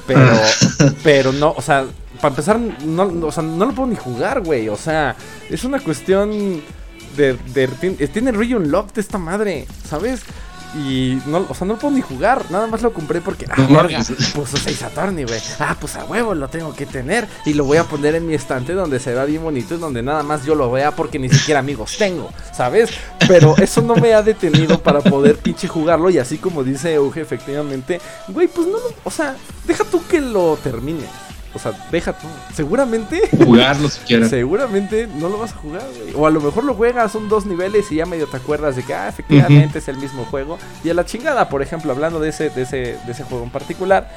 Pero, 0.06 0.40
pero 1.02 1.32
no, 1.32 1.52
o 1.54 1.60
sea, 1.60 1.84
para 2.16 2.30
empezar, 2.30 2.58
no, 2.58 3.26
o 3.26 3.32
sea, 3.32 3.42
no 3.42 3.66
lo 3.66 3.72
puedo 3.72 3.88
ni 3.88 3.96
jugar, 3.96 4.40
güey. 4.40 4.70
O 4.70 4.76
sea, 4.76 5.16
es 5.50 5.64
una 5.64 5.80
cuestión 5.80 6.62
de, 7.14 7.34
de, 7.52 7.68
tiene 8.08 8.32
Region 8.32 8.70
Lock 8.70 8.94
de 8.94 9.02
esta 9.02 9.18
madre, 9.18 9.66
¿sabes? 9.86 10.22
Y 10.74 11.20
no, 11.26 11.46
o 11.48 11.54
sea, 11.54 11.66
no 11.66 11.78
puedo 11.78 11.94
ni 11.94 12.00
jugar. 12.00 12.44
Nada 12.50 12.66
más 12.66 12.82
lo 12.82 12.92
compré 12.92 13.20
porque. 13.20 13.46
Ah, 13.50 13.66
verga, 13.68 14.02
pues 14.34 14.50
Seis 14.62 14.82
Attorney, 14.82 15.24
güey. 15.24 15.40
Ah, 15.58 15.76
pues 15.78 15.96
a 15.96 16.04
huevo 16.04 16.34
lo 16.34 16.48
tengo 16.48 16.74
que 16.74 16.86
tener. 16.86 17.26
Y 17.44 17.54
lo 17.54 17.64
voy 17.64 17.78
a 17.78 17.84
poner 17.84 18.14
en 18.14 18.26
mi 18.26 18.34
estante 18.34 18.74
donde 18.74 19.00
se 19.00 19.14
vea 19.14 19.24
bien 19.24 19.42
bonito 19.42 19.74
y 19.74 19.78
donde 19.78 20.02
nada 20.02 20.22
más 20.22 20.44
yo 20.44 20.54
lo 20.54 20.70
vea 20.70 20.92
porque 20.92 21.18
ni 21.18 21.28
siquiera 21.28 21.60
amigos 21.60 21.96
tengo, 21.98 22.30
¿sabes? 22.52 22.90
Pero 23.26 23.56
eso 23.58 23.82
no 23.82 23.96
me 23.96 24.14
ha 24.14 24.22
detenido 24.22 24.80
para 24.82 25.00
poder 25.00 25.36
pinche 25.36 25.68
jugarlo. 25.68 26.10
Y 26.10 26.18
así 26.18 26.38
como 26.38 26.62
dice 26.64 26.94
Euge, 26.94 27.20
efectivamente, 27.20 28.00
güey, 28.28 28.48
pues 28.48 28.66
no, 28.66 28.78
o 29.04 29.10
sea, 29.10 29.36
deja 29.66 29.84
tú 29.84 30.02
que 30.06 30.20
lo 30.20 30.56
termine. 30.62 31.04
O 31.54 31.58
sea, 31.58 31.72
deja 31.90 32.12
tú. 32.12 32.26
Seguramente. 32.54 33.22
Jugarlo 33.44 33.88
si 33.88 34.00
quieres. 34.00 34.28
Seguramente 34.28 35.06
no 35.06 35.28
lo 35.28 35.38
vas 35.38 35.52
a 35.52 35.56
jugar, 35.56 35.86
güey. 35.98 36.14
O 36.14 36.26
a 36.26 36.30
lo 36.30 36.40
mejor 36.40 36.64
lo 36.64 36.74
juegas, 36.74 37.10
son 37.12 37.28
dos 37.28 37.46
niveles 37.46 37.90
y 37.90 37.96
ya 37.96 38.06
medio 38.06 38.26
te 38.26 38.36
acuerdas 38.36 38.76
de 38.76 38.82
que, 38.82 38.94
ah, 38.94 39.08
efectivamente 39.08 39.78
es 39.78 39.88
el 39.88 39.96
mismo 39.96 40.24
juego. 40.26 40.58
Y 40.84 40.90
a 40.90 40.94
la 40.94 41.04
chingada, 41.04 41.48
por 41.48 41.62
ejemplo, 41.62 41.90
hablando 41.92 42.20
de 42.20 42.28
ese, 42.28 42.50
de 42.50 42.62
ese, 42.62 42.76
de 42.76 43.12
ese 43.12 43.24
juego 43.24 43.44
en 43.44 43.50
particular, 43.50 44.10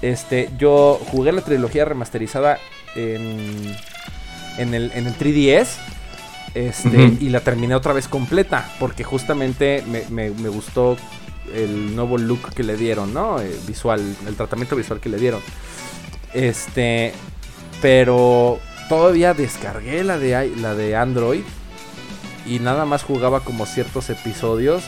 este, 0.00 0.50
yo 0.58 1.00
jugué 1.10 1.32
la 1.32 1.42
trilogía 1.42 1.84
remasterizada 1.84 2.58
en, 2.94 3.74
en, 4.58 4.74
el, 4.74 4.92
en 4.94 5.06
el 5.06 5.18
3DS. 5.18 5.68
Este, 6.54 7.18
y 7.20 7.28
la 7.28 7.40
terminé 7.40 7.74
otra 7.74 7.92
vez 7.92 8.08
completa. 8.08 8.70
Porque 8.78 9.04
justamente 9.04 9.84
me, 10.08 10.30
gustó 10.30 10.96
el 11.54 11.94
nuevo 11.94 12.16
look 12.16 12.54
que 12.54 12.62
le 12.62 12.76
dieron, 12.76 13.12
¿no? 13.12 13.40
Eh, 13.40 13.54
visual, 13.66 14.00
el 14.26 14.36
tratamiento 14.36 14.76
visual 14.76 15.00
que 15.00 15.08
le 15.08 15.18
dieron. 15.18 15.40
Este, 16.34 17.12
pero 17.80 18.58
todavía 18.88 19.34
descargué 19.34 20.04
la 20.04 20.18
de, 20.18 20.52
la 20.56 20.74
de 20.74 20.96
Android 20.96 21.42
y 22.46 22.58
nada 22.60 22.84
más 22.84 23.02
jugaba 23.02 23.40
como 23.40 23.66
ciertos 23.66 24.10
episodios. 24.10 24.84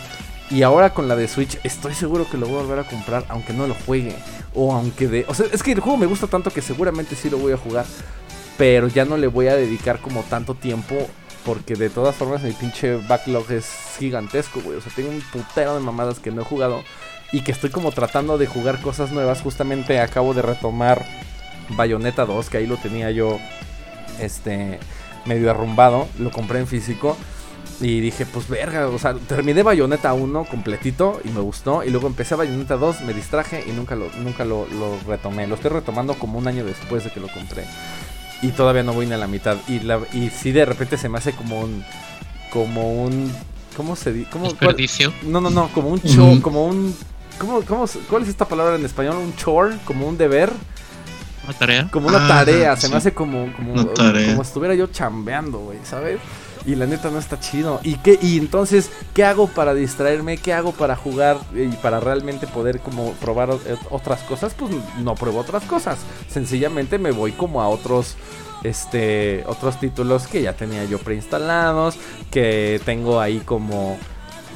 Y 0.50 0.62
ahora 0.62 0.94
con 0.94 1.08
la 1.08 1.16
de 1.16 1.28
Switch 1.28 1.58
estoy 1.62 1.94
seguro 1.94 2.28
que 2.30 2.38
lo 2.38 2.46
voy 2.46 2.58
a 2.58 2.62
volver 2.62 2.78
a 2.78 2.84
comprar 2.84 3.24
aunque 3.28 3.52
no 3.52 3.66
lo 3.66 3.74
juegue. 3.74 4.14
O 4.54 4.72
aunque 4.72 5.08
de... 5.08 5.24
O 5.28 5.34
sea, 5.34 5.46
es 5.52 5.62
que 5.62 5.72
el 5.72 5.80
juego 5.80 5.98
me 5.98 6.06
gusta 6.06 6.26
tanto 6.26 6.50
que 6.50 6.62
seguramente 6.62 7.14
sí 7.16 7.28
lo 7.28 7.38
voy 7.38 7.52
a 7.52 7.58
jugar. 7.58 7.84
Pero 8.56 8.88
ya 8.88 9.04
no 9.04 9.16
le 9.16 9.26
voy 9.26 9.48
a 9.48 9.56
dedicar 9.56 10.00
como 10.00 10.22
tanto 10.22 10.54
tiempo. 10.54 10.96
Porque 11.44 11.74
de 11.74 11.90
todas 11.90 12.16
formas 12.16 12.42
mi 12.42 12.52
pinche 12.52 12.96
backlog 12.96 13.50
es 13.52 13.70
gigantesco, 13.98 14.60
güey. 14.60 14.78
O 14.78 14.80
sea, 14.80 14.92
tengo 14.94 15.10
un 15.10 15.20
putero 15.20 15.74
de 15.74 15.80
mamadas 15.80 16.18
que 16.18 16.30
no 16.30 16.42
he 16.42 16.44
jugado. 16.44 16.82
Y 17.32 17.42
que 17.42 17.52
estoy 17.52 17.70
como 17.70 17.92
tratando 17.92 18.38
de 18.38 18.46
jugar 18.46 18.80
cosas 18.80 19.12
nuevas. 19.12 19.42
Justamente 19.42 20.00
acabo 20.00 20.34
de 20.34 20.42
retomar 20.42 21.04
Bayonetta 21.70 22.24
2, 22.24 22.48
que 22.48 22.58
ahí 22.58 22.66
lo 22.66 22.76
tenía 22.76 23.10
yo 23.10 23.38
este 24.20 24.78
medio 25.26 25.50
arrumbado, 25.50 26.08
lo 26.18 26.30
compré 26.30 26.58
en 26.58 26.66
físico 26.66 27.16
y 27.80 28.00
dije, 28.00 28.26
pues 28.26 28.48
verga, 28.48 28.88
o 28.88 28.98
sea, 28.98 29.14
terminé 29.14 29.62
Bayonetta 29.62 30.12
1 30.12 30.44
completito 30.46 31.20
y 31.24 31.28
me 31.28 31.40
gustó 31.40 31.84
y 31.84 31.90
luego 31.90 32.08
empecé 32.08 32.34
Bayonetta 32.34 32.76
2, 32.76 33.02
me 33.02 33.14
distraje 33.14 33.64
y 33.66 33.70
nunca 33.70 33.94
lo 33.94 34.10
nunca 34.18 34.44
lo, 34.44 34.66
retomé. 35.06 35.46
Lo 35.46 35.54
estoy 35.54 35.70
retomando 35.70 36.14
como 36.14 36.38
un 36.38 36.48
año 36.48 36.64
después 36.64 37.04
de 37.04 37.10
que 37.10 37.20
lo 37.20 37.28
compré. 37.28 37.64
Y 38.42 38.48
todavía 38.48 38.82
no 38.82 38.92
voy 38.92 39.06
ni 39.06 39.14
a 39.14 39.18
la 39.18 39.26
mitad 39.26 39.56
y 39.68 39.80
la 39.80 40.00
y 40.12 40.30
sí 40.30 40.52
de 40.52 40.64
repente 40.64 40.96
se 40.96 41.08
me 41.08 41.18
hace 41.18 41.32
como 41.32 41.60
un 41.60 41.84
como 42.50 43.02
un 43.02 43.32
¿cómo 43.76 43.94
se 43.94 44.12
dice? 44.12 44.30
¿Desperdicio? 44.38 45.12
No, 45.22 45.40
no, 45.40 45.50
no, 45.50 45.68
como 45.72 45.88
un 45.88 46.00
show, 46.00 46.40
como 46.40 46.66
un 46.66 46.94
¿cómo, 47.38 47.62
cómo, 47.62 47.86
¿Cuál 48.08 48.22
es 48.22 48.28
esta 48.28 48.46
palabra 48.46 48.76
en 48.76 48.84
español? 48.84 49.16
Un 49.16 49.34
chore, 49.36 49.76
como 49.84 50.06
un 50.06 50.18
deber 50.18 50.50
tarea? 51.54 51.88
Como 51.90 52.08
una 52.08 52.26
tarea, 52.26 52.72
ah, 52.72 52.76
se 52.76 52.88
me 52.88 52.96
hace 52.96 53.12
como, 53.12 53.52
como, 53.54 53.86
como 53.94 54.42
estuviera 54.42 54.74
yo 54.74 54.88
chambeando, 54.88 55.58
güey, 55.58 55.78
¿sabes? 55.84 56.18
Y 56.66 56.74
la 56.74 56.86
neta 56.86 57.10
no 57.10 57.18
está 57.18 57.40
chido. 57.40 57.80
¿Y 57.82 57.94
qué? 57.96 58.18
Y 58.20 58.36
entonces, 58.36 58.90
¿qué 59.14 59.24
hago 59.24 59.46
para 59.46 59.72
distraerme? 59.72 60.36
¿Qué 60.36 60.52
hago 60.52 60.72
para 60.72 60.96
jugar 60.96 61.38
y 61.54 61.68
para 61.76 62.00
realmente 62.00 62.46
poder 62.46 62.80
como 62.80 63.12
probar 63.12 63.50
otras 63.90 64.20
cosas? 64.22 64.54
Pues 64.54 64.72
no 64.98 65.14
pruebo 65.14 65.40
otras 65.40 65.64
cosas. 65.64 65.98
Sencillamente 66.28 66.98
me 66.98 67.12
voy 67.12 67.32
como 67.32 67.62
a 67.62 67.68
otros 67.68 68.16
este 68.64 69.44
otros 69.46 69.78
títulos 69.78 70.26
que 70.26 70.42
ya 70.42 70.52
tenía 70.52 70.84
yo 70.84 70.98
preinstalados, 70.98 71.96
que 72.30 72.80
tengo 72.84 73.20
ahí 73.20 73.38
como 73.38 73.96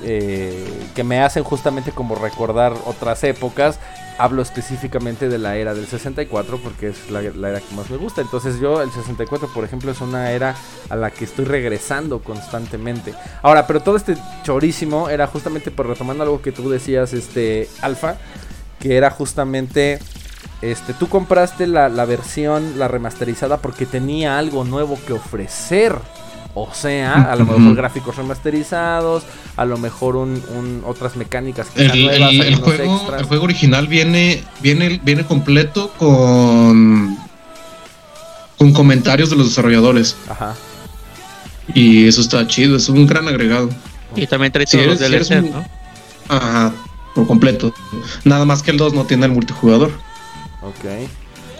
eh, 0.02 0.64
que 0.94 1.04
me 1.04 1.20
hacen 1.20 1.44
justamente 1.44 1.92
como 1.92 2.14
recordar 2.14 2.74
otras 2.86 3.22
épocas 3.24 3.78
hablo 4.18 4.42
específicamente 4.42 5.28
de 5.28 5.38
la 5.38 5.56
era 5.56 5.74
del 5.74 5.86
64 5.86 6.58
porque 6.58 6.88
es 6.88 7.10
la, 7.10 7.20
era 7.22 7.60
que 7.60 7.74
más 7.74 7.90
me 7.90 7.96
gusta. 7.96 8.20
Entonces 8.20 8.60
yo 8.60 8.82
el 8.82 8.90
64, 8.90 9.48
por 9.52 9.64
ejemplo, 9.64 9.90
es 9.90 10.00
una 10.00 10.30
era 10.30 10.54
a 10.88 10.96
la 10.96 11.10
que 11.10 11.24
estoy 11.24 11.44
regresando 11.44 12.20
constantemente. 12.20 13.14
Ahora, 13.42 13.66
pero 13.66 13.80
todo 13.80 13.96
este 13.96 14.16
chorísimo 14.44 15.08
era 15.08 15.26
justamente 15.26 15.70
por 15.70 15.86
retomando 15.86 16.22
algo 16.22 16.42
que 16.42 16.52
tú 16.52 16.70
decías, 16.70 17.12
este, 17.12 17.68
Alfa, 17.80 18.16
que 18.78 18.96
era 18.96 19.10
justamente... 19.10 19.98
Este, 20.60 20.94
tú 20.94 21.08
compraste 21.08 21.66
la, 21.66 21.88
la 21.88 22.04
versión, 22.04 22.78
la 22.78 22.86
remasterizada, 22.86 23.56
porque 23.56 23.84
tenía 23.84 24.38
algo 24.38 24.62
nuevo 24.62 24.96
que 25.04 25.12
ofrecer. 25.12 25.96
O 26.54 26.68
sea, 26.74 27.32
a 27.32 27.36
lo 27.36 27.46
mejor 27.46 27.74
gráficos 27.74 28.16
remasterizados, 28.16 29.24
a 29.56 29.64
lo 29.64 29.78
mejor 29.78 30.16
un, 30.16 30.82
otras 30.86 31.16
mecánicas 31.16 31.68
que 31.70 31.86
el, 31.86 32.04
nuevas, 32.04 32.32
el, 32.32 32.56
juego, 32.56 33.14
el 33.18 33.24
juego 33.24 33.44
original 33.44 33.86
viene, 33.86 34.42
viene, 34.60 35.00
viene 35.02 35.24
completo 35.24 35.92
con, 35.98 37.16
con 38.58 38.72
comentarios 38.74 39.30
de 39.30 39.36
los 39.36 39.48
desarrolladores. 39.48 40.14
Ajá. 40.28 40.54
Y 41.72 42.06
eso 42.06 42.20
está 42.20 42.46
chido, 42.46 42.76
es 42.76 42.90
un 42.90 43.06
gran 43.06 43.28
agregado. 43.28 43.70
Y 44.14 44.26
también 44.26 44.52
trae 44.52 44.66
todos 44.66 44.86
los 44.86 44.98
DLCs, 44.98 45.50
¿no? 45.50 45.64
Ajá, 46.28 46.72
por 47.14 47.26
completo. 47.26 47.72
Nada 48.24 48.44
más 48.44 48.62
que 48.62 48.72
el 48.72 48.76
2 48.76 48.92
no 48.92 49.06
tiene 49.06 49.24
el 49.24 49.32
multijugador. 49.32 49.90
Ok. 50.60 50.84
Pero, 50.84 51.08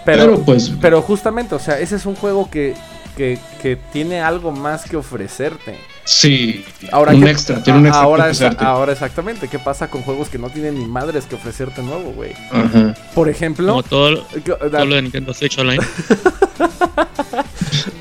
pero, 0.05 0.43
pues. 0.43 0.71
Pero 0.83 1.01
justamente, 1.01 1.55
o 1.55 1.59
sea, 1.59 1.79
ese 1.79 1.97
es 1.97 2.05
un 2.05 2.15
juego 2.15 2.51
que 2.51 2.75
que, 3.17 3.39
que 3.61 3.77
tiene 3.77 4.21
algo 4.21 4.53
más 4.53 4.85
que 4.85 4.97
ofrecerte. 4.97 5.79
Sí, 6.05 6.65
ahora 6.91 7.13
un 7.13 7.27
extra, 7.27 7.63
tiene 7.63 7.79
un 7.79 7.87
extra 7.87 8.03
ahora, 8.03 8.33
ahora 8.59 8.93
exactamente, 8.93 9.47
¿qué 9.47 9.59
pasa 9.59 9.89
con 9.89 10.03
juegos 10.03 10.29
que 10.29 10.39
no 10.39 10.51
tienen 10.51 10.79
ni 10.79 10.85
madres 10.85 11.27
que 11.27 11.37
ofrecerte 11.37 11.81
nuevo, 11.83 12.13
güey? 12.13 12.33
Por 13.15 13.29
ejemplo, 13.29 13.69
como 13.69 13.83
todo, 13.85 14.25
todo 14.25 14.85
lo 14.85 14.97
de 14.97 15.03
Nintendo 15.03 15.33
Switch 15.33 15.57
Online. 15.59 15.83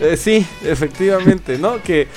eh, 0.01 0.17
sí, 0.17 0.45
efectivamente, 0.63 1.59
¿no? 1.59 1.81
Que 1.83 2.07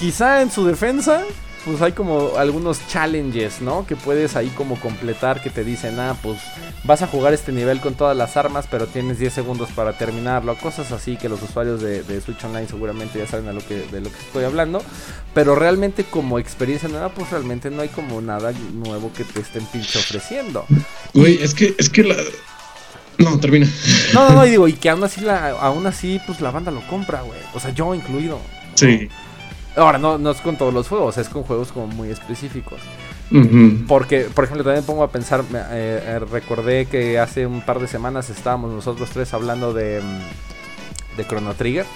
quizá 0.00 0.42
en 0.42 0.50
su 0.50 0.66
defensa 0.66 1.22
pues 1.66 1.82
hay 1.82 1.92
como 1.92 2.36
algunos 2.38 2.78
challenges, 2.86 3.60
¿no? 3.60 3.84
Que 3.86 3.96
puedes 3.96 4.36
ahí 4.36 4.48
como 4.50 4.78
completar 4.78 5.42
que 5.42 5.50
te 5.50 5.64
dicen, 5.64 5.98
ah, 5.98 6.16
pues 6.22 6.38
vas 6.84 7.02
a 7.02 7.08
jugar 7.08 7.34
este 7.34 7.50
nivel 7.50 7.80
con 7.80 7.94
todas 7.94 8.16
las 8.16 8.36
armas, 8.36 8.68
pero 8.70 8.86
tienes 8.86 9.18
10 9.18 9.32
segundos 9.32 9.70
para 9.74 9.98
terminarlo. 9.98 10.56
Cosas 10.58 10.92
así 10.92 11.16
que 11.16 11.28
los 11.28 11.42
usuarios 11.42 11.82
de, 11.82 12.20
Switch 12.20 12.42
Online 12.44 12.68
seguramente 12.68 13.18
ya 13.18 13.26
saben 13.26 13.48
a 13.48 13.52
lo 13.52 13.66
que, 13.66 13.84
de 13.90 14.00
lo 14.00 14.12
que 14.12 14.18
estoy 14.18 14.44
hablando. 14.44 14.80
Pero 15.34 15.56
realmente 15.56 16.04
como 16.04 16.38
experiencia 16.38 16.88
nueva, 16.88 17.08
pues 17.08 17.30
realmente 17.30 17.68
no 17.68 17.82
hay 17.82 17.88
como 17.88 18.20
nada 18.20 18.52
nuevo 18.72 19.12
que 19.12 19.24
te 19.24 19.40
estén 19.40 19.66
pinche 19.66 19.98
ofreciendo. 19.98 20.66
Güey, 21.14 21.42
es 21.42 21.52
que, 21.52 21.74
es 21.76 21.90
que 21.90 22.04
la... 22.04 22.14
No, 23.18 23.40
termina. 23.40 23.66
No, 24.14 24.28
no, 24.28 24.36
no, 24.36 24.46
y 24.46 24.50
digo, 24.50 24.68
y 24.68 24.74
que 24.74 24.88
aún 24.90 25.02
así, 25.02 25.20
la, 25.20 25.50
aún 25.50 25.84
así, 25.88 26.20
pues 26.28 26.40
la 26.40 26.52
banda 26.52 26.70
lo 26.70 26.86
compra, 26.86 27.22
güey. 27.22 27.40
O 27.54 27.58
sea, 27.58 27.72
yo 27.72 27.92
incluido. 27.92 28.38
Sí. 28.76 29.08
Ahora, 29.76 29.98
no, 29.98 30.16
no 30.16 30.30
es 30.30 30.40
con 30.40 30.56
todos 30.56 30.72
los 30.72 30.88
juegos, 30.88 31.18
es 31.18 31.28
con 31.28 31.42
juegos 31.42 31.70
como 31.70 31.86
muy 31.86 32.10
específicos. 32.10 32.80
Porque, 33.88 34.20
por 34.32 34.44
ejemplo, 34.44 34.64
también 34.64 34.84
pongo 34.84 35.02
a 35.02 35.10
pensar, 35.10 35.40
eh, 35.52 36.02
eh, 36.04 36.18
recordé 36.30 36.86
que 36.86 37.18
hace 37.18 37.46
un 37.46 37.60
par 37.60 37.80
de 37.80 37.88
semanas 37.88 38.30
estábamos 38.30 38.72
nosotros 38.72 39.10
tres 39.10 39.34
hablando 39.34 39.74
de, 39.74 40.00
mm, 40.00 41.16
de 41.16 41.26
Chrono 41.26 41.54
Trigger. 41.54 41.86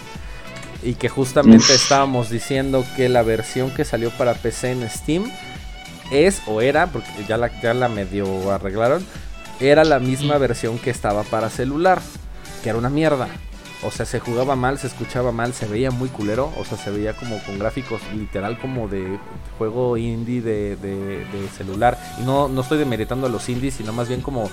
Y 0.82 0.94
que 0.94 1.08
justamente 1.08 1.74
estábamos 1.74 2.30
diciendo 2.30 2.84
que 2.96 3.08
la 3.08 3.22
versión 3.22 3.70
que 3.70 3.84
salió 3.84 4.10
para 4.10 4.34
PC 4.34 4.72
en 4.72 4.88
Steam 4.88 5.30
es 6.10 6.42
o 6.46 6.62
era, 6.62 6.86
porque 6.86 7.10
ya 7.28 7.36
la, 7.36 7.50
ya 7.60 7.74
la 7.74 7.88
medio 7.88 8.50
arreglaron, 8.50 9.04
era 9.60 9.84
la 9.84 9.98
misma 9.98 10.38
versión 10.38 10.78
que 10.78 10.90
estaba 10.90 11.22
para 11.22 11.50
celular, 11.50 12.00
que 12.62 12.70
era 12.70 12.78
una 12.78 12.88
mierda. 12.88 13.28
O 13.82 13.90
sea, 13.90 14.04
se 14.04 14.20
jugaba 14.20 14.56
mal, 14.56 14.78
se 14.78 14.86
escuchaba 14.86 15.32
mal, 15.32 15.54
se 15.54 15.66
veía 15.66 15.90
muy 15.90 16.08
culero. 16.08 16.52
O 16.58 16.64
sea, 16.64 16.76
se 16.76 16.90
veía 16.90 17.14
como 17.14 17.42
con 17.44 17.58
gráficos 17.58 18.00
literal 18.14 18.58
como 18.58 18.88
de 18.88 19.18
juego 19.58 19.96
indie 19.96 20.42
de, 20.42 20.76
de, 20.76 21.24
celular. 21.56 21.98
Y 22.20 22.22
no, 22.22 22.48
no 22.48 22.60
estoy 22.60 22.78
demeritando 22.78 23.26
a 23.26 23.30
los 23.30 23.48
indies, 23.48 23.74
sino 23.74 23.92
más 23.92 24.08
bien 24.08 24.20
como 24.20 24.50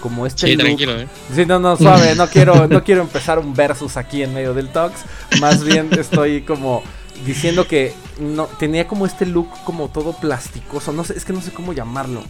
como 0.00 0.24
este 0.24 0.46
sí, 0.46 0.56
tranquilo, 0.56 0.98
¿eh? 0.98 1.06
Sí, 1.34 1.44
no, 1.44 1.58
no, 1.58 1.76
suave, 1.76 2.14
no 2.14 2.26
quiero, 2.26 2.66
no 2.68 2.82
quiero 2.82 3.02
empezar 3.02 3.38
un 3.38 3.52
versus 3.52 3.98
aquí 3.98 4.22
en 4.22 4.32
medio 4.32 4.54
del 4.54 4.70
talks. 4.70 5.02
Más 5.40 5.62
bien 5.62 5.90
estoy 5.92 6.40
como 6.40 6.82
diciendo 7.26 7.66
que 7.66 7.92
no 8.18 8.46
tenía 8.46 8.86
como 8.86 9.04
este 9.04 9.26
look 9.26 9.48
como 9.64 9.88
todo 9.88 10.12
plasticoso. 10.14 10.92
No 10.92 11.04
sé, 11.04 11.16
es 11.16 11.24
que 11.24 11.32
no 11.32 11.40
sé 11.40 11.52
cómo 11.52 11.72
llamarlo. 11.72 12.22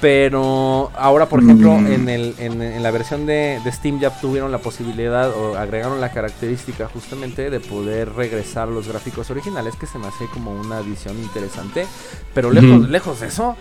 Pero 0.00 0.92
ahora, 0.96 1.26
por 1.26 1.42
ejemplo, 1.42 1.74
mm. 1.74 1.86
en, 1.86 2.08
el, 2.08 2.34
en, 2.38 2.82
la 2.82 2.90
versión 2.92 3.26
de, 3.26 3.60
Steam 3.66 3.98
ya 3.98 4.10
tuvieron 4.20 4.52
la 4.52 4.58
posibilidad 4.58 5.30
o 5.30 5.56
agregaron 5.56 6.00
la 6.00 6.12
característica 6.12 6.88
justamente 6.88 7.50
de 7.50 7.58
poder 7.58 8.12
regresar 8.12 8.68
los 8.68 8.86
gráficos 8.86 9.30
originales, 9.30 9.74
que 9.74 9.86
se 9.86 9.98
me 9.98 10.06
hace 10.06 10.26
como 10.26 10.52
una 10.52 10.78
adición 10.78 11.18
interesante. 11.18 11.86
Pero 12.32 12.52
lejos, 12.52 12.88
lejos 12.88 13.20
de 13.20 13.26
eso, 13.26 13.56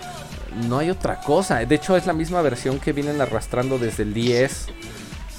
no 0.67 0.77
hay 0.77 0.91
otra 0.91 1.21
cosa. 1.21 1.65
De 1.65 1.75
hecho, 1.75 1.97
es 1.97 2.05
la 2.05 2.13
misma 2.13 2.41
versión 2.41 2.79
que 2.79 2.93
vienen 2.93 3.19
arrastrando 3.19 3.79
desde 3.79 4.03
el 4.03 4.13
10 4.13 4.67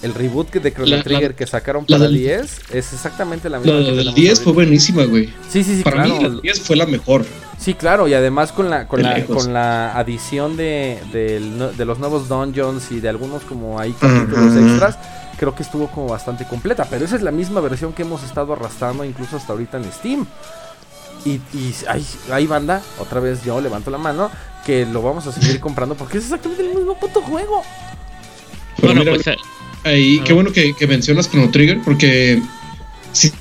el 0.02 0.14
reboot 0.14 0.52
de 0.52 0.72
Chrono 0.72 1.02
Trigger 1.02 1.34
que 1.34 1.46
sacaron 1.46 1.84
para 1.84 2.06
el 2.06 2.14
10 2.14 2.60
es 2.72 2.92
exactamente 2.92 3.48
la 3.48 3.58
misma. 3.58 3.74
La 3.74 3.92
del 3.92 4.14
10 4.14 4.40
fue 4.40 4.52
buenísima, 4.52 5.04
güey. 5.04 5.26
Sí, 5.48 5.64
sí, 5.64 5.76
sí. 5.76 5.82
Para 5.82 6.04
mí, 6.04 6.18
la 6.20 6.40
10 6.40 6.60
fue 6.60 6.76
la 6.76 6.86
mejor. 6.86 7.24
Sí, 7.58 7.74
claro, 7.74 8.06
y 8.06 8.14
además 8.14 8.52
con 8.52 8.70
la, 8.70 8.86
con, 8.86 9.02
la, 9.02 9.24
con 9.24 9.52
la 9.52 9.92
adición 9.98 10.56
de, 10.56 11.00
de, 11.12 11.84
los 11.84 11.98
nuevos 11.98 12.28
dungeons 12.28 12.92
y 12.92 13.00
de 13.00 13.08
algunos 13.08 13.42
como 13.42 13.80
ahí 13.80 13.92
capítulos 13.92 14.54
extras, 14.54 14.98
creo 15.36 15.54
que 15.56 15.64
estuvo 15.64 15.88
como 15.88 16.06
bastante 16.06 16.46
completa. 16.46 16.86
Pero 16.88 17.04
esa 17.04 17.16
es 17.16 17.22
la 17.22 17.32
misma 17.32 17.60
versión 17.60 17.92
que 17.92 18.02
hemos 18.02 18.22
estado 18.22 18.52
arrastrando 18.52 19.04
incluso 19.04 19.36
hasta 19.36 19.52
ahorita 19.52 19.78
en 19.78 19.92
Steam. 19.92 20.26
Y, 21.24 21.32
y 21.52 21.74
hay, 21.88 22.06
hay 22.30 22.46
banda, 22.46 22.80
otra 23.00 23.18
vez 23.18 23.42
yo 23.44 23.60
levanto 23.60 23.90
la 23.90 23.98
mano, 23.98 24.30
que 24.64 24.86
lo 24.86 25.02
vamos 25.02 25.26
a 25.26 25.32
seguir 25.32 25.58
comprando 25.58 25.96
porque 25.96 26.18
es 26.18 26.24
exactamente 26.24 26.62
el 26.62 26.76
mismo 26.76 26.96
puto 26.98 27.20
juego. 27.22 27.64
bueno, 28.80 29.02
pues 29.04 29.26
Ahí, 29.84 30.20
qué 30.24 30.32
bueno 30.32 30.52
que, 30.52 30.74
mencionas 30.86 31.30
Chrono 31.30 31.50
Trigger, 31.50 31.80
porque 31.84 32.40
si 33.12 33.32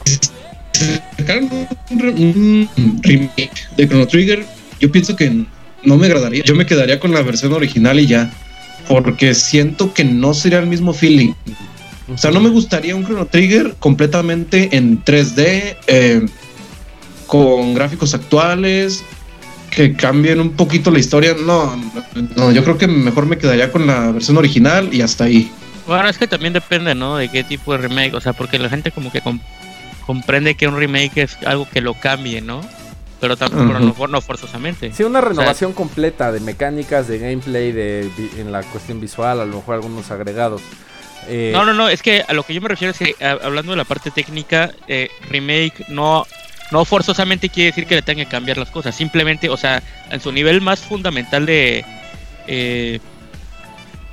sacaran 1.17 1.49
un, 1.89 2.69
remake 3.01 3.67
de 3.75 3.87
Chrono 3.87 4.07
Trigger, 4.07 4.45
yo 4.79 4.91
pienso 4.91 5.15
que 5.15 5.45
no 5.83 5.97
me 5.97 6.07
agradaría. 6.07 6.43
Yo 6.43 6.55
me 6.55 6.65
quedaría 6.65 6.99
con 6.99 7.11
la 7.11 7.21
versión 7.21 7.53
original 7.53 7.99
y 7.99 8.07
ya. 8.07 8.31
Porque 8.87 9.33
siento 9.33 9.93
que 9.93 10.05
no 10.05 10.33
sería 10.33 10.59
el 10.59 10.67
mismo 10.67 10.93
feeling. 10.93 11.33
O 12.13 12.17
sea, 12.17 12.31
no 12.31 12.39
me 12.39 12.49
gustaría 12.49 12.95
un 12.95 13.05
Chrono 13.05 13.25
Trigger 13.25 13.75
completamente 13.79 14.69
en 14.71 15.03
3D, 15.03 15.77
eh, 15.87 16.25
con 17.25 17.73
gráficos 17.73 18.13
actuales, 18.13 19.03
que 19.69 19.93
cambien 19.93 20.39
un 20.39 20.51
poquito 20.51 20.89
la 20.89 20.99
historia. 20.99 21.35
No, 21.37 21.75
no, 22.35 22.51
yo 22.51 22.63
creo 22.63 22.77
que 22.77 22.87
mejor 22.87 23.25
me 23.25 23.37
quedaría 23.37 23.71
con 23.71 23.85
la 23.85 24.11
versión 24.11 24.37
original 24.37 24.89
y 24.93 25.01
hasta 25.01 25.25
ahí. 25.25 25.51
Bueno, 25.87 26.09
es 26.09 26.17
que 26.17 26.27
también 26.27 26.53
depende, 26.53 26.93
¿no? 26.93 27.17
De 27.17 27.29
qué 27.29 27.43
tipo 27.43 27.71
de 27.71 27.79
remake, 27.79 28.13
o 28.13 28.21
sea, 28.21 28.33
porque 28.33 28.59
la 28.59 28.69
gente 28.69 28.91
como 28.91 29.11
que 29.11 29.21
comprende 30.05 30.55
que 30.55 30.67
un 30.67 30.77
remake 30.77 31.23
es 31.23 31.37
algo 31.45 31.67
que 31.69 31.81
lo 31.81 31.93
cambie, 31.93 32.41
¿no? 32.41 32.61
Pero 33.19 33.35
tampoco 33.35 34.07
no, 34.07 34.21
forzosamente. 34.21 34.93
Sí, 34.93 35.03
una 35.03 35.21
renovación 35.21 35.73
completa 35.73 36.31
de 36.31 36.39
mecánicas, 36.39 37.07
de 37.07 37.17
gameplay, 37.17 37.71
de 37.71 38.11
en 38.37 38.51
la 38.51 38.61
cuestión 38.63 38.99
visual, 38.99 39.39
a 39.39 39.45
lo 39.45 39.55
mejor 39.55 39.75
algunos 39.75 40.11
agregados. 40.11 40.61
Eh, 41.27 41.51
no, 41.53 41.65
no, 41.65 41.73
no, 41.73 41.89
es 41.89 42.01
que 42.01 42.23
a 42.27 42.33
lo 42.33 42.43
que 42.43 42.53
yo 42.53 42.61
me 42.61 42.69
refiero 42.69 42.91
es 42.91 42.97
que 42.97 43.15
hablando 43.25 43.71
de 43.71 43.77
la 43.77 43.85
parte 43.85 44.11
técnica, 44.11 44.71
eh, 44.87 45.09
remake 45.29 45.85
no, 45.89 46.27
no 46.71 46.85
forzosamente 46.85 47.49
quiere 47.49 47.71
decir 47.71 47.87
que 47.87 47.95
le 47.95 48.01
tenga 48.01 48.23
que 48.23 48.29
cambiar 48.29 48.57
las 48.57 48.69
cosas, 48.69 48.95
simplemente, 48.95 49.49
o 49.49 49.57
sea, 49.57 49.81
en 50.11 50.19
su 50.19 50.31
nivel 50.31 50.61
más 50.61 50.79
fundamental 50.79 51.45
de... 51.45 51.83
Eh, 52.47 52.99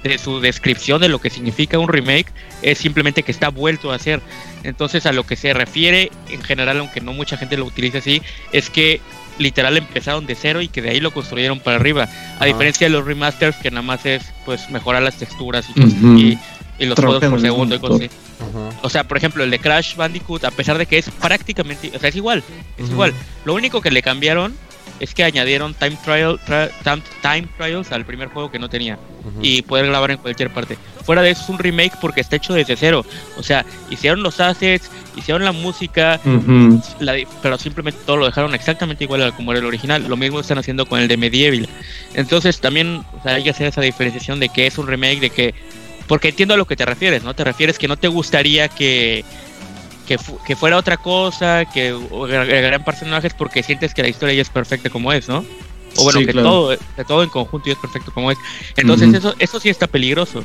de 0.05 0.19
su 0.19 0.39
descripción 0.41 1.01
de 1.01 1.09
lo 1.09 1.19
que 1.19 1.31
significa 1.31 1.79
un 1.79 1.89
remake 1.89 2.27
es 2.63 2.79
simplemente 2.79 3.23
que 3.23 3.33
está 3.33 3.49
vuelto 3.49 3.91
a 3.91 3.97
hacer. 3.97 4.21
Entonces 4.63 5.07
a 5.07 5.13
lo 5.13 5.25
que 5.25 5.35
se 5.35 5.53
refiere 5.55 6.11
en 6.31 6.43
general, 6.43 6.79
aunque 6.79 7.01
no 7.01 7.13
mucha 7.13 7.37
gente 7.37 7.57
lo 7.57 7.65
utiliza 7.65 7.99
así, 7.99 8.23
es 8.53 8.71
que 8.71 9.01
literal 9.39 9.77
empezaron 9.77 10.27
de 10.27 10.35
cero 10.35 10.61
y 10.61 10.69
que 10.69 10.83
de 10.83 10.91
ahí 10.91 11.01
lo 11.01 11.11
construyeron 11.11 11.59
para 11.59 11.77
arriba. 11.77 12.09
A 12.39 12.45
diferencia 12.45 12.87
de 12.87 12.93
los 12.93 13.05
remasters 13.05 13.57
que 13.57 13.71
nada 13.71 13.83
más 13.83 14.05
es 14.07 14.23
pues 14.45 14.71
mejorar 14.71 15.03
las 15.03 15.17
texturas 15.17 15.67
y, 15.75 16.39
los 16.79 16.99
juegos 16.99 17.25
por 17.25 17.41
segundo 17.41 17.75
y 17.75 17.79
cosas 17.79 18.01
así. 18.01 18.11
O 18.83 18.91
sea, 18.91 19.05
por 19.05 19.17
ejemplo, 19.17 19.43
el 19.43 19.51
de 19.51 19.59
Crash 19.59 19.97
Bandicoot, 19.97 20.45
a 20.45 20.51
pesar 20.51 20.77
de 20.77 20.85
que 20.85 20.99
es 20.99 21.09
prácticamente, 21.09 21.91
o 21.95 21.99
sea, 21.99 22.11
es 22.11 22.17
igual, 22.17 22.43
es 22.77 22.91
igual. 22.91 23.15
Lo 23.45 23.55
único 23.55 23.81
que 23.81 23.91
le 23.91 24.03
cambiaron 24.03 24.55
es 25.01 25.15
que 25.15 25.25
añadieron 25.25 25.75
time 25.75 25.97
trial 26.05 26.39
time 27.23 27.49
trials 27.59 27.93
al 27.93 28.05
primer 28.05 28.29
juego 28.29 28.51
que 28.51 28.59
no 28.59 28.69
tenía 28.69 28.99
y 29.41 29.63
poder 29.63 29.87
grabar 29.87 30.11
en 30.11 30.19
cualquier 30.19 30.51
parte. 30.51 30.77
Fuera 31.05 31.23
de 31.23 31.31
eso 31.31 31.43
es 31.43 31.49
un 31.49 31.59
remake 31.59 31.97
porque 32.01 32.21
está 32.21 32.37
hecho 32.37 32.55
desde 32.55 32.77
cero. 32.77 33.05
O 33.37 33.43
sea, 33.43 33.65
hicieron 33.91 34.23
los 34.23 34.41
assets, 34.41 34.91
hicieron 35.17 35.45
la 35.45 35.53
música, 35.53 36.21
pero 37.43 37.59
simplemente 37.59 38.01
todo 38.07 38.17
lo 38.17 38.27
dejaron 38.27 38.55
exactamente 38.55 39.05
igual 39.05 39.23
a 39.23 39.33
como 39.33 39.53
era 39.53 39.61
el 39.61 39.67
original. 39.67 40.07
Lo 40.09 40.17
mismo 40.17 40.41
están 40.41 40.59
haciendo 40.59 40.87
con 40.87 41.01
el 41.01 41.09
de 41.09 41.17
Medieval. 41.17 41.69
Entonces 42.15 42.61
también 42.61 43.03
hay 43.25 43.43
que 43.45 43.51
hacer 43.51 43.67
esa 43.67 43.81
diferenciación 43.81 44.41
de 44.41 44.49
que 44.49 44.67
es 44.67 44.79
un 44.79 44.87
remake, 44.87 45.21
de 45.21 45.31
que 45.31 45.55
porque 46.07 46.29
entiendo 46.29 46.55
a 46.55 46.59
lo 46.59 46.67
que 46.67 46.77
te 46.77 46.85
refieres, 46.85 47.23
¿no? 47.23 47.35
Te 47.35 47.45
refieres 47.45 47.79
que 47.79 47.89
no 47.89 47.97
te 47.97 48.09
gustaría 48.09 48.69
que 48.69 49.25
que, 50.07 50.19
que 50.47 50.57
fuera 50.57 50.77
otra 50.77 50.97
cosa, 50.97 51.65
que 51.65 51.91
agregaran 51.91 52.85
personajes 52.85 53.35
porque 53.35 53.63
sientes 53.63 53.95
que 53.95 54.03
la 54.03 54.09
historia 54.09 54.35
ya 54.35 54.43
es 54.43 54.51
perfecta 54.51 54.91
como 54.91 55.13
es, 55.13 55.29
¿no? 55.29 55.45
O 55.97 56.05
bueno, 56.05 56.21
que 56.21 56.33
todo, 56.33 56.77
que 56.97 57.05
todo 57.05 57.23
en 57.23 57.31
conjunto 57.31 57.67
ya 57.67 57.75
es 57.75 57.79
perfecto 57.79 58.13
como 58.13 58.31
es. 58.31 58.39
Entonces 58.77 59.15
eso, 59.15 59.35
eso 59.39 59.61
sí 59.61 59.69
está 59.69 59.87
peligroso. 59.87 60.45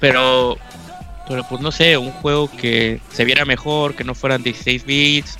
Pero, 0.00 0.56
pero 1.28 1.44
pues 1.48 1.60
no 1.60 1.70
sé, 1.70 1.96
un 1.96 2.10
juego 2.10 2.50
que 2.50 3.00
se 3.12 3.24
viera 3.24 3.44
mejor, 3.44 3.94
que 3.94 4.04
no 4.04 4.14
fueran 4.14 4.42
16 4.42 4.84
bits. 4.84 5.38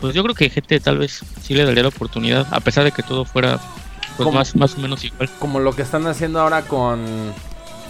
Pues 0.00 0.14
yo 0.14 0.22
creo 0.22 0.34
que 0.34 0.50
gente 0.50 0.80
tal 0.80 0.98
vez 0.98 1.22
sí 1.42 1.54
le 1.54 1.64
daría 1.64 1.82
la 1.82 1.90
oportunidad, 1.90 2.46
a 2.50 2.60
pesar 2.60 2.84
de 2.84 2.92
que 2.92 3.02
todo 3.02 3.24
fuera 3.24 3.60
pues 4.16 4.32
más, 4.32 4.56
más 4.56 4.74
o 4.74 4.80
menos 4.80 5.04
igual. 5.04 5.30
Como 5.38 5.60
lo 5.60 5.74
que 5.74 5.82
están 5.82 6.06
haciendo 6.06 6.40
ahora 6.40 6.62
con 6.62 7.32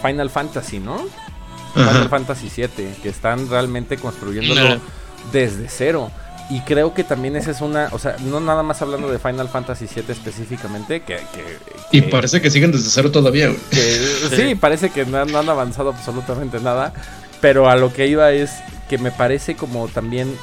Final 0.01 0.29
Fantasy, 0.29 0.79
¿no? 0.79 1.07
Final 1.73 2.09
Fantasy 2.09 2.49
VII, 2.55 2.95
que 3.01 3.09
están 3.09 3.49
realmente 3.49 3.97
construyéndolo 3.97 4.79
desde 5.31 5.67
cero. 5.69 6.11
Y 6.49 6.59
creo 6.61 6.93
que 6.93 7.05
también 7.05 7.37
esa 7.37 7.51
es 7.51 7.61
una, 7.61 7.87
o 7.93 7.99
sea, 7.99 8.17
no 8.19 8.41
nada 8.41 8.61
más 8.61 8.81
hablando 8.81 9.09
de 9.09 9.19
Final 9.19 9.47
Fantasy 9.47 9.85
VII 9.85 10.03
específicamente, 10.09 11.01
que... 11.01 11.19
y 11.91 12.01
parece 12.01 12.41
que 12.41 12.51
siguen 12.51 12.73
desde 12.73 12.89
cero 12.89 13.09
todavía, 13.09 13.53
sí, 14.35 14.55
parece 14.55 14.89
que 14.89 15.05
no, 15.05 15.17
han 15.19 15.49
avanzado 15.49 15.91
absolutamente 15.91 16.59
nada, 16.59 16.91
pero 17.39 17.69
a 17.69 17.77
lo 17.77 17.93
que 17.93 18.07
iba 18.07 18.31
es 18.31 18.51
que 18.89 18.97
me 18.97 19.11
parece 19.11 19.55
como 19.55 19.87
también 19.87 20.35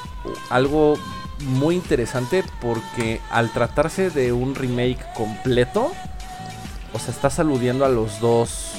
algo 0.49 0.99
muy 1.41 1.75
interesante 1.75 2.43
porque 2.62 3.21
al 3.31 3.53
tratarse 3.53 4.09
de 4.09 4.33
un 4.33 4.55
remake 4.55 5.05
completo, 5.14 5.93
o 6.95 6.99
sea, 6.99 7.12
estás 7.12 7.38
aludiendo 7.38 7.85
a 7.85 7.91
los 7.91 8.19
dos, 8.19 8.73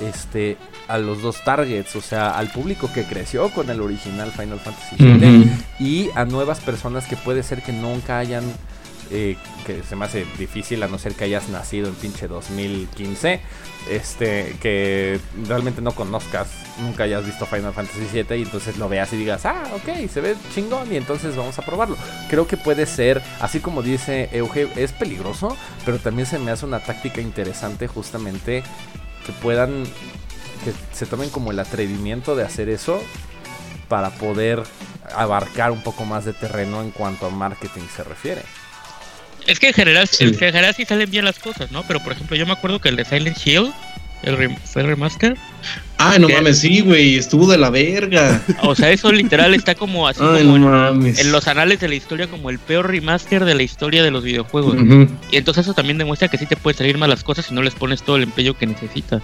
este, 0.00 0.56
a 0.88 0.98
los 0.98 1.22
dos 1.22 1.44
targets, 1.44 1.94
o 1.96 2.00
sea, 2.00 2.30
al 2.30 2.50
público 2.50 2.90
que 2.92 3.04
creció 3.04 3.50
con 3.50 3.70
el 3.70 3.80
original 3.80 4.32
Final 4.32 4.58
Fantasy 4.58 4.96
VII 4.98 5.50
y 5.78 6.10
a 6.14 6.24
nuevas 6.24 6.60
personas 6.60 7.06
que 7.06 7.16
puede 7.16 7.42
ser 7.42 7.62
que 7.62 7.72
nunca 7.72 8.18
hayan 8.18 8.44
eh, 9.10 9.36
que 9.64 9.82
se 9.82 9.96
me 9.96 10.04
hace 10.04 10.26
difícil 10.38 10.82
a 10.82 10.88
no 10.88 10.98
ser 10.98 11.14
que 11.14 11.24
hayas 11.24 11.48
nacido 11.48 11.88
en 11.88 11.94
pinche 11.94 12.28
2015, 12.28 13.40
este, 13.90 14.56
que 14.60 15.18
realmente 15.46 15.80
no 15.80 15.92
conozcas, 15.92 16.48
nunca 16.80 17.04
hayas 17.04 17.24
visto 17.24 17.46
Final 17.46 17.72
Fantasy 17.72 18.06
VII 18.12 18.38
y 18.38 18.42
entonces 18.42 18.76
lo 18.76 18.88
veas 18.88 19.10
y 19.14 19.16
digas, 19.16 19.46
ah, 19.46 19.64
ok, 19.74 20.10
se 20.10 20.20
ve 20.20 20.36
chingón 20.54 20.92
y 20.92 20.96
entonces 20.96 21.36
vamos 21.36 21.58
a 21.58 21.62
probarlo. 21.62 21.96
Creo 22.28 22.46
que 22.46 22.58
puede 22.58 22.84
ser, 22.84 23.22
así 23.40 23.60
como 23.60 23.82
dice 23.82 24.28
Euge, 24.32 24.68
es 24.76 24.92
peligroso, 24.92 25.56
pero 25.86 25.98
también 25.98 26.26
se 26.26 26.38
me 26.38 26.50
hace 26.50 26.66
una 26.66 26.80
táctica 26.80 27.22
interesante 27.22 27.88
justamente 27.88 28.62
que 29.24 29.32
puedan, 29.32 29.84
que 30.58 30.72
se 30.92 31.06
tomen 31.06 31.30
como 31.30 31.50
el 31.50 31.58
atrevimiento 31.58 32.36
de 32.36 32.44
hacer 32.44 32.68
eso 32.68 33.02
para 33.88 34.10
poder 34.10 34.62
abarcar 35.14 35.70
un 35.70 35.82
poco 35.82 36.04
más 36.04 36.24
de 36.24 36.32
terreno 36.32 36.82
en 36.82 36.90
cuanto 36.90 37.26
a 37.26 37.30
marketing 37.30 37.82
se 37.94 38.04
refiere. 38.04 38.42
Es 39.46 39.58
que 39.58 39.68
en 39.68 39.74
general, 39.74 40.08
en 40.20 40.34
general 40.34 40.74
sí 40.74 40.84
salen 40.84 41.10
bien 41.10 41.24
las 41.24 41.38
cosas, 41.38 41.72
¿no? 41.72 41.82
Pero 41.84 42.00
por 42.00 42.12
ejemplo, 42.12 42.36
yo 42.36 42.46
me 42.46 42.52
acuerdo 42.52 42.80
que 42.80 42.90
el 42.90 42.96
de 42.96 43.06
Silent 43.06 43.38
Hill, 43.46 43.72
el 44.22 44.56
fue 44.58 44.82
el 44.82 44.88
remaster. 44.88 45.36
Ah, 45.96 46.18
no 46.18 46.28
mames, 46.28 46.58
sí, 46.58 46.80
güey, 46.80 47.16
estuvo 47.16 47.50
de 47.50 47.56
la 47.56 47.70
verga. 47.70 48.42
O 48.62 48.74
sea, 48.74 48.90
eso 48.90 49.10
literal 49.10 49.54
está 49.54 49.74
como 49.74 50.06
así 50.06 50.20
como 50.20 50.36
en, 50.36 51.32
los 51.32 51.48
anales 51.48 51.80
de 51.80 51.88
la 51.88 51.94
historia 51.94 52.26
como 52.26 52.50
el 52.50 52.58
peor 52.58 52.88
remaster 52.88 53.44
de 53.44 53.54
la 53.54 53.62
historia 53.62 54.02
de 54.02 54.10
los 54.10 54.22
videojuegos. 54.22 54.76
Y 55.30 55.36
entonces 55.36 55.64
eso 55.64 55.74
también 55.74 55.98
demuestra 55.98 56.28
que 56.28 56.36
sí 56.36 56.46
te 56.46 56.56
pueden 56.56 56.76
salir 56.76 56.98
mal 56.98 57.08
las 57.08 57.24
cosas 57.24 57.46
si 57.46 57.54
no 57.54 57.62
les 57.62 57.74
pones 57.74 58.02
todo 58.02 58.16
el 58.16 58.24
empeño 58.24 58.56
que 58.56 58.66
necesitas. 58.66 59.22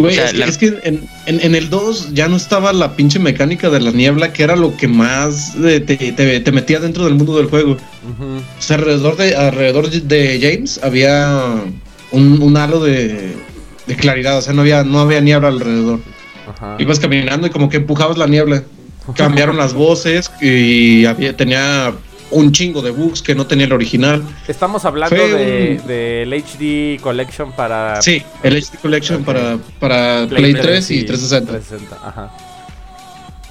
Güey, 0.00 0.18
es, 0.18 0.56
que, 0.56 0.80
en, 1.26 1.54
el 1.54 1.68
2 1.68 2.14
ya 2.14 2.26
no 2.26 2.36
estaba 2.36 2.72
la 2.72 2.96
pinche 2.96 3.18
mecánica 3.18 3.68
de 3.68 3.80
la 3.80 3.90
niebla, 3.90 4.32
que 4.32 4.42
era 4.42 4.56
lo 4.56 4.74
que 4.74 4.88
más 4.88 5.54
te, 5.60 5.80
te, 5.80 6.52
metía 6.52 6.80
dentro 6.80 7.04
del 7.04 7.16
mundo 7.16 7.36
del 7.36 7.48
juego. 7.48 7.72
O 7.72 8.62
sea, 8.62 8.76
alrededor 8.76 9.16
de, 9.18 9.36
alrededor 9.36 9.90
de 9.90 10.38
James 10.40 10.80
había 10.82 11.62
un, 12.12 12.56
halo 12.56 12.80
de, 12.80 13.36
claridad, 13.98 14.38
o 14.38 14.42
sea, 14.42 14.54
no 14.54 14.62
había, 14.62 14.84
no 14.84 15.00
había 15.00 15.20
niebla 15.20 15.48
alrededor. 15.48 16.00
Ibas 16.78 16.98
caminando 16.98 17.46
y 17.46 17.50
como 17.50 17.68
que 17.68 17.76
empujabas 17.76 18.16
la 18.16 18.26
niebla. 18.26 18.62
Cambiaron 19.14 19.58
las 19.58 19.74
voces 19.74 20.30
y 20.40 21.04
había, 21.04 21.36
tenía 21.36 21.92
un 22.30 22.52
chingo 22.52 22.82
de 22.82 22.90
bugs 22.90 23.22
que 23.22 23.34
no 23.34 23.46
tenía 23.46 23.66
el 23.66 23.72
original. 23.72 24.22
Estamos 24.48 24.84
hablando 24.84 25.16
del 25.16 25.84
de, 25.86 26.44
HD 26.98 27.00
Collection 27.02 27.52
para. 27.52 28.00
Sí, 28.02 28.22
el 28.42 28.56
HD 28.56 28.78
Collection 28.80 29.24
para, 29.24 29.58
para 29.78 30.26
Play, 30.28 30.54
3, 30.54 30.90
y 30.90 31.04
360. 31.04 31.96
ajá. 31.96 32.30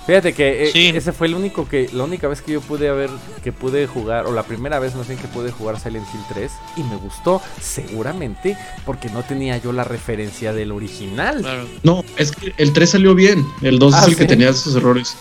Fíjate 0.10 0.34
que 0.34 0.72
eh, 0.74 0.98
ese 0.98 1.14
fue 1.14 1.28
el 1.28 1.36
único 1.36 1.70
que 1.70 1.88
la 1.94 2.04
única 2.04 2.28
vez 2.28 2.42
que 2.42 2.54
yo 2.54 2.62
pude 2.62 2.90
haber 2.90 3.12
que 3.44 3.52
pude 3.52 3.86
jugar 3.86 4.26
o 4.26 4.32
la 4.32 4.42
primera 4.42 4.80
vez 4.80 4.96
más 4.96 5.08
bien 5.08 5.20
que 5.20 5.28
pude 5.28 5.52
jugar 5.52 5.80
Silent 5.80 6.08
Hill 6.12 6.22
3 6.34 6.52
y 6.78 6.82
me 6.82 6.96
gustó 6.96 7.44
seguramente 7.62 8.58
porque 8.88 9.10
no 9.10 9.22
tenía 9.22 9.58
yo 9.58 9.72
la 9.72 9.84
referencia 9.84 10.52
del 10.52 10.72
original. 10.72 11.46
No, 11.84 12.04
es 12.18 12.32
que 12.32 12.54
el 12.58 12.74
3 12.74 12.90
salió 12.90 13.14
bien, 13.14 13.46
el 13.62 13.78
2 13.78 13.94
es 13.94 14.02
ah, 14.02 14.06
el 14.08 14.16
que 14.16 14.26
tenía 14.26 14.50
esos 14.50 14.76
errores. 14.76 15.16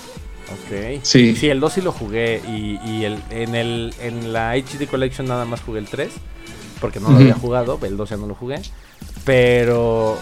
Ok. 0.53 1.01
Sí. 1.03 1.37
Sí, 1.37 1.49
el 1.49 1.61
2 1.61 1.73
sí 1.73 1.81
lo 1.81 1.93
jugué 1.93 2.41
y, 2.47 3.05
el, 3.05 3.23
en, 3.31 3.55
el, 3.55 3.95
en 4.01 4.33
la 4.33 4.57
HD 4.57 4.87
Collection 4.89 5.27
nada 5.27 5.45
más 5.45 5.61
jugué 5.61 5.81
el 5.81 5.87
3 5.87 6.11
porque 6.81 7.01
no 7.01 7.11
lo 7.11 7.17
había 7.17 7.35
jugado, 7.35 7.79
el 7.83 7.97
2 7.97 8.11
ya 8.11 8.17
no 8.17 8.27
lo 8.27 8.35
jugué. 8.35 8.61
Pero 9.25 10.19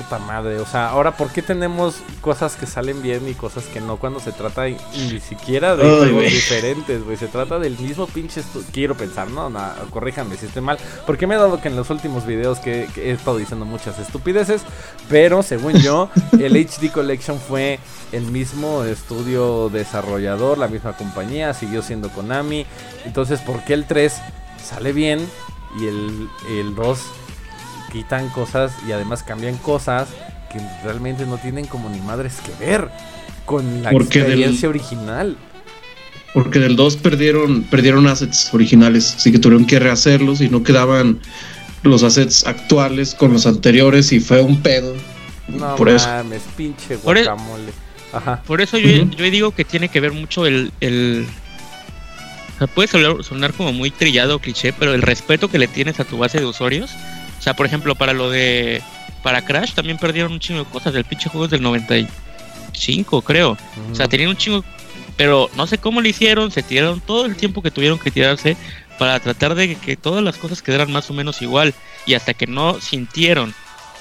puta 0.00 0.18
madre. 0.18 0.58
O 0.60 0.66
sea, 0.66 0.88
ahora, 0.88 1.16
¿por 1.16 1.30
qué 1.30 1.42
tenemos 1.42 1.96
cosas 2.20 2.56
que 2.56 2.66
salen 2.66 3.02
bien 3.02 3.28
y 3.28 3.34
cosas 3.34 3.64
que 3.66 3.80
no 3.80 3.96
cuando 3.96 4.20
se 4.20 4.32
trata 4.32 4.66
ni 4.66 5.20
siquiera 5.20 5.76
de 5.76 5.84
juegos 5.84 6.24
diferentes, 6.24 7.04
güey? 7.04 7.16
Se 7.16 7.26
trata 7.26 7.58
del 7.58 7.78
mismo 7.78 8.06
pinche. 8.06 8.42
Quiero 8.72 8.96
pensar, 8.96 9.30
¿no? 9.30 9.50
corríjanme 9.90 10.36
si 10.36 10.46
estoy 10.46 10.62
mal. 10.62 10.78
Porque 11.06 11.26
me 11.26 11.34
he 11.34 11.38
dado 11.38 11.60
que 11.60 11.68
en 11.68 11.76
los 11.76 11.90
últimos 11.90 12.26
videos 12.26 12.58
que, 12.58 12.88
he 12.96 13.10
estado 13.10 13.36
diciendo 13.36 13.66
muchas 13.66 13.98
estupideces. 13.98 14.62
Pero 15.08 15.42
según 15.42 15.74
yo, 15.74 16.08
el 16.32 16.56
HD 16.56 16.90
Collection 16.90 17.38
fue 17.38 17.78
el 18.12 18.22
mismo 18.22 18.84
estudio 18.84 19.68
desarrollador, 19.68 20.58
la 20.58 20.68
misma 20.68 20.96
compañía, 20.96 21.52
siguió 21.54 21.82
siendo 21.82 22.08
Konami. 22.10 22.66
Entonces, 23.04 23.40
¿por 23.40 23.62
qué 23.64 23.74
el 23.74 23.84
3 23.84 24.20
sale 24.62 24.92
bien 24.92 25.28
y 25.78 25.86
el, 25.86 26.28
el 26.48 26.74
2 26.74 27.00
quitan 27.90 28.28
cosas 28.30 28.72
y 28.88 28.92
además 28.92 29.22
cambian 29.22 29.56
cosas 29.58 30.08
que 30.52 30.60
realmente 30.84 31.26
no 31.26 31.38
tienen 31.38 31.66
como 31.66 31.88
ni 31.88 32.00
madres 32.00 32.38
que 32.44 32.64
ver 32.64 32.88
con 33.44 33.82
la 33.82 33.90
experiencia 33.90 34.68
original. 34.68 35.36
Porque 36.32 36.60
del 36.60 36.76
2 36.76 36.96
perdieron, 36.98 37.62
perdieron 37.64 38.06
assets 38.06 38.54
originales, 38.54 39.14
así 39.16 39.32
que 39.32 39.38
tuvieron 39.38 39.66
que 39.66 39.78
rehacerlos 39.78 40.40
y 40.40 40.48
no 40.48 40.62
quedaban 40.62 41.20
los 41.82 42.02
assets 42.02 42.46
actuales 42.46 43.14
con 43.14 43.32
los 43.32 43.46
anteriores 43.46 44.12
y 44.12 44.20
fue 44.20 44.40
un 44.40 44.60
pedo. 44.62 44.94
No 45.48 45.74
por 45.76 45.90
mames, 45.90 46.42
eso. 46.42 46.50
pinche 46.56 46.94
e- 46.94 46.96
guacamole. 46.98 47.72
Ajá. 48.12 48.42
Por 48.42 48.60
eso 48.60 48.78
yo, 48.78 49.04
digo 49.30 49.52
que 49.52 49.64
tiene 49.64 49.88
que 49.88 50.00
ver 50.00 50.12
mucho 50.12 50.46
el, 50.46 50.72
el 50.80 51.26
puede 52.74 52.88
sonar, 52.88 53.22
sonar, 53.22 53.52
como 53.52 53.72
muy 53.72 53.90
trillado 53.90 54.38
cliché, 54.38 54.72
pero 54.72 54.94
el 54.94 55.02
respeto 55.02 55.48
que 55.48 55.58
le 55.58 55.68
tienes 55.68 56.00
a 56.00 56.04
tu 56.04 56.18
base 56.18 56.38
de 56.38 56.46
usuarios 56.46 56.90
o 57.40 57.42
sea, 57.42 57.56
por 57.56 57.66
ejemplo, 57.66 57.94
para 57.94 58.12
lo 58.12 58.30
de. 58.30 58.82
Para 59.22 59.42
Crash 59.42 59.72
también 59.72 59.98
perdieron 59.98 60.32
un 60.32 60.40
chingo 60.40 60.64
de 60.64 60.70
cosas. 60.70 60.92
del 60.92 61.04
pinche 61.04 61.30
juego 61.30 61.46
es 61.46 61.50
del 61.50 61.62
95, 61.62 63.22
creo. 63.22 63.56
O 63.90 63.94
sea, 63.94 64.08
tenían 64.08 64.28
un 64.30 64.36
chingo. 64.36 64.62
Pero 65.16 65.50
no 65.56 65.66
sé 65.66 65.78
cómo 65.78 66.02
lo 66.02 66.08
hicieron. 66.08 66.50
Se 66.50 66.62
tiraron 66.62 67.00
todo 67.00 67.24
el 67.24 67.36
tiempo 67.36 67.62
que 67.62 67.70
tuvieron 67.70 67.98
que 67.98 68.10
tirarse 68.10 68.58
para 68.98 69.18
tratar 69.20 69.54
de 69.54 69.74
que 69.76 69.96
todas 69.96 70.22
las 70.22 70.36
cosas 70.36 70.60
quedaran 70.60 70.92
más 70.92 71.08
o 71.10 71.14
menos 71.14 71.40
igual. 71.40 71.74
Y 72.04 72.12
hasta 72.12 72.34
que 72.34 72.46
no 72.46 72.78
sintieron 72.80 73.54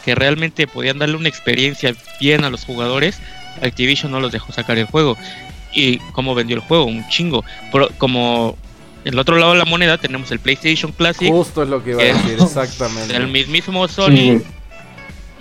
que 0.03 0.15
realmente 0.15 0.67
podían 0.67 0.99
darle 0.99 1.15
una 1.15 1.29
experiencia 1.29 1.95
bien 2.19 2.43
a 2.43 2.49
los 2.49 2.65
jugadores, 2.65 3.19
Activision 3.61 4.11
no 4.11 4.19
los 4.19 4.33
dejó 4.33 4.51
sacar 4.51 4.77
el 4.77 4.85
juego. 4.85 5.17
Y 5.73 5.99
cómo 6.11 6.35
vendió 6.35 6.57
el 6.57 6.61
juego, 6.61 6.85
un 6.85 7.07
chingo. 7.07 7.45
Pero 7.71 7.89
como 7.97 8.57
el 9.05 9.17
otro 9.17 9.37
lado 9.37 9.53
de 9.53 9.57
la 9.57 9.65
moneda 9.65 9.97
tenemos 9.97 10.31
el 10.31 10.39
PlayStation 10.39 10.91
Classic. 10.91 11.29
Justo 11.29 11.63
es 11.63 11.69
lo 11.69 11.83
que 11.83 11.91
iba 11.91 12.01
a 12.01 12.05
decir, 12.05 12.37
exactamente. 12.39 13.15
El 13.15 13.27
mismísimo 13.27 13.87
Sony. 13.87 14.41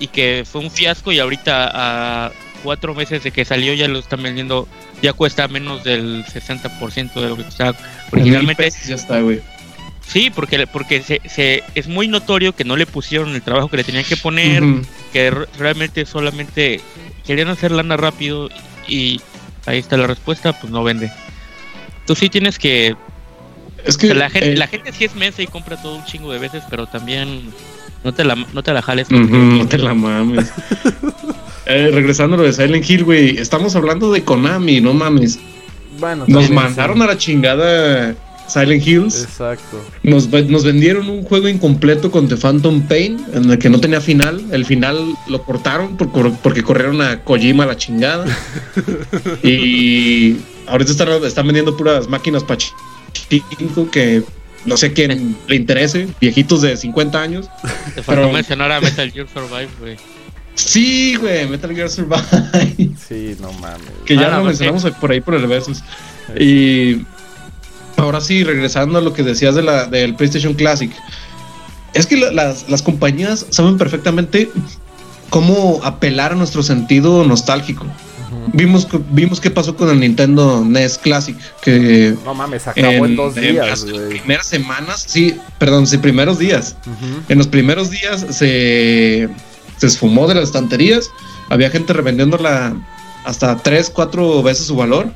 Y 0.01 0.07
que 0.07 0.45
fue 0.51 0.61
un 0.61 0.71
fiasco 0.71 1.11
y 1.11 1.19
ahorita 1.19 1.71
a 1.75 2.33
cuatro 2.63 2.95
meses 2.95 3.25
de 3.25 3.33
que 3.33 3.45
salió 3.45 3.75
ya 3.75 3.89
lo 3.89 3.99
están 3.99 4.23
vendiendo, 4.23 4.69
ya 5.03 5.13
cuesta 5.13 5.49
menos 5.49 5.83
del 5.83 6.25
60% 6.25 7.15
de 7.15 7.29
lo 7.29 7.37
que 7.37 7.43
costaba 7.43 7.77
originalmente. 8.13 8.71
Ya 8.87 8.95
está, 8.95 9.21
güey. 9.21 9.41
Sí, 10.07 10.31
porque, 10.31 10.67
porque 10.67 11.03
se, 11.03 11.65
es 11.75 11.89
muy 11.89 12.09
notorio 12.09 12.55
que 12.55 12.65
no 12.65 12.77
le 12.77 12.87
pusieron 12.87 13.35
el 13.35 13.43
trabajo 13.43 13.69
que 13.69 13.77
le 13.77 13.85
tenían 13.85 14.05
que 14.05 14.17
poner, 14.17 14.63
que 15.13 15.31
realmente 15.59 16.07
solamente 16.07 16.81
querían 17.27 17.49
hacer 17.49 17.73
lana 17.73 17.97
rápido 17.99 18.49
y 18.87 19.21
ahí 19.67 19.79
está 19.79 19.99
la 19.99 20.07
respuesta, 20.07 20.59
pues 20.59 20.73
no 20.73 20.83
vende. 20.83 21.13
Tú 22.07 22.15
sí 22.15 22.31
tienes 22.31 22.59
que 22.59 22.97
es 23.85 23.97
que 23.97 24.15
la 24.15 24.31
gente, 24.31 24.57
la 24.57 24.67
gente 24.67 24.93
sí 24.93 25.05
es 25.05 25.15
mensa 25.15 25.43
y 25.43 25.47
compra 25.47 25.81
todo 25.81 25.97
un 25.97 26.05
chingo 26.05 26.33
de 26.33 26.39
veces, 26.39 26.63
pero 26.69 26.87
también 26.87 27.43
no 28.05 28.13
te 28.13 28.25
la, 28.25 28.35
no 28.35 28.63
te 28.63 28.73
la 28.73 28.83
jales. 28.83 29.11
no 29.11 29.67
te 29.67 29.79
la 29.79 29.95
mames. 29.95 30.51
eh, 31.67 31.91
regresando 31.93 32.35
a 32.37 32.39
lo 32.39 32.45
de 32.45 32.53
Silent 32.53 32.89
Hill, 32.89 33.05
güey, 33.05 33.39
estamos 33.39 33.75
hablando 33.77 34.13
de 34.13 34.23
Konami, 34.25 34.81
no 34.81 34.95
mames. 34.95 35.39
Bueno, 35.99 36.25
nos 36.29 36.51
mandaron 36.51 37.03
a 37.03 37.07
la 37.07 37.19
chingada 37.19 38.15
Silent 38.49 38.87
Hills. 38.87 39.25
Exacto. 39.25 39.85
Nos, 40.03 40.29
nos, 40.29 40.65
vendieron 40.65 41.09
un 41.09 41.23
juego 41.23 41.49
incompleto 41.49 42.11
con 42.11 42.29
The 42.29 42.37
Phantom 42.37 42.83
Pain, 42.83 43.25
en 43.35 43.51
el 43.51 43.59
que 43.59 43.69
no 43.69 43.81
tenía 43.81 44.01
final. 44.01 44.43
El 44.51 44.65
final 44.65 45.15
lo 45.29 45.43
cortaron 45.43 45.97
porque 45.97 46.63
corrieron 46.63 47.03
a 47.03 47.23
Kojima 47.25 47.65
a 47.65 47.67
la 47.67 47.77
chingada. 47.77 48.25
y 49.43 50.37
ahorita 50.67 50.93
están, 50.93 51.09
están 51.25 51.47
vendiendo 51.47 51.77
puras 51.77 52.09
máquinas 52.09 52.45
para 52.45 52.59
que 53.91 54.23
no 54.65 54.77
sé 54.77 54.93
quién 54.93 55.37
le 55.47 55.57
interese, 55.57 56.09
viejitos 56.21 56.63
de 56.63 56.77
50 56.77 57.21
años. 57.21 57.49
Te 57.95 58.03
faltó 58.03 58.31
mencionar 58.31 58.73
a 58.73 58.81
Metal 58.81 59.11
Gear 59.11 59.27
Survive, 59.33 59.69
güey. 59.81 59.97
Sí, 60.55 61.15
güey, 61.17 61.49
Metal 61.49 61.75
Gear 61.75 61.89
Survive. 61.89 62.23
Sí, 63.09 63.37
no 63.41 63.53
mames. 63.55 63.89
Que 64.05 64.17
ya 64.17 64.27
ah, 64.35 64.39
lo 64.39 64.45
mencionamos 64.45 64.85
por 65.01 65.11
ahí 65.11 65.21
por 65.21 65.35
el 65.35 65.47
Versus. 65.47 65.83
Y 66.39 67.07
ahora 67.97 68.21
sí, 68.21 68.45
regresando 68.45 68.99
a 68.99 69.01
lo 69.01 69.15
que 69.15 69.23
decías 69.23 69.55
de 69.55 69.63
la, 69.63 69.87
del 69.87 70.15
PlayStation 70.15 70.55
Classic. 70.55 70.91
Es 71.95 72.07
que 72.07 72.17
las, 72.17 72.69
las 72.69 72.83
compañías 72.83 73.47
saben 73.49 73.79
perfectamente 73.79 74.51
cómo 75.31 75.81
apelar 75.85 76.33
a 76.33 76.35
nuestro 76.35 76.63
sentido 76.63 77.25
nostálgico. 77.25 77.87
Vimos, 78.53 78.87
vimos 79.11 79.41
qué 79.41 79.51
pasó 79.51 79.77
con 79.77 79.91
el 79.91 80.01
Nintendo 80.01 80.65
NES 80.65 80.99
Classic. 80.99 81.37
Que 81.63 82.15
no 82.25 82.35
mames, 82.35 82.67
acabó 82.67 83.07
en, 83.07 83.17
dos 83.17 83.35
días. 83.35 83.83
En 83.83 83.93
las 83.93 84.09
primeras 84.09 84.47
semanas, 84.47 85.05
sí, 85.07 85.37
perdón, 85.59 85.87
sí, 85.87 85.99
primeros 85.99 86.39
días. 86.39 86.77
En 87.29 87.39
los 87.39 87.47
primeros 87.47 87.91
días 87.91 88.27
se, 88.31 89.29
se 89.77 89.87
esfumó 89.87 90.27
de 90.27 90.35
las 90.35 90.45
estanterías. 90.45 91.11
Había 91.49 91.71
gente 91.71 91.93
revendiéndola 91.93 92.75
hasta 93.25 93.57
tres, 93.59 93.91
cuatro 93.91 94.43
veces 94.43 94.67
su 94.67 94.77
valor. 94.77 95.13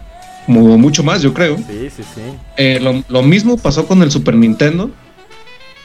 Como 0.46 0.76
mucho 0.76 1.02
más, 1.02 1.22
yo 1.22 1.32
creo. 1.32 1.56
Sí, 1.56 1.88
sí, 1.96 2.02
sí. 2.14 2.20
Eh, 2.56 2.78
lo, 2.80 3.02
lo 3.08 3.22
mismo 3.22 3.56
pasó 3.56 3.86
con 3.86 4.02
el 4.02 4.10
Super 4.10 4.34
Nintendo. 4.34 4.90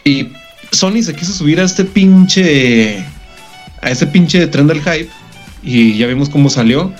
Y 0.03 0.29
Sony 0.71 1.01
se 1.03 1.15
quiso 1.15 1.33
subir 1.33 1.59
a 1.59 1.63
este 1.63 1.83
pinche. 1.83 3.05
a 3.81 3.89
ese 3.89 4.07
pinche 4.07 4.47
tren 4.47 4.67
del 4.67 4.81
hype. 4.81 5.09
Y 5.63 5.97
ya 5.97 6.07
vimos 6.07 6.29
cómo 6.29 6.49
salió. 6.49 6.93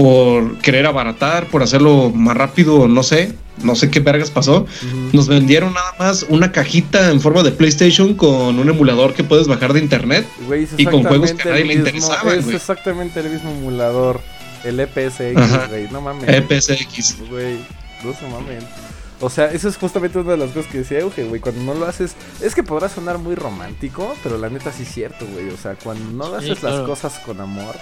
Por 0.00 0.58
querer 0.58 0.86
abaratar, 0.86 1.46
por 1.48 1.62
hacerlo 1.62 2.10
más 2.10 2.36
rápido, 2.36 2.88
no 2.88 3.02
sé. 3.02 3.34
No 3.62 3.74
sé 3.76 3.90
qué 3.90 4.00
vergas 4.00 4.30
pasó. 4.30 4.64
Nos 5.12 5.28
vendieron 5.28 5.74
nada 5.74 5.94
más 5.98 6.24
una 6.30 6.50
cajita 6.50 7.10
en 7.10 7.20
forma 7.20 7.42
de 7.42 7.52
PlayStation 7.52 8.14
con 8.14 8.58
un 8.58 8.68
emulador 8.70 9.12
que 9.12 9.22
puedes 9.24 9.46
bajar 9.46 9.74
de 9.74 9.80
internet. 9.80 10.26
y 10.78 10.86
con 10.86 11.04
juegos 11.04 11.32
que 11.34 11.48
a 11.48 11.52
nadie 11.52 11.66
le 11.66 11.74
interesaban. 11.74 12.38
Es 12.38 12.48
exactamente 12.48 13.20
el 13.20 13.28
mismo 13.28 13.50
emulador. 13.50 14.20
El 14.64 14.80
EPSX, 14.80 15.68
güey. 15.68 15.88
No 15.90 16.00
mames. 16.00 16.28
EPSX. 16.28 17.16
Güey, 17.28 17.58
no 18.02 18.14
se 18.14 18.28
mames. 18.28 18.64
O 19.20 19.28
sea, 19.28 19.52
eso 19.52 19.68
es 19.68 19.76
justamente 19.76 20.18
una 20.18 20.30
de 20.30 20.38
las 20.38 20.50
cosas 20.50 20.72
que 20.72 20.78
decía 20.78 21.00
Euge, 21.00 21.24
güey. 21.24 21.42
Cuando 21.42 21.62
no 21.62 21.74
lo 21.74 21.86
haces, 21.86 22.14
es 22.40 22.54
que 22.54 22.62
podrá 22.62 22.88
sonar 22.88 23.18
muy 23.18 23.34
romántico, 23.34 24.16
pero 24.22 24.38
la 24.38 24.48
neta 24.48 24.72
sí 24.72 24.84
es 24.84 24.88
cierto, 24.88 25.26
güey. 25.26 25.50
O 25.50 25.58
sea, 25.58 25.74
cuando 25.74 26.10
no 26.12 26.34
haces 26.34 26.62
las 26.62 26.86
cosas 26.86 27.18
con 27.18 27.38
amor, 27.40 27.76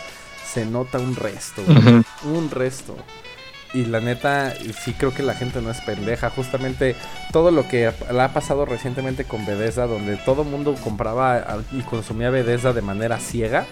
se 0.53 0.65
nota 0.67 0.99
un 0.99 1.17
resto, 1.17 1.63
güey. 1.67 2.05
Un 2.25 2.51
resto. 2.51 2.97
Y 3.75 3.85
la 3.85 4.01
neta, 4.01 4.55
sí 4.83 4.95
creo 4.95 5.13
que 5.13 5.23
la 5.23 5.35
gente 5.35 5.61
no 5.61 5.71
es 5.71 5.81
pendeja. 5.83 6.31
Justamente 6.31 6.97
todo 7.33 7.51
lo 7.51 7.69
que 7.69 7.93
le 8.11 8.23
ha 8.23 8.33
pasado 8.33 8.65
recientemente 8.65 9.25
con 9.25 9.45
Bethesda, 9.45 9.87
donde 9.87 10.17
todo 10.17 10.45
mundo 10.45 10.75
compraba 10.83 11.59
y 11.73 11.83
consumía 11.83 12.31
Bethesda 12.31 12.73
de 12.73 12.83
manera 12.83 13.19
ciega. 13.19 13.67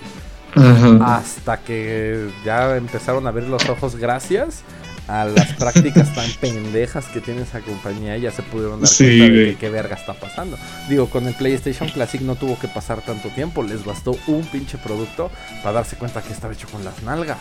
Hasta 1.04 1.58
que 1.58 2.30
ya 2.44 2.76
empezaron 2.76 3.26
a 3.26 3.30
abrir 3.30 3.48
los 3.48 3.68
ojos 3.68 3.96
gracias 3.96 4.62
a 5.08 5.24
las 5.24 5.52
prácticas 5.54 6.12
tan 6.14 6.30
pendejas 6.40 7.06
que 7.06 7.20
tiene 7.20 7.42
esa 7.42 7.60
compañía, 7.60 8.16
ya 8.16 8.30
se 8.30 8.42
pudieron 8.42 8.80
dar 8.80 8.90
cuenta 8.90 9.24
de 9.24 9.56
qué 9.58 9.70
verga 9.70 9.96
está 9.96 10.14
pasando. 10.14 10.58
Digo, 10.88 11.08
con 11.08 11.26
el 11.26 11.34
PlayStation 11.34 11.88
Classic 11.88 12.20
no 12.20 12.36
tuvo 12.36 12.58
que 12.58 12.68
pasar 12.68 13.02
tanto 13.02 13.28
tiempo, 13.30 13.62
les 13.62 13.84
bastó 13.84 14.16
un 14.26 14.44
pinche 14.46 14.78
producto 14.78 15.30
para 15.62 15.74
darse 15.74 15.96
cuenta 15.96 16.22
que 16.22 16.32
estaba 16.32 16.52
hecho 16.52 16.68
con 16.68 16.84
las 16.84 17.02
nalgas. 17.02 17.38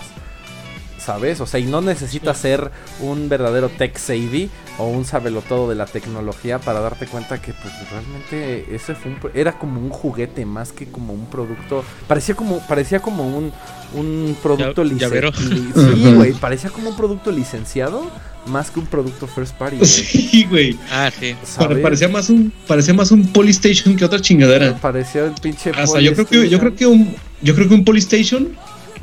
¿Sabes? 1.06 1.40
O 1.40 1.46
sea, 1.46 1.60
y 1.60 1.66
no 1.66 1.82
necesita 1.82 2.34
ser 2.34 2.72
un 3.00 3.30
verdadero 3.30 3.70
tech 3.70 3.96
savvy 3.98 4.50
o 4.80 4.88
un 4.88 5.06
sabelotodo 5.06 5.70
de 5.70 5.76
la 5.76 5.86
tecnología 5.86 6.60
para 6.60 6.80
darte 6.80 7.06
cuenta 7.06 7.40
que 7.42 7.54
pues 7.54 7.74
realmente 7.92 8.76
ese 8.76 8.96
fue 8.96 9.16
era 9.34 9.58
como 9.58 9.80
un 9.80 9.90
juguete 9.90 10.46
más 10.46 10.72
que 10.72 10.88
como 10.88 11.14
un 11.14 11.28
producto, 11.28 11.84
parecía 12.08 12.36
como 12.36 12.60
parecía 12.68 13.00
como 13.00 13.28
un 13.28 13.54
un 13.94 14.36
producto 14.42 14.84
licenciado. 14.84 15.32
Sí, 15.76 16.14
güey, 16.14 16.34
parecía 16.34 16.70
como 16.70 16.90
un 16.90 16.98
producto 16.98 17.32
licenciado 17.32 18.10
más 18.48 18.70
que 18.72 18.80
un 18.80 18.86
producto 18.86 19.28
first 19.28 19.56
party. 19.56 19.84
Sí, 19.86 20.46
güey. 20.50 20.78
Ah, 20.92 21.12
sí. 21.18 21.36
Parecía 21.82 22.08
más 22.08 22.30
un 22.30 22.52
parecía 22.68 22.94
más 22.94 23.12
un 23.12 23.28
Polystation 23.28 23.96
que 23.96 24.06
otra 24.06 24.20
chingadera. 24.20 24.76
Parecía 24.78 25.26
el 25.26 25.34
pinche 25.34 25.72
O 25.72 25.88
sea, 25.88 26.02
yo 26.02 26.14
creo 26.14 26.26
que 26.26 26.50
yo 26.50 26.60
creo 26.60 26.76
que 26.76 26.88
un 26.88 27.16
yo 27.42 27.56
creo 27.56 27.68
que 27.68 27.76
un 27.76 27.86
Polystation 27.86 28.56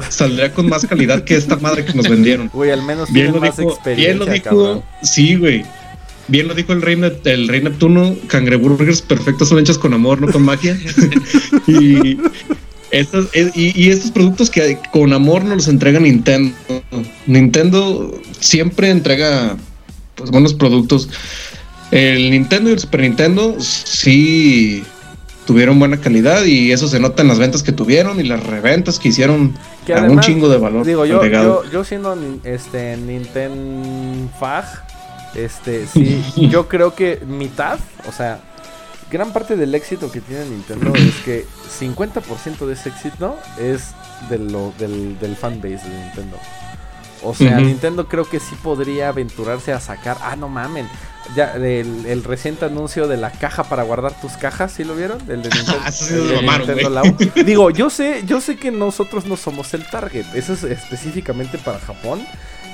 saldría 0.09 0.53
con 0.53 0.69
más 0.69 0.87
calidad 0.87 1.25
que 1.25 1.37
esta 1.37 1.57
madre 1.57 1.85
que 1.85 1.95
nos 1.95 2.09
vendieron. 2.09 2.49
Güey, 2.53 2.71
al 2.71 2.83
menos 2.83 3.13
bien 3.13 3.33
lo 3.33 3.41
más 3.41 3.57
dijo, 3.57 3.79
Bien 3.97 4.19
lo 4.19 4.27
dijo, 4.27 4.85
sí, 5.03 5.37
güey. 5.37 5.65
Bien 6.29 6.49
lo 6.49 6.55
dijo 6.55 6.73
el 6.73 6.83
rey, 6.83 6.99
el 7.25 7.49
rey 7.49 7.63
Neptuno, 7.63 8.17
cangreburgers 8.29 9.03
perfectos 9.03 9.49
son 9.49 9.59
hechos 9.59 9.79
con 9.79 9.93
amor, 9.93 10.21
no 10.21 10.29
con 10.29 10.43
magia. 10.43 10.79
y, 11.67 12.19
estos, 12.91 13.29
y, 13.35 13.91
estos 13.91 14.11
productos 14.11 14.49
que 14.49 14.79
con 14.93 15.13
amor 15.13 15.45
nos 15.45 15.57
los 15.57 15.69
entrega 15.69 15.99
Nintendo. 15.99 16.55
Nintendo 17.27 18.21
siempre 18.39 18.91
entrega 18.91 19.57
pues, 20.15 20.31
buenos 20.31 20.55
productos. 20.55 21.09
El 21.91 22.31
Nintendo 22.31 22.71
y 22.71 22.75
el 22.75 22.79
Super 22.79 23.01
Nintendo 23.01 23.57
sí 23.59 24.85
tuvieron 25.47 25.79
buena 25.79 25.99
calidad 25.99 26.45
y 26.45 26.73
eso 26.73 26.89
se 26.89 27.01
nota 27.01 27.23
en 27.23 27.29
las 27.29 27.39
ventas 27.39 27.63
que 27.63 27.73
tuvieron 27.73 28.21
y 28.21 28.25
las 28.25 28.45
reventas 28.45 28.99
que 28.99 29.09
hicieron 29.09 29.55
a 29.95 30.01
un 30.03 30.21
chingo 30.21 30.49
de 30.49 30.59
valor. 30.59 30.87
Digo, 30.87 31.05
yo, 31.05 31.25
yo, 31.25 31.65
yo, 31.71 31.85
siendo 31.85 32.17
este 32.45 32.97
Nintendo 32.97 34.31
Fag, 34.39 34.65
este, 35.35 35.87
sí, 35.87 36.23
yo 36.51 36.69
creo 36.69 36.95
que 36.95 37.21
mitad, 37.27 37.79
o 38.09 38.13
sea, 38.13 38.41
gran 39.11 39.33
parte 39.33 39.57
del 39.57 39.75
éxito 39.75 40.11
que 40.11 40.21
tiene 40.21 40.47
Nintendo 40.47 40.93
es 40.95 41.17
que 41.25 41.45
50% 41.81 42.67
de 42.67 42.73
ese 42.73 42.89
éxito 42.89 43.39
es 43.61 43.93
de 44.31 44.39
lo, 44.39 44.73
del, 44.79 45.19
del 45.19 45.37
fanbase 45.37 45.89
de 45.89 46.05
Nintendo. 46.05 46.39
O 47.23 47.35
sea, 47.35 47.59
Nintendo 47.61 48.09
creo 48.09 48.29
que 48.29 48.41
sí 48.41 48.57
podría 48.63 49.09
aventurarse 49.09 49.73
a 49.73 49.81
sacar. 49.81 50.17
Ah, 50.21 50.37
no 50.37 50.49
mamen. 50.49 50.89
Ya, 51.37 51.55
el, 51.55 52.25
reciente 52.25 52.65
anuncio 52.65 53.07
de 53.07 53.17
la 53.17 53.31
caja 53.31 53.65
para 53.65 53.85
guardar 53.85 54.21
tus 54.21 54.33
cajas, 54.33 54.73
¿sí 54.73 54.85
lo 54.85 54.95
vieron? 54.97 55.19
El 55.31 55.43
de 55.43 55.51
Nintendo, 56.67 57.03
Digo, 57.47 57.71
yo 57.71 57.91
sé, 57.91 58.23
yo 58.27 58.41
sé 58.41 58.57
que 58.57 58.71
nosotros 58.71 59.27
no 59.27 59.37
somos 59.37 59.73
el 59.75 59.87
target. 59.87 60.27
Eso 60.35 60.53
es 60.53 60.65
específicamente 60.65 61.59
para 61.59 61.79
Japón. 61.79 62.27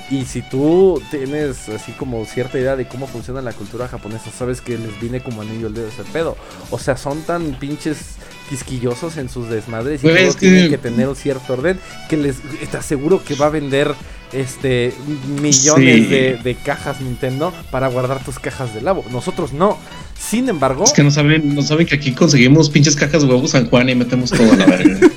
Y 0.09 0.25
si 0.25 0.41
tú 0.41 1.01
tienes 1.11 1.69
así 1.69 1.91
como 1.91 2.25
cierta 2.25 2.57
idea 2.57 2.75
de 2.75 2.87
cómo 2.87 3.05
funciona 3.05 3.41
la 3.41 3.53
cultura 3.53 3.87
japonesa, 3.87 4.31
sabes 4.31 4.59
que 4.59 4.75
les 4.75 4.99
viene 4.99 5.21
como 5.21 5.43
anillo 5.43 5.67
el 5.67 5.75
dedo 5.75 5.87
ese 5.87 6.03
pedo. 6.05 6.35
O 6.71 6.79
sea, 6.79 6.97
son 6.97 7.21
tan 7.21 7.53
pinches 7.59 8.15
quisquillosos 8.49 9.17
en 9.17 9.29
sus 9.29 9.47
desmadres 9.49 10.03
y 10.03 10.07
todo 10.07 10.33
tienen 10.33 10.69
que 10.69 10.77
tener 10.77 11.07
un 11.07 11.15
cierto 11.15 11.53
orden 11.53 11.79
que 12.09 12.17
les 12.17 12.41
te 12.41 12.77
aseguro 12.77 13.23
que 13.23 13.35
va 13.35 13.45
a 13.45 13.49
vender 13.49 13.93
este 14.33 14.93
millones 15.41 16.09
de, 16.09 16.57
cajas 16.63 17.01
Nintendo 17.01 17.53
para 17.71 17.87
guardar 17.87 18.23
tus 18.23 18.39
cajas 18.39 18.73
de 18.73 18.81
lavo. 18.81 19.05
Nosotros 19.11 19.53
no. 19.53 19.77
Sin 20.19 20.49
embargo. 20.49 20.83
Es 20.83 20.93
que 20.93 21.03
no 21.03 21.11
saben, 21.11 21.55
no 21.55 21.61
saben 21.61 21.87
que 21.87 21.95
aquí 21.95 22.11
conseguimos 22.11 22.69
pinches 22.69 22.95
cajas 22.95 23.21
de 23.21 23.29
huevos 23.29 23.51
San 23.51 23.69
Juan 23.69 23.89
y 23.89 23.95
metemos 23.95 24.31
todo 24.31 24.51
a 24.51 24.55
la 24.55 24.65
verga. 24.65 24.99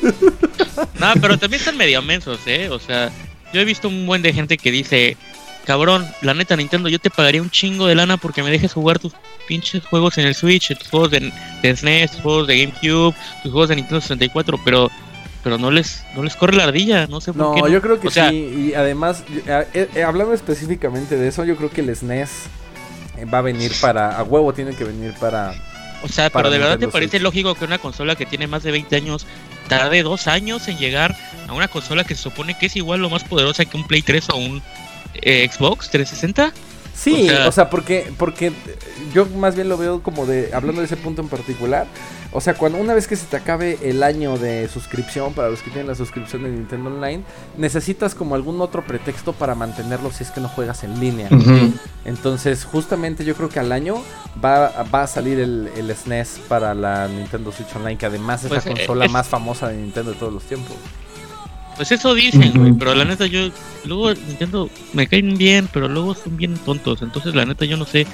no, 1.01 1.13
pero 1.21 1.39
también 1.39 1.61
están 1.61 1.77
medio 1.77 2.01
mensos, 2.03 2.41
eh. 2.47 2.69
O 2.71 2.79
sea, 2.79 3.11
yo 3.53 3.61
he 3.61 3.65
visto 3.65 3.89
un 3.89 4.07
buen 4.07 4.23
de 4.23 4.33
gente 4.33 4.57
que 4.57 4.71
dice, 4.71 5.17
cabrón, 5.65 6.07
la 6.23 6.35
neta 6.35 6.57
Nintendo, 6.57 6.89
yo 6.89 6.99
te 6.99 7.11
pagaría 7.11 7.43
un 7.43 7.51
chingo 7.51 7.87
de 7.87 7.95
lana 7.95 8.17
porque 8.17 8.43
me 8.43 8.51
dejes 8.51 8.73
jugar 8.73 8.99
tus 8.99 9.13
pinches 9.47 9.85
juegos 9.85 10.19
en 10.19 10.27
el 10.27 10.35
Switch, 10.35 10.77
tus 10.77 10.89
juegos 10.89 11.11
de, 11.11 11.33
de 11.63 11.77
SNES, 11.77 12.13
tus 12.13 12.21
juegos 12.21 12.47
de 12.47 12.59
GameCube, 12.59 13.15
tus 13.43 13.53
juegos 13.53 13.69
de 13.69 13.77
Nintendo 13.77 14.01
64, 14.01 14.59
pero 14.65 14.91
pero 15.43 15.59
no 15.59 15.71
les 15.71 16.05
no 16.15 16.23
les 16.23 16.37
corre 16.37 16.55
la 16.55 16.65
ardilla, 16.65 17.07
no 17.09 17.21
sé 17.21 17.33
por 17.33 17.55
qué. 17.55 17.61
No, 17.63 17.69
yo 17.69 17.83
creo 17.83 17.99
que 17.99 18.11
sí, 18.11 18.71
y 18.71 18.75
además, 18.75 19.25
eh, 19.47 19.89
eh, 19.95 20.03
hablando 20.05 20.33
específicamente 20.33 21.17
de 21.17 21.29
eso, 21.29 21.45
yo 21.45 21.57
creo 21.57 21.71
que 21.71 21.81
el 21.81 21.95
SNES 21.95 22.31
eh, 23.19 23.25
va 23.25 23.39
a 23.39 23.43
venir 23.43 23.73
para, 23.81 24.17
a 24.17 24.23
huevo 24.23 24.53
tiene 24.53 24.75
que 24.75 24.85
venir 24.85 25.13
para... 25.19 25.55
O 26.05 26.09
sea, 26.09 26.31
pero 26.31 26.51
de 26.51 26.59
verdad 26.59 26.79
te 26.79 26.89
parece 26.89 27.21
lógico 27.21 27.55
que 27.55 27.65
una 27.65 27.79
consola 27.79 28.17
que 28.17 28.27
tiene 28.27 28.49
más 28.49 28.65
de 28.65 28.73
20 28.73 28.97
años 28.97 29.27
tarde 29.69 30.03
dos 30.03 30.27
años 30.27 30.67
en 30.67 30.77
llegar 30.77 31.17
a 31.49 31.53
una 31.53 31.69
consola 31.69 32.03
que 32.03 32.17
se 32.17 32.23
supone 32.23 32.59
que 32.59 32.67
es 32.67 32.75
igual 32.75 33.05
o 33.05 33.11
más 33.11 33.23
poderosa 33.23 33.65
que 33.65 33.77
un 33.77 33.87
Play 33.87 34.03
3 34.03 34.31
o 34.31 34.37
un 34.37 34.63
Xbox 35.23 35.91
360? 35.91 36.53
Sí, 36.95 37.29
o 37.31 37.51
sea, 37.51 37.71
porque, 37.71 38.13
porque 38.19 38.53
yo 39.15 39.27
más 39.27 39.57
bien 39.57 39.69
lo 39.69 39.77
veo 39.77 40.03
como 40.03 40.27
de, 40.27 40.51
hablando 40.53 40.83
de 40.83 40.87
ese 40.87 40.97
punto 40.97 41.23
en 41.23 41.29
particular, 41.29 41.87
o 42.35 42.41
sea, 42.41 42.55
cuando 42.55 42.79
una 42.79 42.95
vez 42.95 43.07
que 43.07 43.17
se 43.17 43.27
te 43.27 43.37
acabe 43.37 43.79
el 43.83 44.03
año 44.03 44.39
de 44.39 44.69
suscripción, 44.69 45.35
para 45.35 45.51
los 45.51 45.61
que 45.61 45.71
tienen 45.71 45.89
la 45.89 45.95
suscripción 45.95 46.45
de 46.45 46.51
Nintendo 46.51 46.91
Online, 46.91 47.23
necesitas 47.59 48.15
como 48.15 48.35
algún 48.35 48.61
otro 48.61 48.85
pretexto 48.85 49.33
para 49.33 49.55
mantenerlo 49.55 50.11
si 50.11 50.23
es 50.23 50.31
que 50.31 50.41
no 50.41 50.49
juegas 50.49 50.83
en 50.85 50.99
línea. 50.99 51.29
Entonces, 52.05 52.65
justamente 52.65 53.25
yo 53.25 53.35
creo 53.35 53.51
que 53.51 53.61
al 53.61 53.71
año 53.71 54.03
va, 54.43 54.85
va 54.95 55.03
a 55.03 55.07
salir 55.07 55.41
el, 55.41 55.71
el, 55.77 55.95
SNES 55.95 56.41
para 56.49 56.73
la 56.73 57.07
Nintendo 57.09 57.53
Switch 57.53 57.75
Online, 57.77 57.99
que 57.99 58.07
además 58.07 58.45
es 58.45 58.51
la 58.51 58.61
pues, 58.61 58.67
eh, 58.67 58.79
consola 58.79 59.09
más 59.09 59.29
famosa 59.29 59.69
de 59.69 59.77
Nintendo 59.77 60.13
de 60.13 60.19
todos 60.19 60.33
los 60.33 60.45
tiempos. 60.45 60.77
Pues 61.77 61.91
eso 61.93 62.15
dicen, 62.15 62.53
güey, 62.55 62.73
pero 62.73 62.95
la 62.95 63.05
neta 63.05 63.27
yo, 63.27 63.49
luego 63.85 64.13
Nintendo 64.13 64.69
me 64.93 65.07
caen 65.07 65.37
bien, 65.39 65.69
pero 65.73 65.89
luego 65.89 66.15
son 66.15 66.37
bien 66.37 66.57
tontos, 66.59 67.03
entonces 67.03 67.35
la 67.35 67.45
neta 67.45 67.65
yo 67.65 67.77
no 67.77 67.87
sé. 67.87 68.07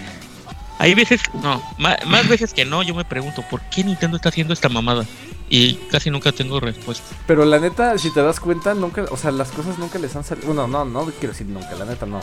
Hay 0.78 0.94
veces, 0.94 1.20
no, 1.42 1.61
más, 1.78 2.28
veces 2.28 2.54
que 2.54 2.64
no, 2.64 2.84
yo 2.84 2.94
me 2.94 3.04
pregunto, 3.04 3.42
¿por 3.50 3.61
qué 3.62 3.82
Nintendo 3.82 4.16
está 4.16 4.28
haciendo 4.28 4.54
esta 4.54 4.68
mamada? 4.68 5.04
Y 5.50 5.74
casi 5.90 6.09
nunca 6.09 6.30
tengo 6.30 6.61
respuesta. 6.61 7.16
Pero 7.26 7.44
la 7.44 7.59
neta, 7.59 7.98
si 7.98 8.12
te 8.12 8.22
das 8.22 8.38
cuenta, 8.38 8.74
nunca, 8.74 9.06
o 9.11 9.16
sea, 9.16 9.32
las 9.32 9.50
cosas 9.50 9.76
nunca 9.78 9.98
les 9.98 10.14
han 10.14 10.22
salido, 10.22 10.46
bueno, 10.46 10.68
no, 10.68 10.84
no 10.84 11.04
quiero 11.06 11.32
decir 11.32 11.48
nunca, 11.48 11.74
la 11.74 11.84
neta 11.84 12.06
no. 12.06 12.20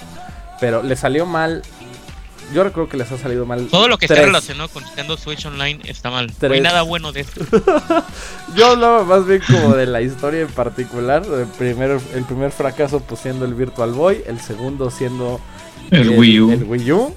Pero 0.62 0.84
le 0.84 0.96
salió 0.96 1.26
mal 1.26 1.64
Yo 2.54 2.64
recuerdo 2.64 2.90
que 2.90 2.98
les 2.98 3.12
ha 3.12 3.18
salido 3.18 3.46
mal. 3.46 3.68
Todo 3.68 3.88
lo 3.88 3.98
que 3.98 4.06
está 4.06 4.22
relacionado 4.22 4.70
con 4.70 4.84
Nintendo 4.84 5.18
Switch 5.18 5.46
Online 5.46 5.80
está 5.86 6.12
mal. 6.12 6.32
No 6.42 6.54
hay 6.54 6.62
nada 6.62 6.84
bueno 6.84 7.12
de 7.12 7.22
esto. 7.22 7.42
Yo 8.56 8.68
hablaba 8.68 9.04
más 9.04 9.26
bien 9.26 9.42
como 9.48 9.76
de 9.76 9.86
la 9.86 10.02
historia 10.02 10.42
en 10.42 10.50
particular. 10.50 11.24
El 11.26 11.48
primer, 11.48 12.00
el 12.14 12.24
primer 12.24 12.52
fracaso 12.52 13.00
pues 13.02 13.22
siendo 13.22 13.46
el 13.46 13.54
Virtual 13.54 13.92
Boy, 13.92 14.24
el 14.28 14.40
segundo 14.40 14.92
siendo 14.92 15.40
el, 15.92 16.10
Wii 16.10 16.40
U. 16.40 16.52
El 16.52 16.64
Wii 16.64 16.92
U. 16.92 17.16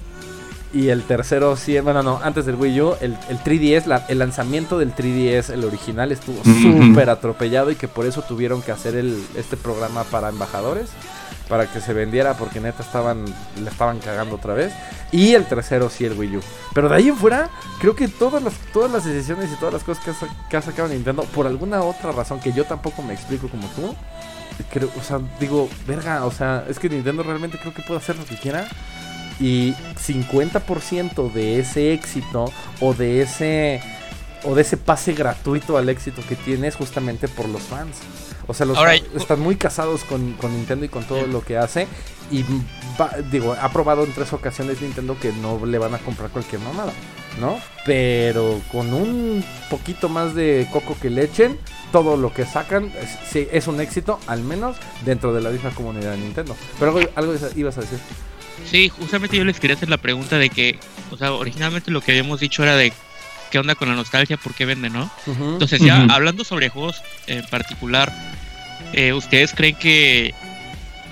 Y 0.72 0.88
el 0.88 1.02
tercero, 1.02 1.56
sí, 1.56 1.78
bueno, 1.80 2.02
no, 2.02 2.20
antes 2.22 2.44
del 2.44 2.56
Wii 2.56 2.80
U, 2.82 2.94
el, 3.00 3.16
el 3.30 3.38
3DS, 3.38 4.04
el 4.08 4.18
lanzamiento 4.18 4.78
del 4.78 4.94
3DS, 4.94 5.50
el 5.50 5.64
original, 5.64 6.12
estuvo 6.12 6.42
súper 6.44 7.08
atropellado 7.08 7.70
y 7.70 7.76
que 7.76 7.88
por 7.88 8.04
eso 8.04 8.20
tuvieron 8.20 8.60
que 8.60 8.70
hacer 8.70 8.94
el, 8.94 9.18
este 9.34 9.56
programa 9.56 10.04
para 10.04 10.28
embajadores, 10.28 10.90
para 11.48 11.66
que 11.66 11.80
se 11.80 11.92
vendiera, 11.92 12.34
porque 12.34 12.60
neta 12.60 12.82
estaban, 12.82 13.24
le 13.62 13.70
estaban 13.70 13.98
cagando 13.98 14.36
otra 14.36 14.54
vez. 14.54 14.72
Y 15.10 15.34
el 15.34 15.46
tercero, 15.46 15.88
sí, 15.88 16.04
el 16.04 16.12
Wii 16.12 16.36
U. 16.36 16.40
Pero 16.74 16.88
de 16.88 16.96
ahí 16.96 17.08
en 17.08 17.16
fuera, 17.16 17.48
creo 17.80 17.96
que 17.96 18.08
todas 18.08 18.42
las, 18.42 18.54
todas 18.72 18.90
las 18.90 19.04
decisiones 19.04 19.50
y 19.52 19.56
todas 19.56 19.74
las 19.74 19.84
cosas 19.84 20.04
que 20.04 20.10
ha, 20.10 20.48
que 20.48 20.56
ha 20.56 20.62
sacado 20.62 20.88
Nintendo, 20.88 21.24
por 21.24 21.46
alguna 21.46 21.82
otra 21.82 22.12
razón 22.12 22.40
que 22.40 22.52
yo 22.52 22.64
tampoco 22.64 23.02
me 23.02 23.14
explico 23.14 23.48
como 23.48 23.66
tú, 23.68 23.94
creo, 24.70 24.90
o 24.98 25.02
sea, 25.02 25.20
digo, 25.40 25.68
verga, 25.86 26.24
o 26.24 26.30
sea, 26.30 26.64
es 26.68 26.78
que 26.78 26.88
Nintendo 26.88 27.22
realmente 27.22 27.58
creo 27.58 27.72
que 27.72 27.82
puede 27.82 27.98
hacer 27.98 28.16
lo 28.16 28.24
que 28.24 28.36
quiera 28.36 28.68
y 29.40 29.72
50% 29.72 31.32
de 31.32 31.60
ese 31.60 31.92
éxito 31.92 32.52
o 32.80 32.92
de 32.92 33.22
ese 33.22 33.80
o 34.44 34.54
de 34.54 34.62
ese 34.62 34.76
pase 34.76 35.14
gratuito 35.14 35.76
al 35.78 35.88
éxito 35.88 36.22
que 36.28 36.36
tiene 36.36 36.68
es 36.68 36.76
justamente 36.76 37.28
por 37.28 37.48
los 37.48 37.62
fans. 37.62 37.96
O 38.48 38.54
sea, 38.54 38.64
los 38.64 38.78
están 39.14 39.40
muy 39.40 39.56
casados 39.56 40.04
con, 40.04 40.36
Nintendo 40.42 40.86
y 40.86 40.88
con 40.88 41.04
todo 41.04 41.26
lo 41.26 41.44
que 41.44 41.58
hace. 41.58 41.86
Y 42.30 42.44
digo, 43.30 43.52
ha 43.52 43.68
probado 43.70 44.04
en 44.04 44.12
tres 44.12 44.32
ocasiones 44.32 44.80
Nintendo 44.80 45.16
que 45.20 45.32
no 45.32 45.64
le 45.64 45.78
van 45.78 45.94
a 45.94 45.98
comprar 45.98 46.30
cualquier 46.30 46.62
mamada, 46.62 46.92
¿no? 47.40 47.60
Pero 47.84 48.60
con 48.72 48.92
un 48.94 49.44
poquito 49.68 50.08
más 50.08 50.34
de 50.34 50.66
coco 50.72 50.96
que 51.00 51.10
le 51.10 51.24
echen, 51.24 51.58
todo 51.92 52.16
lo 52.16 52.32
que 52.32 52.46
sacan 52.46 52.90
es, 53.32 53.48
es 53.52 53.66
un 53.66 53.82
éxito, 53.82 54.18
al 54.26 54.42
menos 54.42 54.76
dentro 55.04 55.34
de 55.34 55.42
la 55.42 55.50
misma 55.50 55.70
comunidad 55.70 56.12
de 56.12 56.18
Nintendo. 56.18 56.56
Pero 56.78 56.96
algo, 56.96 57.10
algo 57.16 57.34
ibas 57.54 57.76
a 57.76 57.82
decir. 57.82 57.98
Sí, 58.64 58.88
justamente 58.88 59.36
yo 59.36 59.44
les 59.44 59.60
quería 59.60 59.76
hacer 59.76 59.90
la 59.90 59.98
pregunta 59.98 60.38
de 60.38 60.48
que, 60.48 60.78
o 61.10 61.18
sea, 61.18 61.32
originalmente 61.32 61.90
lo 61.90 62.00
que 62.00 62.12
habíamos 62.12 62.40
dicho 62.40 62.62
era 62.62 62.76
de 62.76 62.94
qué 63.50 63.58
onda 63.58 63.74
con 63.74 63.88
la 63.88 63.94
nostalgia, 63.94 64.36
por 64.36 64.54
qué 64.54 64.64
vende, 64.64 64.90
¿no? 64.90 65.10
Entonces, 65.26 65.80
ya 65.80 66.04
hablando 66.10 66.44
sobre 66.44 66.68
juegos 66.68 67.02
en 67.26 67.44
particular, 67.46 68.12
eh, 68.92 69.12
¿ustedes 69.12 69.52
creen 69.54 69.74
que, 69.76 70.34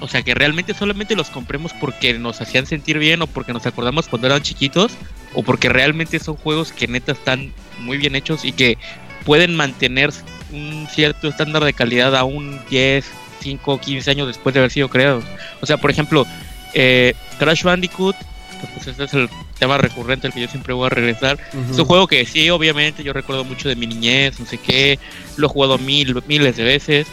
o 0.01 0.09
sea, 0.09 0.23
que 0.23 0.35
realmente 0.35 0.75
solamente 0.75 1.17
los 1.17 1.31
compremos 1.31 1.73
porque 1.73 2.19
nos 2.19 2.41
hacían 2.41 2.67
sentir 2.67 2.99
bien 2.99 3.23
o 3.23 3.27
porque 3.27 3.53
nos 3.53 3.67
acordamos 3.67 4.09
cuando 4.09 4.29
eran 4.29 4.43
chiquitos? 4.43 4.93
¿O 5.35 5.43
porque 5.43 5.69
realmente 5.69 6.19
son 6.19 6.37
juegos 6.37 6.73
que 6.73 6.87
neta 6.87 7.13
están 7.13 7.53
muy 7.81 7.99
bien 7.99 8.17
hechos 8.17 8.45
y 8.45 8.53
que 8.53 8.79
pueden 9.25 9.55
mantener 9.55 10.11
un 10.53 10.87
cierto 10.91 11.29
estándar 11.29 11.65
de 11.65 11.73
calidad 11.73 12.17
aún 12.17 12.61
10, 12.71 13.05
5, 13.43 13.81
15 13.81 14.11
años 14.11 14.27
después 14.29 14.55
de 14.55 14.61
haber 14.61 14.71
sido 14.71 14.89
creados? 14.89 15.25
O 15.61 15.67
sea, 15.67 15.77
por 15.77 15.91
ejemplo, 15.91 16.27
eh, 16.75 17.15
Crash 17.39 17.63
Bandicoot, 17.63 18.17
pues, 18.61 18.73
pues 18.75 18.87
este 18.87 19.05
es 19.05 19.15
el 19.15 19.29
tema 19.59 19.79
recurrente 19.79 20.27
al 20.27 20.33
que 20.33 20.41
yo 20.41 20.49
siempre 20.49 20.75
voy 20.75 20.87
a 20.87 20.91
regresar. 20.91 21.39
Es 21.71 21.79
un 21.79 21.85
juego 21.85 22.07
que 22.07 22.25
sí, 22.27 22.49
obviamente, 22.51 23.03
yo 23.03 23.13
recuerdo 23.13 23.45
mucho 23.45 23.69
de 23.69 23.77
mi 23.77 23.87
niñez, 23.87 24.39
no 24.41 24.47
sé 24.47 24.59
qué, 24.59 24.99
lo 25.37 25.47
he 25.47 25.51
jugado 25.51 25.79
mil, 25.79 26.23
miles 26.27 26.57
de 26.57 26.65
veces. 26.65 27.07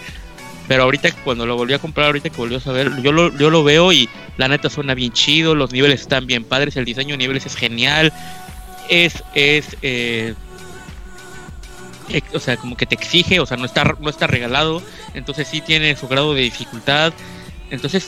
Pero 0.68 0.84
ahorita 0.84 1.12
cuando 1.24 1.46
lo 1.46 1.58
volví 1.58 1.74
a 1.74 1.80
comprar, 1.80 2.08
ahorita 2.08 2.30
que 2.30 2.38
volvió 2.38 2.58
a 2.58 2.62
saber, 2.62 3.02
yo 3.02 3.12
lo, 3.12 3.36
yo 3.38 3.50
lo 3.50 3.64
veo 3.64 3.92
y 3.92 4.10
la 4.38 4.48
neta 4.48 4.70
suena 4.70 4.94
bien 4.94 5.12
chido, 5.12 5.56
los 5.56 5.72
niveles 5.72 6.02
están 6.02 6.26
bien 6.26 6.44
padres, 6.44 6.78
el 6.78 6.86
diseño 6.86 7.14
de 7.14 7.18
niveles 7.18 7.46
es 7.46 7.56
genial, 7.56 8.14
es, 8.90 9.24
es, 9.34 9.78
eh, 9.82 10.36
o 12.34 12.40
sea, 12.40 12.58
como 12.58 12.78
que 12.78 12.86
te 12.86 12.96
exige, 12.96 13.40
o 13.40 13.46
sea, 13.46 13.58
no 13.58 13.66
está, 13.66 13.96
no 14.00 14.10
está 14.10 14.28
regalado, 14.28 14.82
entonces 15.14 15.48
sí 15.48 15.62
tiene 15.62 15.96
su 15.98 16.08
grado 16.08 16.34
de 16.34 16.42
dificultad, 16.42 17.14
entonces 17.70 18.08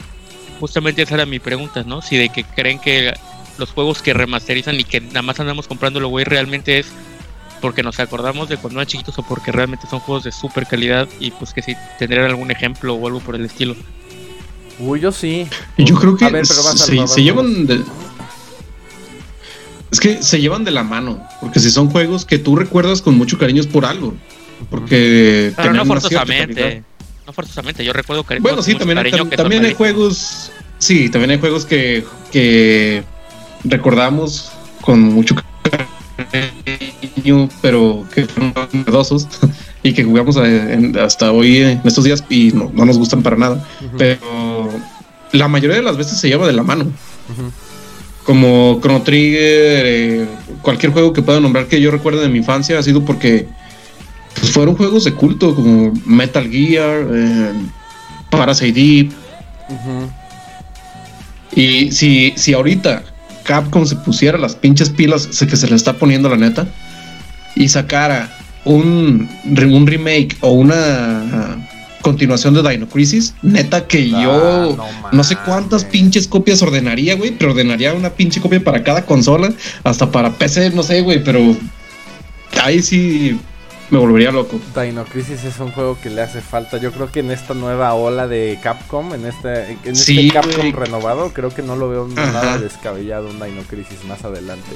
justamente 0.60 1.02
esa 1.02 1.16
era 1.16 1.26
mi 1.26 1.40
pregunta, 1.40 1.84
¿no? 1.86 2.02
Si 2.02 2.16
de 2.16 2.30
que 2.30 2.44
creen 2.44 2.80
que 2.80 3.14
los 3.58 3.72
juegos 3.72 4.02
que 4.02 4.14
remasterizan 4.14 4.80
y 4.80 4.84
que 4.84 5.02
nada 5.02 5.22
más 5.22 5.40
andamos 5.40 5.68
comprándolo, 5.68 6.08
güey, 6.08 6.26
realmente 6.26 6.80
es 6.80 6.88
porque 7.62 7.84
nos 7.84 8.00
acordamos 8.00 8.50
de 8.50 8.58
cuando 8.58 8.80
eran 8.80 8.88
chiquitos 8.88 9.18
o 9.18 9.24
porque 9.24 9.52
realmente 9.52 9.88
son 9.88 10.00
juegos 10.00 10.24
de 10.24 10.32
super 10.32 10.68
calidad 10.68 11.08
y 11.20 11.32
pues 11.32 11.54
que 11.54 11.62
si 11.62 11.76
tendrían 12.00 12.26
algún 12.26 12.52
ejemplo 12.52 12.94
o 12.94 13.08
algo 13.08 13.20
por 13.20 13.36
el 13.36 13.46
estilo. 13.46 13.76
Uy, 14.80 15.00
yo 15.00 15.12
sí. 15.12 15.48
Yo 15.78 15.96
creo 15.96 16.18
que 16.18 16.46
se, 16.46 17.24
llevan 17.24 17.66
de... 17.66 17.82
Es 19.92 20.00
que 20.00 20.22
se 20.22 20.42
llevan 20.42 20.66
de 20.66 20.72
la 20.72 20.84
mano, 20.84 21.26
porque 21.40 21.60
si 21.60 21.70
son 21.70 21.90
juegos 21.90 22.26
que 22.26 22.38
tú 22.38 22.56
recuerdas 22.56 23.02
con 23.02 23.18
mucho 23.18 23.38
cariño 23.38 23.62
es 23.62 23.68
por 23.68 23.86
algo. 23.86 24.14
Porque... 24.70 25.54
Pero 25.56 25.74
no 25.74 25.86
forzosamente. 25.86 26.84
No 27.26 27.34
forzosamente, 27.34 27.84
yo 27.84 27.92
recuerdo 27.92 28.24
que. 28.24 28.40
Bueno, 28.40 28.62
sí, 28.62 28.76
también, 28.76 29.30
también 29.36 29.66
hay 29.66 29.74
juegos. 29.74 30.52
Sí, 30.78 31.10
también 31.10 31.32
hay 31.32 31.40
juegos 31.40 31.66
que, 31.66 32.06
que 32.32 33.04
recordamos 33.64 34.52
con 34.82 35.02
mucho 35.02 35.34
cariño, 35.34 35.55
pero 37.62 38.06
que 38.14 38.26
fueron 38.26 38.54
novedosos 38.72 39.28
y 39.84 39.94
que 39.94 40.04
jugamos 40.04 40.38
hasta 40.38 41.32
hoy 41.32 41.58
en 41.58 41.82
estos 41.84 42.04
días 42.04 42.24
y 42.30 42.52
no, 42.52 42.70
nos 42.74 42.98
gustan 42.98 43.24
para 43.24 43.36
nada. 43.36 43.68
Pero 43.98 44.70
la 45.32 45.48
mayoría 45.48 45.78
de 45.78 45.84
las 45.84 45.98
veces 45.98 46.18
se 46.18 46.28
lleva 46.28 46.48
de 46.48 46.54
la 46.54 46.64
mano. 46.64 46.86
Como 48.24 48.80
Chrono 48.82 49.04
Trigger, 49.04 49.86
eh, 49.86 50.28
cualquier 50.62 50.92
juego 50.92 51.14
que 51.14 51.22
pueda 51.22 51.40
nombrar 51.40 51.68
que 51.68 51.80
yo 51.80 51.92
recuerde 51.92 52.22
de 52.22 52.30
mi 52.30 52.40
infancia 52.40 52.80
ha 52.80 52.84
sido 52.84 53.06
porque 53.06 53.48
pues 54.40 54.52
fueron 54.52 54.76
juegos 54.76 55.04
de 55.04 55.14
culto 55.14 55.56
como 55.56 55.94
Metal 56.06 56.50
Gear, 56.50 57.08
eh, 57.14 57.54
Parasite 58.30 58.74
Deep. 58.74 59.12
Y 61.56 61.92
si, 61.92 62.34
si 62.36 62.54
ahorita 62.54 63.04
Capcom 63.46 63.86
se 63.86 63.96
pusiera 63.96 64.38
las 64.38 64.56
pinches 64.56 64.90
pilas 64.90 65.28
que 65.28 65.56
se 65.56 65.68
le 65.68 65.76
está 65.76 65.94
poniendo 65.94 66.30
la 66.30 66.38
neta 66.38 66.68
y 67.56 67.70
sacara 67.70 68.30
un, 68.66 69.30
un 69.46 69.88
remake 69.88 70.36
o 70.42 70.52
una 70.52 71.58
continuación 72.02 72.54
de 72.54 72.62
Dino 72.70 72.88
Crisis, 72.88 73.34
neta 73.42 73.88
que 73.88 74.12
ah, 74.14 74.22
yo 74.22 74.78
no, 75.12 75.24
sé 75.24 75.38
cuántas 75.38 75.84
pinches 75.86 76.28
copias 76.28 76.62
ordenaría, 76.62 77.16
güey, 77.16 77.32
pero 77.32 77.52
ordenaría 77.52 77.96
una 77.96 78.12
pinche 78.12 78.40
copia 78.40 78.64
para 78.64 78.84
cada 78.84 79.08
consola, 79.08 79.52
hasta 79.84 80.12
para 80.12 80.32
PC, 80.32 80.70
no 80.70 80.84
sé, 80.84 81.02
güey, 81.02 81.24
pero 81.24 81.56
ahí 82.62 82.84
sí 82.84 83.40
me 83.90 83.98
volvería 83.98 84.32
loco. 84.32 84.60
Dino 84.76 85.06
Crisis 85.06 85.44
es 85.44 85.60
un 85.60 85.72
juego 85.72 85.98
que 86.02 86.10
le 86.10 86.22
hace 86.22 86.42
falta. 86.42 86.78
Yo 86.78 86.92
creo 86.92 87.12
que 87.12 87.20
en 87.20 87.32
esta 87.32 87.54
nueva 87.54 87.94
ola 87.94 88.28
de 88.28 88.60
Capcom, 88.62 89.14
en 89.14 89.26
este, 89.26 89.72
en 89.84 89.94
este 89.94 90.30
Capcom 90.30 90.72
renovado, 90.74 91.32
creo 91.34 91.50
que 91.50 91.62
no 91.62 91.76
lo 91.76 91.90
veo 91.90 92.08
nada 92.08 92.58
descabellado 92.58 93.30
un 93.30 93.40
Dino 93.40 93.62
Crisis 93.64 94.04
más 94.06 94.24
adelante. 94.24 94.72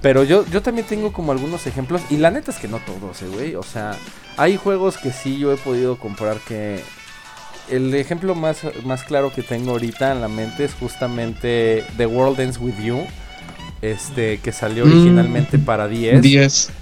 Pero 0.00 0.24
yo, 0.24 0.44
yo 0.46 0.62
también 0.62 0.86
tengo 0.86 1.12
como 1.12 1.32
algunos 1.32 1.66
ejemplos. 1.66 2.02
Y 2.10 2.16
la 2.16 2.30
neta 2.30 2.50
es 2.50 2.58
que 2.58 2.68
no 2.68 2.78
todos, 2.78 3.22
eh, 3.22 3.28
güey. 3.28 3.54
O 3.54 3.62
sea, 3.62 3.96
hay 4.36 4.56
juegos 4.56 4.96
que 4.96 5.12
sí 5.12 5.38
yo 5.38 5.52
he 5.52 5.56
podido 5.56 5.96
comprar 5.96 6.38
que. 6.38 6.80
El 7.70 7.94
ejemplo 7.94 8.34
más, 8.34 8.58
más 8.84 9.04
claro 9.04 9.32
que 9.32 9.42
tengo 9.42 9.70
ahorita 9.70 10.10
en 10.10 10.20
la 10.20 10.26
mente 10.26 10.64
es 10.64 10.74
justamente 10.74 11.84
The 11.96 12.06
World 12.06 12.40
Ends 12.40 12.58
With 12.58 12.76
You 12.82 13.06
este 13.82 14.38
que 14.38 14.52
salió 14.52 14.84
originalmente 14.84 15.58
mm, 15.58 15.64
para 15.64 15.88
10. 15.88 16.22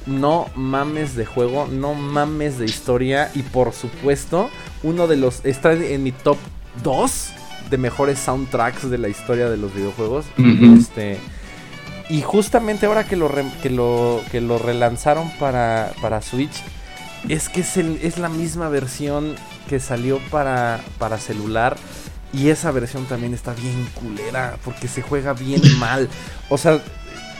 No 0.06 0.48
mames 0.54 1.16
de 1.16 1.24
juego, 1.24 1.66
no 1.66 1.94
mames 1.94 2.58
de 2.58 2.66
historia 2.66 3.30
y 3.34 3.42
por 3.42 3.72
supuesto, 3.72 4.50
uno 4.82 5.06
de 5.06 5.16
los 5.16 5.44
está 5.44 5.72
en 5.72 6.02
mi 6.02 6.12
top 6.12 6.36
2 6.84 7.30
de 7.70 7.78
mejores 7.78 8.18
soundtracks 8.18 8.90
de 8.90 8.98
la 8.98 9.08
historia 9.08 9.48
de 9.48 9.56
los 9.56 9.74
videojuegos. 9.74 10.26
Este 10.78 11.18
y 12.10 12.22
justamente 12.22 12.86
ahora 12.86 13.04
que 13.04 13.16
lo 13.16 13.30
que 13.62 13.70
lo 13.70 14.20
que 14.30 14.40
lo 14.40 14.58
relanzaron 14.58 15.30
para, 15.38 15.92
para 16.02 16.20
Switch 16.20 16.62
es 17.28 17.48
que 17.48 17.60
es, 17.60 17.76
es 17.76 18.18
la 18.18 18.28
misma 18.28 18.68
versión 18.68 19.36
que 19.68 19.78
salió 19.78 20.18
para 20.30 20.80
para 20.98 21.18
celular 21.18 21.76
y 22.32 22.48
esa 22.48 22.70
versión 22.70 23.06
también 23.06 23.34
está 23.34 23.54
bien 23.54 23.88
culera 23.94 24.56
porque 24.64 24.88
se 24.88 25.02
juega 25.02 25.32
bien 25.32 25.60
mal. 25.78 26.08
O 26.48 26.58
sea, 26.58 26.80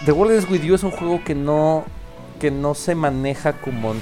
The 0.05 0.13
World 0.13 0.39
is 0.39 0.51
With 0.51 0.63
You 0.63 0.75
es 0.75 0.83
un 0.83 0.91
juego 0.91 1.23
que 1.25 1.35
no 1.35 1.85
que 2.41 2.51
no 2.51 2.75
se 2.75 2.95
maneja 2.95 3.53
como 3.61 3.95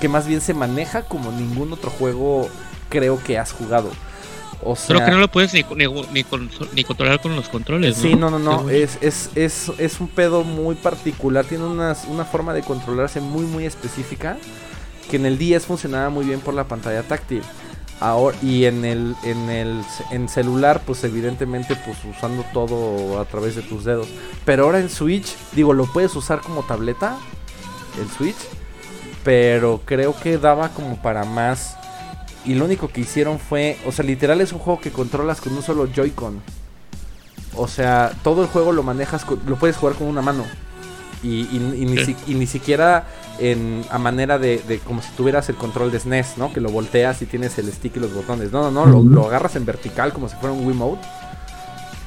que 0.00 0.08
más 0.08 0.26
bien 0.26 0.40
se 0.40 0.54
maneja 0.54 1.02
como 1.02 1.30
ningún 1.30 1.72
otro 1.72 1.88
juego 1.90 2.48
creo 2.88 3.22
que 3.22 3.38
has 3.38 3.52
jugado. 3.52 3.90
O 4.62 4.74
sea, 4.74 4.96
Pero 4.96 5.04
que 5.04 5.12
no 5.12 5.18
lo 5.18 5.28
puedes 5.28 5.52
ni, 5.52 5.64
ni, 6.72 6.84
controlar 6.84 7.20
con 7.20 7.36
los 7.36 7.48
controles. 7.48 7.96
Sí, 7.96 8.14
no, 8.14 8.30
no, 8.30 8.38
no. 8.38 8.70
Es, 8.70 8.98
es, 9.02 9.30
es, 9.34 9.70
es, 9.78 10.00
un 10.00 10.08
pedo 10.08 10.44
muy 10.44 10.74
particular. 10.76 11.44
Tiene 11.44 11.64
una, 11.64 11.94
una 12.08 12.24
forma 12.24 12.54
de 12.54 12.62
controlarse 12.62 13.20
muy, 13.20 13.44
muy 13.44 13.66
específica. 13.66 14.38
Que 15.10 15.16
en 15.16 15.26
el 15.26 15.36
10 15.36 15.66
funcionaba 15.66 16.08
muy 16.08 16.24
bien 16.24 16.40
por 16.40 16.54
la 16.54 16.64
pantalla 16.64 17.02
táctil 17.02 17.42
Ahora, 17.98 18.36
y 18.42 18.66
en 18.66 18.84
el, 18.84 19.16
en 19.22 19.48
el 19.48 19.82
en 20.10 20.28
celular, 20.28 20.82
pues 20.84 21.02
evidentemente, 21.04 21.76
pues 21.76 21.96
usando 22.04 22.44
todo 22.52 23.18
a 23.18 23.24
través 23.24 23.56
de 23.56 23.62
tus 23.62 23.84
dedos. 23.84 24.08
Pero 24.44 24.64
ahora 24.64 24.80
en 24.80 24.90
Switch, 24.90 25.34
digo, 25.52 25.72
lo 25.72 25.86
puedes 25.86 26.14
usar 26.14 26.40
como 26.40 26.62
tableta, 26.62 27.16
el 28.00 28.08
Switch. 28.10 28.36
Pero 29.24 29.80
creo 29.84 30.14
que 30.14 30.38
daba 30.38 30.68
como 30.68 31.00
para 31.00 31.24
más. 31.24 31.76
Y 32.44 32.54
lo 32.54 32.66
único 32.66 32.88
que 32.88 33.00
hicieron 33.00 33.40
fue, 33.40 33.78
o 33.86 33.92
sea, 33.92 34.04
literal 34.04 34.40
es 34.40 34.52
un 34.52 34.60
juego 34.60 34.80
que 34.80 34.92
controlas 34.92 35.40
con 35.40 35.54
un 35.54 35.62
solo 35.62 35.88
Joy-Con. 35.92 36.42
O 37.56 37.66
sea, 37.66 38.12
todo 38.22 38.42
el 38.42 38.48
juego 38.48 38.72
lo 38.72 38.82
manejas, 38.82 39.26
lo 39.46 39.56
puedes 39.56 39.76
jugar 39.76 39.96
con 39.96 40.06
una 40.06 40.22
mano. 40.22 40.44
Y, 41.22 41.48
ni, 42.28 42.46
siquiera 42.46 43.06
en, 43.38 43.84
a 43.90 43.98
manera 43.98 44.38
de, 44.38 44.80
como 44.84 45.02
si 45.02 45.10
tuvieras 45.12 45.48
el 45.48 45.56
control 45.56 45.90
de 45.90 46.00
SNES, 46.00 46.38
¿no? 46.38 46.52
Que 46.52 46.60
lo 46.60 46.70
volteas 46.70 47.20
y 47.22 47.26
tienes 47.26 47.58
el 47.58 47.70
stick 47.72 47.96
y 47.96 48.00
los 48.00 48.14
botones. 48.14 48.52
No, 48.52 48.70
no, 48.70 48.86
no, 48.86 49.02
lo, 49.02 49.26
agarras 49.26 49.56
en 49.56 49.64
vertical 49.64 50.12
como 50.12 50.28
si 50.28 50.36
fuera 50.36 50.52
un 50.52 50.66
Wiimote. 50.66 51.06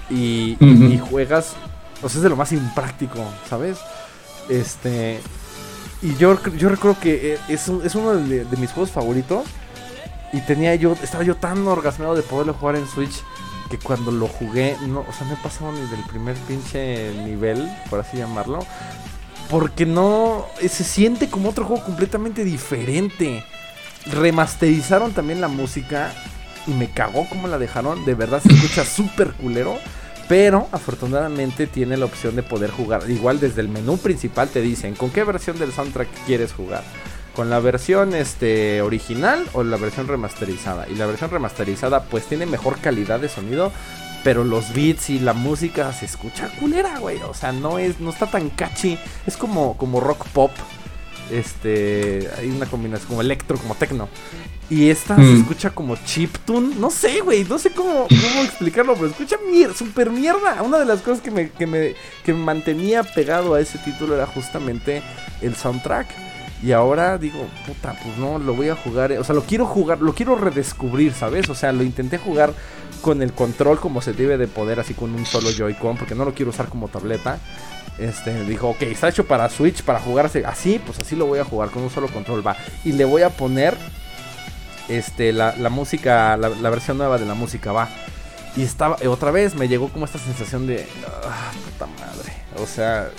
Y, 0.09 0.57
y, 0.59 0.97
juegas. 0.97 1.55
O 2.01 2.09
sea, 2.09 2.17
es 2.17 2.23
de 2.23 2.29
lo 2.29 2.35
más 2.35 2.51
impráctico, 2.51 3.19
¿sabes? 3.47 3.77
Este. 4.49 5.19
Y 6.01 6.15
yo, 6.15 6.41
yo 6.57 6.69
recuerdo 6.69 6.99
que 6.99 7.33
eh, 7.33 7.39
es, 7.49 7.67
es 7.67 7.93
uno 7.93 8.13
de, 8.13 8.45
de, 8.45 8.57
mis 8.57 8.71
juegos 8.71 8.91
favoritos. 8.91 9.45
Y 10.31 10.41
tenía 10.41 10.75
yo, 10.75 10.95
estaba 11.03 11.23
yo 11.23 11.35
tan 11.35 11.67
orgasmeado 11.67 12.15
de 12.15 12.21
poderlo 12.21 12.53
jugar 12.53 12.75
en 12.75 12.87
Switch 12.87 13.23
que 13.69 13.77
cuando 13.77 14.11
lo 14.11 14.27
jugué, 14.27 14.75
no, 14.87 15.01
o 15.01 15.13
sea, 15.13 15.27
no 15.27 15.33
he 15.33 15.37
pasado 15.37 15.71
ni 15.71 15.81
del 15.81 16.03
primer 16.07 16.35
pinche 16.47 17.13
nivel, 17.23 17.69
por 17.89 17.99
así 17.99 18.17
llamarlo. 18.17 18.65
Porque 19.49 19.85
no, 19.85 20.45
eh, 20.61 20.69
se 20.69 20.83
siente 20.83 21.29
como 21.29 21.49
otro 21.49 21.65
juego 21.65 21.83
completamente 21.83 22.43
diferente. 22.43 23.43
Remasterizaron 24.05 25.11
también 25.11 25.41
la 25.41 25.47
música 25.47 26.13
y 26.67 26.71
me 26.71 26.89
cagó 26.89 27.27
como 27.27 27.47
la 27.47 27.57
dejaron. 27.57 28.05
De 28.05 28.13
verdad 28.13 28.41
se 28.41 28.53
escucha 28.53 28.85
súper 28.85 29.33
culero. 29.33 29.77
Pero 30.27 30.67
afortunadamente 30.71 31.65
tiene 31.65 31.97
la 31.97 32.05
opción 32.05 32.35
de 32.35 32.43
poder 32.43 32.69
jugar. 32.69 33.09
Igual 33.09 33.39
desde 33.39 33.61
el 33.61 33.69
menú 33.69 33.97
principal 33.97 34.49
te 34.49 34.61
dicen 34.61 34.93
con 34.93 35.09
qué 35.09 35.23
versión 35.23 35.57
del 35.57 35.73
soundtrack 35.73 36.07
quieres 36.27 36.53
jugar 36.53 36.83
con 37.39 37.49
la 37.49 37.61
versión 37.61 38.15
este 38.15 38.81
original 38.81 39.45
o 39.53 39.63
la 39.63 39.77
versión 39.77 40.09
remasterizada. 40.09 40.89
Y 40.89 40.95
la 40.95 41.05
versión 41.05 41.29
remasterizada 41.31 42.03
pues 42.03 42.25
tiene 42.25 42.45
mejor 42.45 42.79
calidad 42.79 43.21
de 43.21 43.29
sonido, 43.29 43.71
pero 44.23 44.43
los 44.43 44.73
beats 44.73 45.09
y 45.09 45.19
la 45.19 45.33
música 45.33 45.91
se 45.93 46.05
escucha 46.05 46.49
culera, 46.59 46.99
güey. 46.99 47.17
O 47.23 47.33
sea, 47.33 47.51
no 47.51 47.79
es 47.79 47.99
no 47.99 48.09
está 48.09 48.27
tan 48.27 48.49
catchy, 48.49 48.97
es 49.25 49.37
como 49.37 49.77
como 49.77 49.99
rock 49.99 50.27
pop. 50.29 50.51
Este, 51.31 52.27
hay 52.39 52.49
una 52.49 52.65
combinación 52.65 53.07
como 53.07 53.21
electro, 53.21 53.57
como 53.57 53.75
techno. 53.75 54.09
Y 54.69 54.89
esta 54.89 55.15
se 55.15 55.21
mm. 55.21 55.41
escucha 55.41 55.69
como 55.71 55.95
chiptune. 55.95 56.75
No 56.75 56.91
sé, 56.91 57.21
güey. 57.21 57.43
No 57.43 57.57
sé 57.57 57.71
cómo, 57.71 58.07
cómo 58.07 58.43
explicarlo, 58.43 58.93
pero 58.93 59.07
escucha 59.07 59.37
mierda, 59.49 59.73
super 59.73 60.11
mierda. 60.11 60.61
Una 60.61 60.77
de 60.77 60.85
las 60.85 61.01
cosas 61.01 61.21
que 61.21 61.31
me, 61.31 61.49
que 61.49 61.65
me, 61.65 61.95
que 62.23 62.33
me 62.33 62.43
mantenía 62.43 63.03
pegado 63.03 63.55
a 63.55 63.61
ese 63.61 63.79
título 63.79 64.15
era 64.15 64.27
justamente 64.27 65.01
el 65.41 65.55
soundtrack. 65.55 66.07
Y 66.61 66.73
ahora 66.73 67.17
digo, 67.17 67.47
puta, 67.65 67.95
pues 68.03 68.17
no, 68.17 68.37
lo 68.37 68.53
voy 68.53 68.69
a 68.69 68.75
jugar. 68.75 69.13
O 69.13 69.23
sea, 69.23 69.33
lo 69.33 69.43
quiero 69.43 69.65
jugar, 69.65 70.01
lo 70.01 70.13
quiero 70.13 70.35
redescubrir, 70.35 71.13
¿sabes? 71.13 71.49
O 71.49 71.55
sea, 71.55 71.71
lo 71.71 71.83
intenté 71.83 72.17
jugar 72.17 72.53
con 73.01 73.21
el 73.21 73.31
control 73.31 73.79
como 73.79 74.01
se 74.01 74.11
debe 74.11 74.37
de 74.37 74.47
poder, 74.47 74.79
así 74.79 74.93
con 74.93 75.15
un 75.15 75.25
solo 75.25 75.51
Joy-Con, 75.51 75.97
porque 75.97 76.15
no 76.15 76.25
lo 76.25 76.33
quiero 76.33 76.49
usar 76.49 76.67
como 76.67 76.89
tableta. 76.89 77.39
Este, 77.97 78.45
dijo, 78.45 78.69
ok, 78.69 78.81
está 78.83 79.09
hecho 79.09 79.25
para 79.25 79.49
Switch, 79.49 79.83
para 79.83 79.99
jugarse 79.99 80.45
así, 80.45 80.79
pues 80.85 80.99
así 80.99 81.15
lo 81.15 81.25
voy 81.25 81.39
a 81.39 81.43
jugar 81.43 81.69
con 81.69 81.83
un 81.83 81.89
solo 81.89 82.07
control, 82.07 82.45
va. 82.45 82.55
Y 82.83 82.93
le 82.93 83.05
voy 83.05 83.21
a 83.23 83.29
poner, 83.29 83.77
este, 84.87 85.31
la, 85.31 85.53
música, 85.69 86.37
la, 86.37 86.69
versión 86.69 86.97
nueva 86.97 87.17
de 87.17 87.25
la 87.25 87.33
música, 87.33 87.71
va. 87.71 87.89
Y 88.55 88.63
estaba, 88.63 88.97
otra 89.07 89.31
vez 89.31 89.55
me 89.55 89.67
llegó 89.67 89.89
como 89.89 90.05
esta 90.05 90.17
sensación 90.17 90.67
de, 90.67 90.87
ah, 91.07 91.51
puta 91.65 91.87
madre. 91.87 92.28
O 92.61 92.67
sea, 92.67 93.09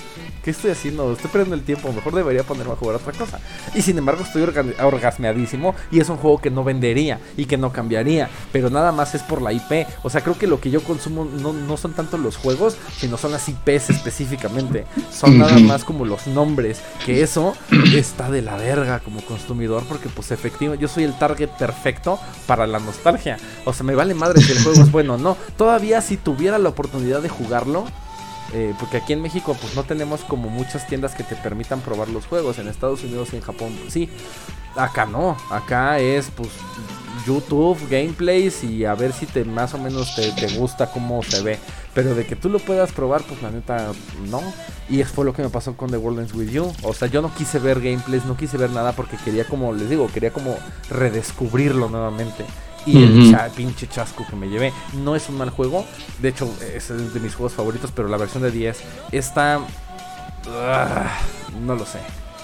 ¿qué 0.44 0.50
estoy 0.50 0.70
haciendo? 0.70 1.12
Estoy 1.12 1.30
perdiendo 1.30 1.54
el 1.54 1.62
tiempo. 1.62 1.92
Mejor 1.92 2.14
debería 2.14 2.42
ponerme 2.42 2.72
a 2.72 2.76
jugar 2.76 2.96
otra 2.96 3.12
cosa. 3.12 3.40
Y 3.74 3.82
sin 3.82 3.98
embargo, 3.98 4.22
estoy 4.22 4.42
orgasmeadísimo. 4.42 5.74
Y 5.90 6.00
es 6.00 6.08
un 6.08 6.16
juego 6.16 6.38
que 6.38 6.50
no 6.50 6.64
vendería 6.64 7.20
y 7.36 7.46
que 7.46 7.56
no 7.56 7.72
cambiaría. 7.72 8.28
Pero 8.52 8.70
nada 8.70 8.92
más 8.92 9.14
es 9.14 9.22
por 9.22 9.42
la 9.42 9.52
IP. 9.52 9.86
O 10.02 10.10
sea, 10.10 10.22
creo 10.22 10.38
que 10.38 10.46
lo 10.46 10.60
que 10.60 10.70
yo 10.70 10.82
consumo 10.82 11.24
no, 11.24 11.76
son 11.76 11.92
tanto 11.92 12.18
los 12.18 12.36
juegos, 12.36 12.76
sino 12.96 13.16
son 13.16 13.32
las 13.32 13.48
IPs 13.48 13.90
específicamente. 13.90 14.84
Son 15.12 15.38
nada 15.38 15.58
más 15.58 15.84
como 15.84 16.04
los 16.04 16.26
nombres. 16.26 16.80
Que 17.04 17.22
eso 17.22 17.54
está 17.94 18.30
de 18.30 18.42
la 18.42 18.56
verga 18.56 19.00
como 19.00 19.20
consumidor. 19.22 19.84
Porque, 19.88 20.08
pues, 20.08 20.30
efectivamente, 20.30 20.82
yo 20.82 20.88
soy 20.88 21.04
el 21.04 21.18
target 21.18 21.50
perfecto 21.50 22.18
para 22.46 22.66
la 22.66 22.78
nostalgia. 22.78 23.38
O 23.64 23.72
sea, 23.72 23.84
me 23.84 23.94
vale 23.94 24.14
madre 24.14 24.40
si 24.40 24.52
el 24.52 24.62
juego 24.62 24.82
es 24.82 24.90
bueno 24.92 25.14
o 25.14 25.18
no. 25.18 25.36
Todavía, 25.56 26.00
si 26.00 26.16
tuviera 26.16 26.58
la 26.58 26.68
oportunidad 26.68 27.22
de 27.22 27.28
jugarlo 27.28 27.86
eh, 28.52 28.74
porque 28.78 28.98
aquí 28.98 29.12
en 29.12 29.22
México 29.22 29.56
pues 29.60 29.74
no 29.76 29.84
tenemos 29.84 30.22
como 30.22 30.48
muchas 30.50 30.86
tiendas 30.86 31.14
que 31.14 31.22
te 31.22 31.36
permitan 31.36 31.80
probar 31.80 32.08
los 32.08 32.26
juegos. 32.26 32.58
En 32.58 32.68
Estados 32.68 33.02
Unidos 33.04 33.30
y 33.32 33.36
en 33.36 33.42
Japón 33.42 33.78
sí. 33.88 34.08
Acá 34.76 35.06
no. 35.06 35.36
Acá 35.50 35.98
es 35.98 36.30
pues 36.30 36.50
YouTube, 37.26 37.78
gameplays 37.88 38.64
y 38.64 38.84
a 38.84 38.94
ver 38.94 39.12
si 39.12 39.26
te 39.26 39.44
más 39.44 39.74
o 39.74 39.78
menos 39.78 40.14
te, 40.14 40.32
gusta 40.56 40.90
cómo 40.90 41.22
se 41.22 41.42
ve. 41.42 41.58
Pero 41.94 42.14
de 42.14 42.24
que 42.24 42.36
tú 42.36 42.48
lo 42.48 42.58
puedas 42.58 42.92
probar, 42.92 43.22
pues 43.22 43.42
la 43.42 43.50
neta 43.50 43.92
no. 44.28 44.42
Y 44.88 45.00
eso 45.00 45.14
fue 45.14 45.24
lo 45.24 45.32
que 45.32 45.42
me 45.42 45.48
pasó 45.48 45.76
con 45.76 45.90
The 45.90 45.96
World 45.96 46.20
Ends 46.20 46.34
With 46.34 46.50
You. 46.50 46.72
O 46.82 46.94
sea, 46.94 47.08
yo 47.08 47.22
no 47.22 47.34
quise 47.34 47.58
ver 47.58 47.80
gameplays, 47.80 48.24
no 48.24 48.36
quise 48.36 48.56
ver 48.56 48.70
nada 48.70 48.92
porque 48.92 49.16
quería 49.16 49.44
como, 49.44 49.72
les 49.72 49.88
digo, 49.88 50.08
quería 50.12 50.32
como 50.32 50.56
redescubrirlo 50.88 51.88
nuevamente. 51.88 52.44
Y 52.86 53.02
el 53.02 53.50
pinche 53.54 53.86
chasco 53.86 54.26
que 54.28 54.36
me 54.36 54.48
llevé. 54.48 54.72
No 54.94 55.14
es 55.16 55.28
un 55.28 55.38
mal 55.38 55.50
juego. 55.50 55.86
De 56.18 56.28
hecho, 56.30 56.52
es 56.74 56.88
de 56.88 57.20
mis 57.20 57.34
juegos 57.34 57.52
favoritos. 57.52 57.92
Pero 57.94 58.08
la 58.08 58.16
versión 58.16 58.42
de 58.42 58.50
10 58.50 58.82
está. 59.12 59.60
Ah, 60.46 61.18
no 61.60 61.74
lo 61.74 61.84
sé 61.84 62.00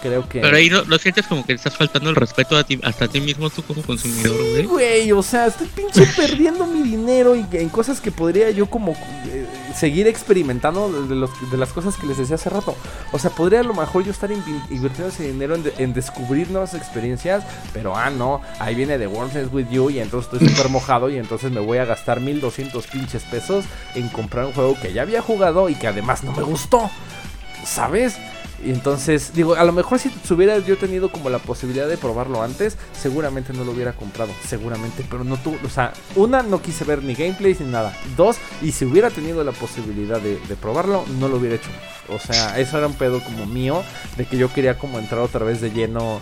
creo 0.07 0.29
que. 0.29 0.41
Pero 0.41 0.57
ahí 0.57 0.69
no, 0.71 0.83
lo 0.85 0.99
sientes 0.99 1.27
como 1.27 1.45
que 1.45 1.53
estás 1.53 1.77
faltando 1.77 2.11
el 2.11 2.17
respeto 2.17 2.57
a 2.57 2.65
ti, 2.65 2.79
hasta 2.83 3.07
a 3.07 3.09
ti 3.09 3.21
mismo 3.21 3.51
tú 3.51 3.63
como 3.63 3.83
consumidor, 3.83 4.37
güey. 4.37 4.65
güey, 4.65 5.13
o 5.13 5.23
sea, 5.23 5.47
estoy 5.47 5.69
pinche 5.69 6.07
perdiendo 6.17 6.67
mi 6.67 6.83
dinero 6.83 7.37
y 7.37 7.47
en 7.53 7.69
cosas 7.69 8.01
que 8.01 8.11
podría 8.11 8.51
yo 8.51 8.67
como 8.67 8.93
eh, 9.27 9.47
seguir 9.75 10.07
experimentando 10.07 10.91
de, 11.07 11.15
los, 11.15 11.31
de 11.51 11.57
las 11.57 11.73
cosas 11.73 11.97
que 11.97 12.07
les 12.07 12.17
decía 12.17 12.37
hace 12.37 12.51
rato. 12.51 12.77
O 13.13 13.19
sea, 13.19 13.31
podría 13.31 13.61
a 13.61 13.63
lo 13.63 13.75
mejor 13.75 14.05
yo 14.05 14.11
estar 14.11 14.31
invirtiendo 14.31 15.09
ese 15.09 15.25
dinero 15.25 15.57
en, 15.79 15.93
descubrir 15.93 16.51
nuevas 16.51 16.75
experiencias, 16.75 17.45
pero 17.73 17.97
ah, 17.97 18.11
no, 18.11 18.41
ahí 18.59 18.75
viene 18.75 18.99
The 18.99 19.07
World 19.07 19.53
With 19.53 19.69
You 19.71 19.91
y 19.91 20.01
entonces 20.01 20.33
estoy 20.33 20.49
súper 20.49 20.71
mojado 20.71 21.11
y 21.11 21.17
entonces 21.17 21.51
me 21.51 21.61
voy 21.61 21.79
a 21.79 21.85
gastar 21.85 22.21
1200 22.21 22.87
pinches 22.87 23.23
pesos 23.25 23.65
en 23.95 24.09
comprar 24.09 24.47
un 24.47 24.53
juego 24.53 24.77
que 24.81 24.93
ya 24.93 25.03
había 25.03 25.23
jugado 25.23 25.69
y 25.69 25.75
que 25.75 25.87
además 25.87 26.25
no 26.25 26.33
me 26.33 26.43
gustó. 26.43 26.91
¿Sabes? 27.65 28.17
Y 28.65 28.71
entonces, 28.71 29.33
digo, 29.35 29.55
a 29.55 29.65
lo 29.65 29.73
mejor 29.73 29.99
si 29.99 30.11
hubiera 30.31 30.59
yo 30.59 30.77
tenido 30.79 31.11
como 31.11 31.29
la 31.29 31.39
posibilidad 31.39 31.89
de 31.89 31.99
probarlo 31.99 32.43
antes, 32.43 32.77
seguramente 32.99 33.53
no 33.53 33.65
lo 33.65 33.73
hubiera 33.73 33.93
comprado, 33.93 34.33
seguramente, 34.47 35.05
pero 35.09 35.25
no 35.25 35.37
tuvo, 35.37 35.59
o 35.65 35.69
sea, 35.69 35.93
una, 36.15 36.43
no 36.43 36.63
quise 36.63 36.85
ver 36.85 37.03
ni 37.03 37.15
gameplays 37.15 37.61
ni 37.61 37.71
nada. 37.71 37.97
Dos, 38.17 38.37
y 38.63 38.73
si 38.73 38.85
hubiera 38.85 39.11
tenido 39.11 39.45
la 39.45 39.53
posibilidad 39.53 40.21
de, 40.21 40.39
probarlo, 40.61 41.05
no 41.21 41.29
lo 41.29 41.37
hubiera 41.37 41.57
hecho. 41.57 41.69
O 42.09 42.19
sea, 42.19 42.59
eso 42.59 42.79
era 42.79 42.87
un 42.87 42.95
pedo 42.95 43.23
como 43.23 43.47
mío, 43.47 43.83
de 44.17 44.25
que 44.25 44.39
yo 44.39 44.53
quería 44.53 44.79
como 44.79 44.99
entrar 44.99 45.21
otra 45.21 45.45
vez 45.45 45.61
de 45.61 45.71
lleno 45.71 46.21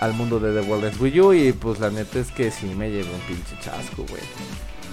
al 0.00 0.14
mundo 0.14 0.40
de 0.40 0.58
The 0.58 0.66
World 0.66 0.92
is 0.92 1.00
With 1.00 1.12
You 1.12 1.32
y 1.32 1.52
pues 1.52 1.80
la 1.80 1.90
neta 1.90 2.18
es 2.18 2.30
que 2.30 2.50
sí 2.50 2.66
me 2.66 2.90
llegó 2.90 3.12
un 3.12 3.20
pinche 3.20 3.56
chasco, 3.62 4.04
güey. 4.08 4.22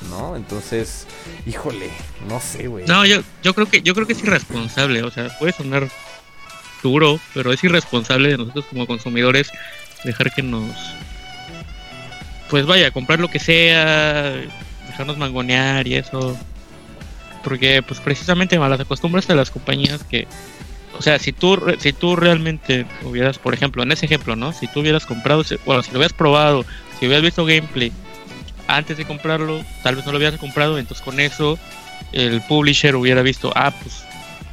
¿no? 0.10 0.36
Entonces, 0.36 1.08
híjole, 1.46 1.90
no 2.28 2.40
sé, 2.40 2.68
güey. 2.68 2.86
No, 2.86 3.06
yo, 3.06 3.22
yo 3.44 3.54
creo 3.54 3.68
que 3.68 3.82
yo 3.82 3.94
creo 3.94 4.08
que 4.08 4.14
es 4.14 4.24
irresponsable, 4.24 5.04
o 5.04 5.12
sea, 5.12 5.30
puede 5.40 5.54
sonar 5.54 5.88
duro, 6.82 7.20
pero 7.34 7.52
es 7.52 7.64
irresponsable 7.64 8.30
de 8.30 8.38
nosotros 8.38 8.66
como 8.66 8.88
consumidores 8.88 9.52
dejar 10.04 10.34
que 10.34 10.42
nos 10.42 10.66
pues 12.50 12.66
vaya, 12.66 12.92
comprar 12.92 13.20
lo 13.20 13.30
que 13.30 13.40
sea, 13.40 14.34
dejarnos 14.88 15.18
mangonear 15.18 15.88
y 15.88 15.96
eso. 15.96 16.38
Porque 17.44 17.82
pues 17.82 18.00
precisamente 18.02 18.60
malas 18.60 18.82
acostumbras 18.82 19.26
de 19.26 19.36
las 19.36 19.50
compañías 19.50 20.04
que 20.04 20.28
o 20.98 21.02
sea, 21.02 21.18
si 21.18 21.32
tú 21.32 21.60
si 21.80 21.94
tú 21.94 22.16
realmente 22.16 22.86
hubieras, 23.04 23.40
por 23.40 23.54
ejemplo, 23.54 23.82
en 23.82 23.92
ese 23.92 24.06
ejemplo, 24.06 24.36
¿no? 24.36 24.54
Si 24.54 24.68
tú 24.68 24.82
hubieras 24.82 25.06
comprado, 25.06 25.44
bueno, 25.66 25.82
si 25.82 25.92
lo 25.92 25.98
hubieras 25.98 26.14
probado, 26.14 26.66
si 27.00 27.08
hubieras 27.08 27.24
visto 27.24 27.46
gameplay 27.46 27.92
antes 28.68 28.98
de 28.98 29.06
comprarlo, 29.06 29.64
tal 29.84 29.96
vez 29.96 30.06
no 30.06 30.12
lo 30.12 30.18
hubieras 30.18 30.40
comprado, 30.40 30.78
entonces 30.78 31.04
con 31.04 31.20
eso 31.20 31.58
el 32.12 32.42
publisher 32.42 32.96
hubiera 32.96 33.22
visto, 33.22 33.52
ah, 33.56 33.72
pues 33.72 34.04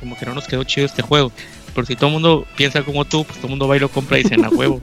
como 0.01 0.17
que 0.17 0.27
no 0.27 0.35
nos 0.35 0.47
quedó 0.47 0.65
chido 0.65 0.87
este 0.87 1.03
juego. 1.03 1.33
Pero 1.79 1.87
si 1.87 1.95
todo 1.95 2.07
el 2.07 2.15
mundo 2.15 2.45
piensa 2.57 2.83
como 2.83 3.05
tú, 3.05 3.25
pues 3.25 3.37
todo 3.37 3.47
el 3.47 3.51
mundo 3.51 3.69
va 3.69 3.77
y 3.77 3.79
lo 3.79 3.89
compra 3.89 4.19
y 4.19 4.25
dice, 4.25 4.35
a 4.35 4.49
huevo. 4.49 4.81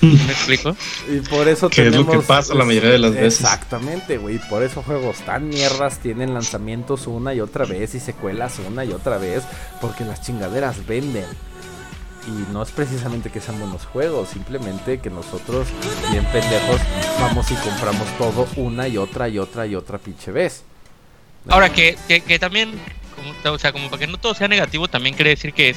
¿Me 0.00 0.12
explico? 0.12 0.76
Y 1.08 1.20
por 1.20 1.46
eso 1.46 1.70
que 1.70 1.86
es 1.86 1.94
lo 1.94 2.04
que 2.04 2.18
pasa 2.18 2.52
la 2.54 2.64
mayoría 2.64 2.90
de 2.90 2.98
las 2.98 3.14
veces. 3.14 3.42
Exactamente, 3.42 4.18
güey. 4.18 4.40
Por 4.50 4.64
eso 4.64 4.82
juegos 4.82 5.18
tan 5.18 5.48
mierdas 5.48 6.00
tienen 6.00 6.34
lanzamientos 6.34 7.06
una 7.06 7.32
y 7.32 7.40
otra 7.40 7.64
vez 7.64 7.94
y 7.94 8.00
secuelas 8.00 8.58
una 8.68 8.84
y 8.84 8.90
otra 8.90 9.18
vez. 9.18 9.44
Porque 9.80 10.04
las 10.04 10.20
chingaderas 10.20 10.84
venden. 10.84 11.26
Y 12.26 12.52
no 12.52 12.64
es 12.64 12.72
precisamente 12.72 13.30
que 13.30 13.40
sean 13.40 13.60
buenos 13.60 13.86
juegos, 13.86 14.30
simplemente 14.30 14.98
que 14.98 15.10
nosotros, 15.10 15.68
bien 16.10 16.24
pendejos, 16.24 16.80
vamos 17.20 17.48
y 17.52 17.54
compramos 17.54 18.08
todo 18.18 18.48
una 18.56 18.88
y 18.88 18.96
otra 18.96 19.28
y 19.28 19.38
otra 19.38 19.68
y 19.68 19.76
otra 19.76 19.98
pinche 19.98 20.32
vez. 20.32 20.64
Ahora 21.48 21.72
que, 21.72 21.96
que, 22.08 22.38
también, 22.40 22.72
como, 23.14 23.54
o 23.54 23.58
sea, 23.60 23.70
como 23.70 23.90
para 23.90 24.00
que 24.00 24.06
no 24.08 24.18
todo 24.18 24.34
sea 24.34 24.48
negativo, 24.48 24.88
también 24.88 25.14
quiere 25.14 25.30
decir 25.30 25.52
que 25.52 25.70
es, 25.70 25.76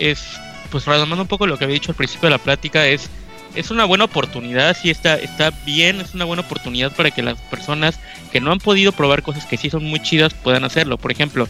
es 0.00 0.40
pues 0.70 0.86
retomando 0.86 1.22
un 1.22 1.28
poco 1.28 1.46
lo 1.46 1.58
que 1.58 1.64
había 1.64 1.74
dicho 1.74 1.92
al 1.92 1.96
principio 1.96 2.28
de 2.28 2.36
la 2.36 2.38
plática, 2.38 2.86
es 2.86 3.10
es 3.54 3.70
una 3.70 3.84
buena 3.84 4.04
oportunidad, 4.04 4.76
sí 4.76 4.90
está, 4.90 5.16
está 5.16 5.50
bien, 5.66 6.00
es 6.00 6.14
una 6.14 6.24
buena 6.24 6.42
oportunidad 6.42 6.92
para 6.92 7.10
que 7.10 7.22
las 7.22 7.38
personas 7.42 7.98
que 8.32 8.40
no 8.40 8.52
han 8.52 8.58
podido 8.58 8.92
probar 8.92 9.22
cosas 9.22 9.44
que 9.44 9.56
sí 9.56 9.70
son 9.70 9.84
muy 9.84 10.00
chidas 10.00 10.34
puedan 10.34 10.64
hacerlo. 10.64 10.98
Por 10.98 11.10
ejemplo, 11.10 11.48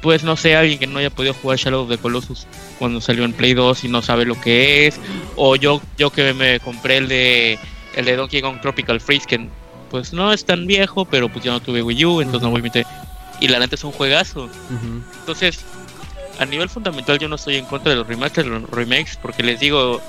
pues 0.00 0.22
no 0.22 0.36
sé, 0.36 0.56
alguien 0.56 0.78
que 0.78 0.86
no 0.86 0.98
haya 0.98 1.10
podido 1.10 1.34
jugar 1.34 1.58
Shadow 1.58 1.82
of 1.82 1.90
the 1.90 1.98
Colossus 1.98 2.46
cuando 2.78 3.00
salió 3.00 3.24
en 3.24 3.32
Play 3.32 3.54
2 3.54 3.84
y 3.84 3.88
no 3.88 4.00
sabe 4.00 4.24
lo 4.24 4.40
que 4.40 4.86
es, 4.86 4.98
o 5.36 5.56
yo, 5.56 5.82
yo 5.98 6.10
que 6.10 6.32
me 6.32 6.60
compré 6.60 6.98
el 6.98 7.08
de 7.08 7.58
el 7.96 8.04
de 8.04 8.16
Donkey 8.16 8.40
Kong 8.40 8.60
Tropical 8.60 9.00
Freeze, 9.00 9.26
que 9.26 9.48
pues 9.90 10.12
no 10.12 10.32
es 10.32 10.44
tan 10.44 10.66
viejo, 10.66 11.04
pero 11.04 11.28
pues 11.28 11.44
yo 11.44 11.52
no 11.52 11.60
tuve 11.60 11.82
Wii 11.82 12.04
U, 12.04 12.20
entonces 12.20 12.42
no 12.42 12.50
voy 12.50 12.60
a 12.60 12.62
meter. 12.62 12.86
Y 13.40 13.48
la 13.48 13.58
neta 13.58 13.74
es 13.74 13.84
un 13.84 13.92
juegazo. 13.92 14.48
Entonces, 15.20 15.60
a 16.38 16.44
nivel 16.46 16.68
fundamental 16.68 17.18
yo 17.18 17.28
no 17.28 17.36
estoy 17.36 17.56
en 17.56 17.64
contra 17.64 17.90
de 17.90 17.96
los 17.96 18.06
remasters, 18.06 18.48
los 18.48 18.70
remakes, 18.70 19.18
porque 19.20 19.42
les 19.42 19.60
digo, 19.60 20.00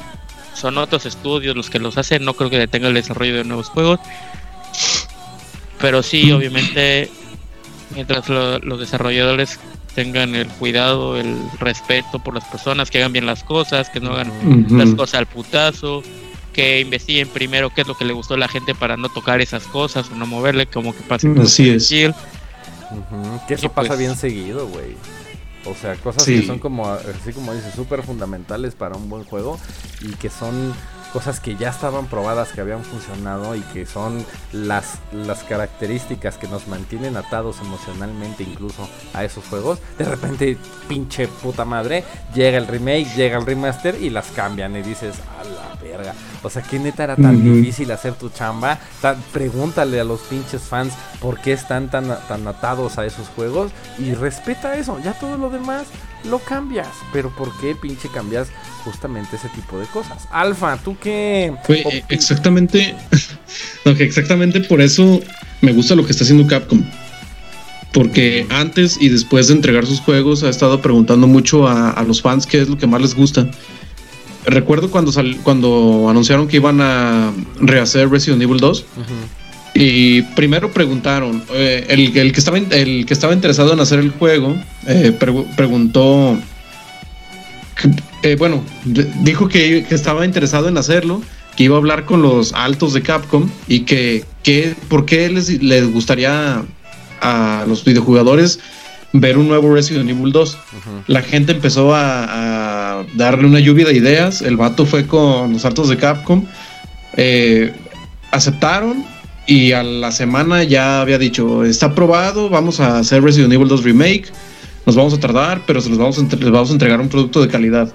son 0.54 0.78
otros 0.78 1.06
estudios 1.06 1.56
los 1.56 1.70
que 1.70 1.80
los 1.80 1.98
hacen, 1.98 2.24
no 2.26 2.34
creo 2.34 2.50
que 2.50 2.58
detenga 2.58 2.88
el 2.88 2.94
desarrollo 2.94 3.36
de 3.36 3.44
nuevos 3.44 3.70
juegos. 3.70 4.00
Pero 5.80 6.04
sí, 6.04 6.32
obviamente, 6.32 7.10
mientras 7.96 8.28
los 8.30 8.80
desarrolladores 8.80 9.60
tengan 9.96 10.36
el 10.36 10.48
cuidado, 10.48 11.18
el 11.18 11.36
respeto 11.60 12.20
por 12.20 12.36
las 12.36 12.46
personas, 12.46 12.92
que 12.92 13.00
hagan 13.00 13.14
bien 13.14 13.26
las 13.26 13.44
cosas, 13.44 13.90
que 13.90 14.00
no 14.00 14.12
hagan 14.12 14.68
las 14.70 14.94
cosas 14.94 15.20
al 15.20 15.26
putazo, 15.26 16.04
que 16.54 16.82
investiguen 16.82 17.28
primero 17.30 17.70
qué 17.74 17.82
es 17.82 17.88
lo 17.88 17.96
que 17.98 18.06
le 18.06 18.14
gustó 18.14 18.34
a 18.34 18.38
la 18.38 18.48
gente 18.48 18.76
para 18.76 18.98
no 18.98 19.10
tocar 19.10 19.40
esas 19.42 19.64
cosas 19.64 20.10
o 20.12 20.16
no 20.16 20.26
moverle, 20.26 20.68
como 20.68 20.94
que 20.94 21.02
pase. 21.02 21.34
Así 21.42 21.70
es. 21.70 21.88
Que 23.48 23.54
eso 23.54 23.72
pasa 23.72 23.90
pues 23.90 24.00
bien 24.00 24.16
seguido, 24.16 24.68
güey. 24.68 24.96
O 25.66 25.76
sea, 25.76 25.96
cosas 25.96 26.26
que 26.26 26.46
son 26.46 26.60
como, 26.60 26.88
así 26.90 27.34
como 27.34 27.54
dice, 27.54 27.72
súper 27.72 28.04
fundamentales 28.04 28.76
para 28.76 28.96
un 28.96 29.10
buen 29.10 29.26
juego 29.26 29.60
y 30.02 30.14
que 30.14 30.30
son 30.30 30.74
cosas 31.14 31.40
que 31.40 31.56
ya 31.56 31.70
estaban 31.70 32.08
probadas, 32.08 32.52
que 32.52 32.62
habían 32.62 32.84
funcionado 32.84 33.56
y 33.56 33.62
que 33.62 33.86
son 33.86 34.26
las, 34.52 35.00
las 35.12 35.44
características 35.44 36.38
que 36.38 36.48
nos 36.48 36.68
mantienen 36.68 37.18
atados 37.18 37.60
emocionalmente 37.62 38.44
incluso 38.44 38.88
a 39.14 39.24
esos 39.24 39.46
juegos. 39.46 39.80
De 39.98 40.06
repente, 40.06 40.58
pinche 40.88 41.28
puta 41.28 41.66
madre, 41.66 42.04
llega 42.34 42.58
el 42.58 42.68
remake, 42.68 43.16
llega 43.16 43.38
el 43.38 43.46
remaster 43.46 44.02
y 44.02 44.10
las 44.10 44.28
cambian 44.28 44.76
y 44.76 44.82
dices, 44.82 45.16
a 45.40 45.44
la 45.44 45.82
verga. 45.82 46.14
O 46.44 46.50
sea, 46.50 46.62
¿qué 46.62 46.80
neta 46.80 47.04
era 47.04 47.16
tan 47.16 47.44
difícil 47.44 47.92
hacer 47.92 48.14
tu 48.14 48.30
chamba? 48.30 48.80
pregúntale 49.34 50.00
a 50.00 50.04
los 50.04 50.22
pinches 50.22 50.62
fans 50.62 50.94
por 51.20 51.40
qué 51.40 51.54
están 51.54 51.90
tan, 51.90 52.08
tan 52.28 52.48
atados 52.48 52.98
a 52.98 53.06
esos 53.06 53.28
juegos 53.30 53.72
y 53.98 54.14
respeta 54.14 54.76
eso. 54.76 55.00
Ya 55.00 55.14
todo 55.14 55.38
lo 55.38 55.50
demás 55.50 55.88
lo 56.26 56.40
cambias. 56.40 56.90
Pero 57.14 57.30
¿por 57.30 57.56
qué 57.60 57.76
pinche 57.76 58.10
cambias 58.10 58.50
justamente 58.84 59.36
ese 59.36 59.50
tipo 59.50 59.80
de 59.80 59.86
cosas? 59.88 60.28
Alfa, 60.32 60.78
¿tú 60.78 60.98
qué? 61.00 61.54
Eh, 61.68 62.04
exactamente. 62.10 62.96
exactamente 63.86 64.60
por 64.62 64.82
eso 64.82 65.22
me 65.62 65.74
gusta 65.74 65.96
lo 65.96 66.06
que 66.06 66.12
está 66.12 66.24
haciendo 66.24 66.48
Capcom. 66.48 66.84
Porque 67.92 68.46
antes 68.50 68.98
y 69.02 69.10
después 69.10 69.48
de 69.48 69.56
entregar 69.56 69.86
sus 69.86 70.00
juegos 70.00 70.44
ha 70.44 70.50
estado 70.50 70.80
preguntando 70.82 71.26
mucho 71.26 71.68
a, 71.68 72.04
los 72.08 72.22
fans 72.22 72.46
qué 72.46 72.62
es 72.62 72.70
lo 72.70 72.78
que 72.78 72.86
más 72.86 73.02
les 73.02 73.16
gusta. 73.16 73.50
Recuerdo 74.46 74.92
cuando, 74.92 75.12
cuando 75.44 76.08
anunciaron 76.10 76.48
que 76.48 76.58
iban 76.58 76.82
a 76.82 77.34
rehacer 77.60 78.10
Resident 78.10 78.42
Evil 78.42 78.60
2. 78.60 78.86
Y 79.74 80.24
primero 80.24 80.72
preguntaron, 80.72 81.44
eh, 81.54 81.86
el, 81.90 82.12
que 82.12 82.40
estaba, 82.40 82.58
el 82.58 83.06
que 83.06 83.14
estaba 83.14 83.34
interesado 83.34 83.74
en 83.74 83.80
hacer 83.80 84.00
el 84.00 84.10
juego 84.12 84.58
eh, 84.88 85.18
preguntó, 85.56 86.38
eh, 88.24 88.36
bueno, 88.38 88.64
dijo 88.84 89.48
que, 89.48 89.86
estaba 89.90 90.26
interesado 90.26 90.68
en 90.68 90.78
hacerlo, 90.78 91.22
que 91.56 91.66
iba 91.66 91.76
a 91.76 91.78
hablar 91.78 92.06
con 92.06 92.22
los 92.22 92.54
altos 92.54 92.94
de 92.94 93.02
Capcom 93.02 93.50
y 93.68 93.82
que, 93.82 94.26
que 94.44 94.76
por 94.88 95.06
qué 95.06 95.30
les, 95.30 95.62
les 95.62 95.92
gustaría 95.92 96.64
a 97.22 97.66
los 97.68 97.84
videojugadores 97.86 98.60
ver 99.12 99.38
un 99.38 99.48
nuevo 99.48 99.74
Resident 99.74 100.10
Evil 100.10 100.32
2. 100.32 100.58
La 101.08 101.22
gente 101.22 101.52
empezó 101.52 101.94
a, 101.94 103.06
darle 103.14 103.48
una 103.48 103.60
lluvia 103.60 103.86
de 103.86 103.96
ideas, 103.96 104.42
el 104.42 104.58
vato 104.58 104.86
fue 104.86 105.06
con 105.06 105.54
los 105.54 105.64
altos 105.64 105.90
de 105.90 105.98
Capcom, 105.98 106.46
aceptaron 108.32 109.06
y 109.50 109.72
a 109.72 109.82
la 109.82 110.12
semana 110.12 110.64
ya 110.64 111.02
había 111.02 111.18
dicho, 111.18 111.66
está 111.66 111.88
aprobado, 111.88 112.50
vamos 112.50 112.80
a 112.80 113.00
hacer 113.00 113.24
Resident 113.24 113.52
Evil 113.52 113.68
2 113.68 113.84
Remake, 113.84 114.26
nos 114.86 114.96
vamos 114.96 115.12
a 115.16 115.20
tardar, 115.20 115.64
pero 115.66 115.82
se 115.82 115.90
los 115.90 115.98
vamos 115.98 116.20
a 116.20 116.22
les 116.22 116.52
vamos 116.52 116.70
a 116.70 116.74
entregar 116.74 117.02
un 117.02 117.10
producto 117.10 117.42
de 117.42 117.48
calidad. 117.48 117.92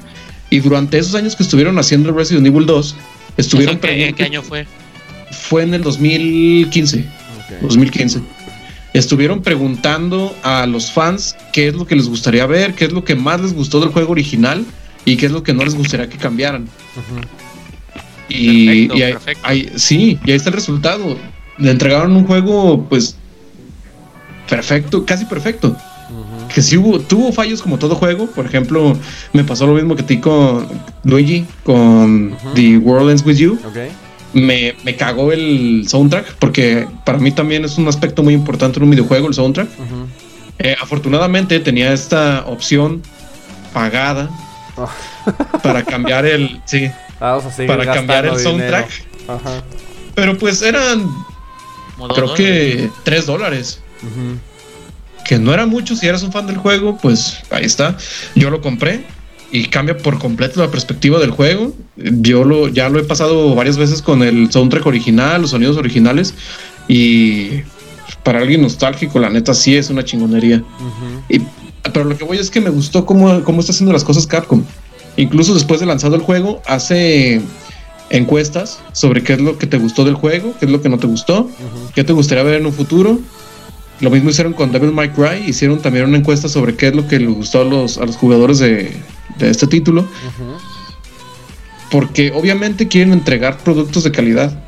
Y 0.50 0.59
durante 0.59 0.98
esos 0.98 1.14
años 1.14 1.36
que 1.36 1.44
estuvieron 1.44 1.78
haciendo 1.78 2.12
Resident 2.12 2.44
Evil 2.48 2.66
2, 2.66 2.96
estuvieron... 3.36 3.78
¿Qué, 3.78 4.12
¿Qué 4.16 4.24
año 4.24 4.42
fue? 4.42 4.66
Fue 5.30 5.62
en 5.62 5.74
el 5.74 5.82
2015. 5.82 7.05
2015 7.62 8.20
estuvieron 8.92 9.42
preguntando 9.42 10.34
a 10.42 10.66
los 10.66 10.90
fans 10.90 11.36
qué 11.52 11.68
es 11.68 11.74
lo 11.74 11.86
que 11.86 11.94
les 11.94 12.09
gustaría 12.09 12.46
ver, 12.46 12.74
qué 12.74 12.84
es 12.84 12.92
lo 12.92 13.05
que 13.05 13.14
más 13.14 13.40
les 13.40 13.52
gustó 13.52 13.80
del 13.80 13.90
juego 13.90 14.12
original 14.12 14.64
y 15.05 15.16
qué 15.16 15.26
es 15.26 15.32
lo 15.32 15.42
que 15.42 15.52
no 15.52 15.64
les 15.64 15.74
gustaría 15.74 16.09
que 16.09 16.16
cambiaran. 16.16 16.68
Y, 18.28 18.88
sí, 19.76 20.18
y 20.24 20.30
ahí 20.30 20.36
está 20.36 20.50
el 20.50 20.55
resultado 20.55 21.16
le 21.59 21.70
entregaron 21.70 22.16
un 22.16 22.26
juego, 22.26 22.86
pues, 22.88 23.16
perfecto, 24.48 25.05
casi 25.05 25.24
perfecto. 25.24 25.76
Que 26.52 26.62
sí 26.62 26.76
hubo, 26.76 27.00
tuvo 27.00 27.32
fallos 27.32 27.61
como 27.62 27.78
todo 27.78 27.96
juego. 27.96 28.26
Por 28.26 28.46
ejemplo, 28.46 28.96
me 29.32 29.42
pasó 29.42 29.66
lo 29.66 29.74
mismo 29.74 29.96
que 29.96 30.05
ti 30.05 30.20
con 30.20 30.68
Luigi, 31.02 31.46
con 31.64 32.36
The 32.55 32.78
World 32.78 33.11
Ends 33.11 33.26
With 33.26 33.36
You. 33.36 33.59
Me, 34.32 34.74
me, 34.84 34.96
cagó 34.96 35.32
el 35.32 35.86
soundtrack, 35.88 36.36
porque 36.36 36.86
para 37.05 37.18
mí 37.18 37.30
también 37.30 37.64
es 37.64 37.78
un 37.78 37.88
aspecto 37.88 38.22
muy 38.22 38.34
importante 38.34 38.78
en 38.78 38.84
un 38.84 38.90
videojuego, 38.90 39.28
el 39.28 39.34
soundtrack. 39.34 39.68
Eh, 40.59 40.76
afortunadamente 40.80 41.59
tenía 41.61 41.92
esta 41.92 42.44
opción 42.46 43.02
pagada 43.72 44.30
oh. 44.76 44.88
para 45.62 45.82
cambiar 45.84 46.26
el. 46.26 46.61
Sí. 46.64 46.90
Ah, 47.20 47.40
para 47.66 47.84
cambiar 47.86 48.26
el 48.26 48.38
soundtrack. 48.38 48.88
Pero 50.14 50.38
pues 50.38 50.62
eran 50.62 51.09
creo 52.14 52.34
que 52.34 52.90
3 53.05 53.26
dólares. 53.26 53.80
Que 55.24 55.38
no 55.38 55.55
era 55.55 55.64
mucho, 55.64 55.97
si 55.97 56.07
eras 56.07 56.22
un 56.22 56.32
fan 56.32 56.47
del 56.47 56.59
juego, 56.59 56.99
pues 57.01 57.38
ahí 57.51 57.64
está. 57.64 57.97
Yo 58.34 58.51
lo 58.51 58.61
compré 58.61 59.07
y 59.51 59.66
cambia 59.66 59.97
por 59.97 60.18
completo 60.18 60.61
la 60.61 60.70
perspectiva 60.70 61.18
del 61.18 61.30
juego. 61.30 61.74
Yo 61.97 62.45
lo, 62.45 62.68
ya 62.68 62.88
lo 62.88 62.99
he 62.99 63.05
pasado 63.05 63.55
varias 63.55 63.78
veces 63.78 64.03
con 64.03 64.22
el 64.22 64.51
soundtrack 64.51 64.84
original, 64.84 65.42
los 65.42 65.51
sonidos 65.51 65.76
originales. 65.76 66.34
Y 66.88 67.62
para 68.22 68.40
alguien 68.40 68.62
nostálgico, 68.62 69.18
la 69.18 69.30
neta 69.30 69.55
sí 69.55 69.76
es 69.76 69.90
una 69.90 70.05
chingonería. 70.05 70.62
y, 71.28 71.40
pero 71.92 72.05
lo 72.05 72.16
que 72.16 72.24
voy 72.24 72.38
es 72.38 72.51
que 72.51 72.61
me 72.61 72.70
gustó 72.70 73.07
cómo, 73.07 73.42
cómo 73.45 73.61
está 73.61 73.72
haciendo 73.72 73.92
las 73.92 74.05
cosas 74.05 74.26
Capcom. 74.26 74.64
Incluso 75.16 75.55
después 75.55 75.80
de 75.80 75.86
lanzado 75.86 76.16
el 76.16 76.22
juego, 76.22 76.61
hace 76.66 77.40
encuestas 78.11 78.80
sobre 78.92 79.22
qué 79.22 79.34
es 79.34 79.40
lo 79.40 79.59
que 79.59 79.66
te 79.66 79.78
gustó 79.78 80.05
del 80.05 80.14
juego, 80.14 80.55
qué 80.59 80.66
es 80.66 80.72
lo 80.72 80.82
que 80.82 80.88
no 80.88 80.98
te 80.98 81.07
gustó, 81.07 81.48
qué 81.94 82.05
te 82.05 82.12
gustaría 82.12 82.44
ver 82.44 82.61
en 82.61 82.66
un 82.66 82.72
futuro. 82.72 83.18
Lo 84.00 84.11
mismo 84.11 84.30
hicieron 84.30 84.52
con 84.52 84.72
Devil 84.72 84.92
May 84.92 85.11
Cry, 85.11 85.44
hicieron 85.46 85.80
también 85.80 86.07
una 86.07 86.18
encuesta 86.18 86.48
sobre 86.48 86.74
qué 86.74 86.88
es 86.88 86.94
lo 86.94 87.07
que 87.07 87.18
les 87.18 87.32
gustó 87.32 87.61
a 87.61 87.64
los, 87.64 87.98
a 87.98 88.07
los 88.07 88.16
jugadores 88.16 88.59
de, 88.59 88.92
este 89.40 89.66
título. 89.66 90.07
Porque 91.90 92.32
obviamente 92.32 92.88
quieren 92.88 93.12
entregar 93.12 93.59
productos 93.59 94.02
de 94.05 94.11
calidad. 94.11 94.63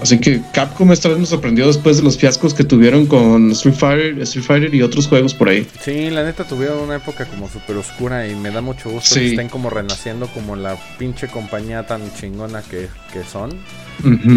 Así 0.00 0.18
que 0.18 0.40
Capcom 0.52 0.92
esta 0.92 1.08
vez 1.08 1.18
nos 1.18 1.30
sorprendió 1.30 1.66
después 1.66 1.96
de 1.96 2.04
los 2.04 2.16
fiascos 2.16 2.54
que 2.54 2.62
tuvieron 2.62 3.06
con 3.06 3.50
Street 3.52 3.74
Fighter, 3.74 4.18
Street 4.22 4.44
Fighter 4.44 4.74
y 4.74 4.82
otros 4.82 5.08
juegos 5.08 5.34
por 5.34 5.48
ahí. 5.48 5.66
Sí, 5.80 6.10
la 6.10 6.22
neta 6.22 6.44
tuvieron 6.44 6.78
una 6.78 6.96
época 6.96 7.24
como 7.26 7.48
súper 7.48 7.76
oscura 7.76 8.28
y 8.28 8.36
me 8.36 8.50
da 8.50 8.60
mucho 8.60 8.90
gusto 8.90 9.16
que 9.16 9.30
estén 9.30 9.48
como 9.48 9.70
renaciendo 9.70 10.28
como 10.28 10.54
la 10.54 10.76
pinche 10.98 11.26
compañía 11.28 11.86
tan 11.86 12.02
chingona 12.14 12.62
que, 12.62 12.88
son. 13.30 13.50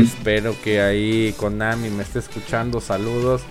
Espero 0.01 0.55
que 0.63 0.81
ahí 0.81 1.33
Konami 1.38 1.89
me 1.89 2.03
esté 2.03 2.19
escuchando. 2.19 2.81
Saludos 2.81 3.41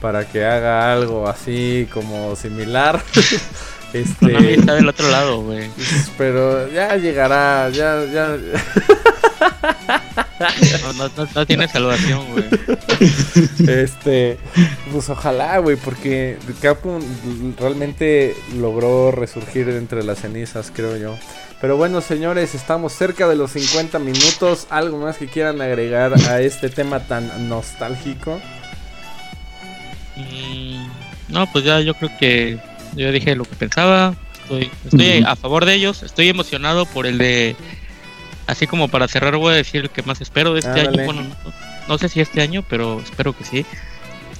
para 0.00 0.26
que 0.28 0.44
haga 0.44 0.92
algo 0.92 1.28
así 1.28 1.86
como 1.92 2.34
similar. 2.34 3.02
este 3.92 4.32
Konami 4.32 4.48
está 4.48 4.74
del 4.74 4.88
otro 4.88 5.08
lado, 5.10 5.42
güey. 5.42 5.70
Pero 6.18 6.68
ya 6.72 6.96
llegará, 6.96 7.68
ya, 7.70 8.04
ya. 8.12 8.36
no, 11.34 11.46
tiene 11.46 11.68
salvación, 11.68 12.24
güey. 12.32 12.44
Este, 13.68 14.38
pues 14.92 15.08
ojalá, 15.08 15.58
güey, 15.58 15.76
porque 15.76 16.38
Capcom 16.60 17.00
realmente 17.58 18.34
logró 18.56 19.10
resurgir 19.10 19.68
entre 19.70 20.02
las 20.04 20.20
cenizas, 20.20 20.70
creo 20.74 20.96
yo. 20.96 21.16
Pero 21.60 21.76
bueno, 21.76 22.00
señores, 22.00 22.54
estamos 22.54 22.92
cerca 22.92 23.28
de 23.28 23.36
los 23.36 23.52
50 23.52 23.98
minutos. 23.98 24.66
¿Algo 24.68 24.98
más 24.98 25.16
que 25.16 25.26
quieran 25.26 25.60
agregar 25.60 26.12
a 26.28 26.40
este 26.40 26.68
tema 26.68 27.00
tan 27.00 27.48
nostálgico? 27.48 28.40
Mm, 30.16 30.86
no, 31.28 31.50
pues 31.50 31.64
ya 31.64 31.80
yo 31.80 31.94
creo 31.94 32.10
que 32.18 32.58
yo 32.94 33.10
dije 33.10 33.34
lo 33.34 33.44
que 33.44 33.56
pensaba. 33.56 34.14
Estoy, 34.84 35.24
a 35.26 35.34
favor 35.34 35.64
de 35.64 35.74
ellos. 35.74 36.02
Estoy 36.02 36.28
emocionado 36.28 36.86
por 36.86 37.06
el 37.06 37.18
de. 37.18 37.56
Así 38.46 38.66
como 38.66 38.88
para 38.88 39.08
cerrar, 39.08 39.36
voy 39.36 39.54
a 39.54 39.56
decir 39.56 39.82
el 39.82 39.90
que 39.90 40.02
más 40.02 40.20
espero 40.20 40.52
de 40.54 40.60
este 40.60 40.80
año. 40.80 41.04
Bueno, 41.04 41.22
no, 41.88 41.98
sé 41.98 42.08
si 42.08 42.20
este 42.20 42.42
año, 42.42 42.64
pero 42.68 43.00
espero 43.00 43.36
que 43.36 43.44
sí. 43.44 43.66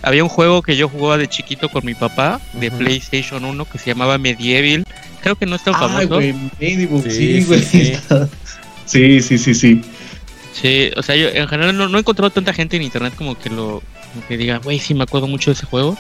Había 0.03 0.23
un 0.23 0.29
juego 0.29 0.63
que 0.63 0.77
yo 0.77 0.89
jugaba 0.89 1.19
de 1.19 1.27
chiquito 1.27 1.69
con 1.69 1.85
mi 1.85 1.95
papá 1.95 2.41
de 2.53 2.71
PlayStation 2.71 3.45
1 3.45 3.65
que 3.65 3.79
se 3.79 3.87
llamaba 3.87 4.19
Medieval 4.19 4.85
creo 5.27 5.35
que 5.35 5.47
no 5.47 5.57
es 5.57 5.65
tan 5.65 5.75
famoso. 5.75 6.21
sí, 6.21 7.45
güey. 7.45 7.63
Sí, 7.63 9.21
sí, 9.21 9.21
sí, 9.21 9.39
sí, 9.39 9.83
sí. 10.53 10.91
o 10.97 11.03
sea, 11.03 11.17
yo 11.17 11.29
en 11.29 11.49
general 11.49 11.77
no, 11.77 11.97
he 11.97 12.01
encontrado 12.01 12.31
tanta 12.31 12.53
gente 12.53 12.77
en 12.77 12.83
internet 12.83 13.13
como 13.17 13.37
que 13.37 13.51
lo 13.51 13.83
que 14.29 14.37
diga, 14.37 14.59
güey, 14.59 14.79
sí 14.79 14.95
me 14.95 15.03
acuerdo 15.03 15.27
mucho 15.27 15.51
de 15.51 15.55
ese 15.55 15.67
juego. 15.67 15.99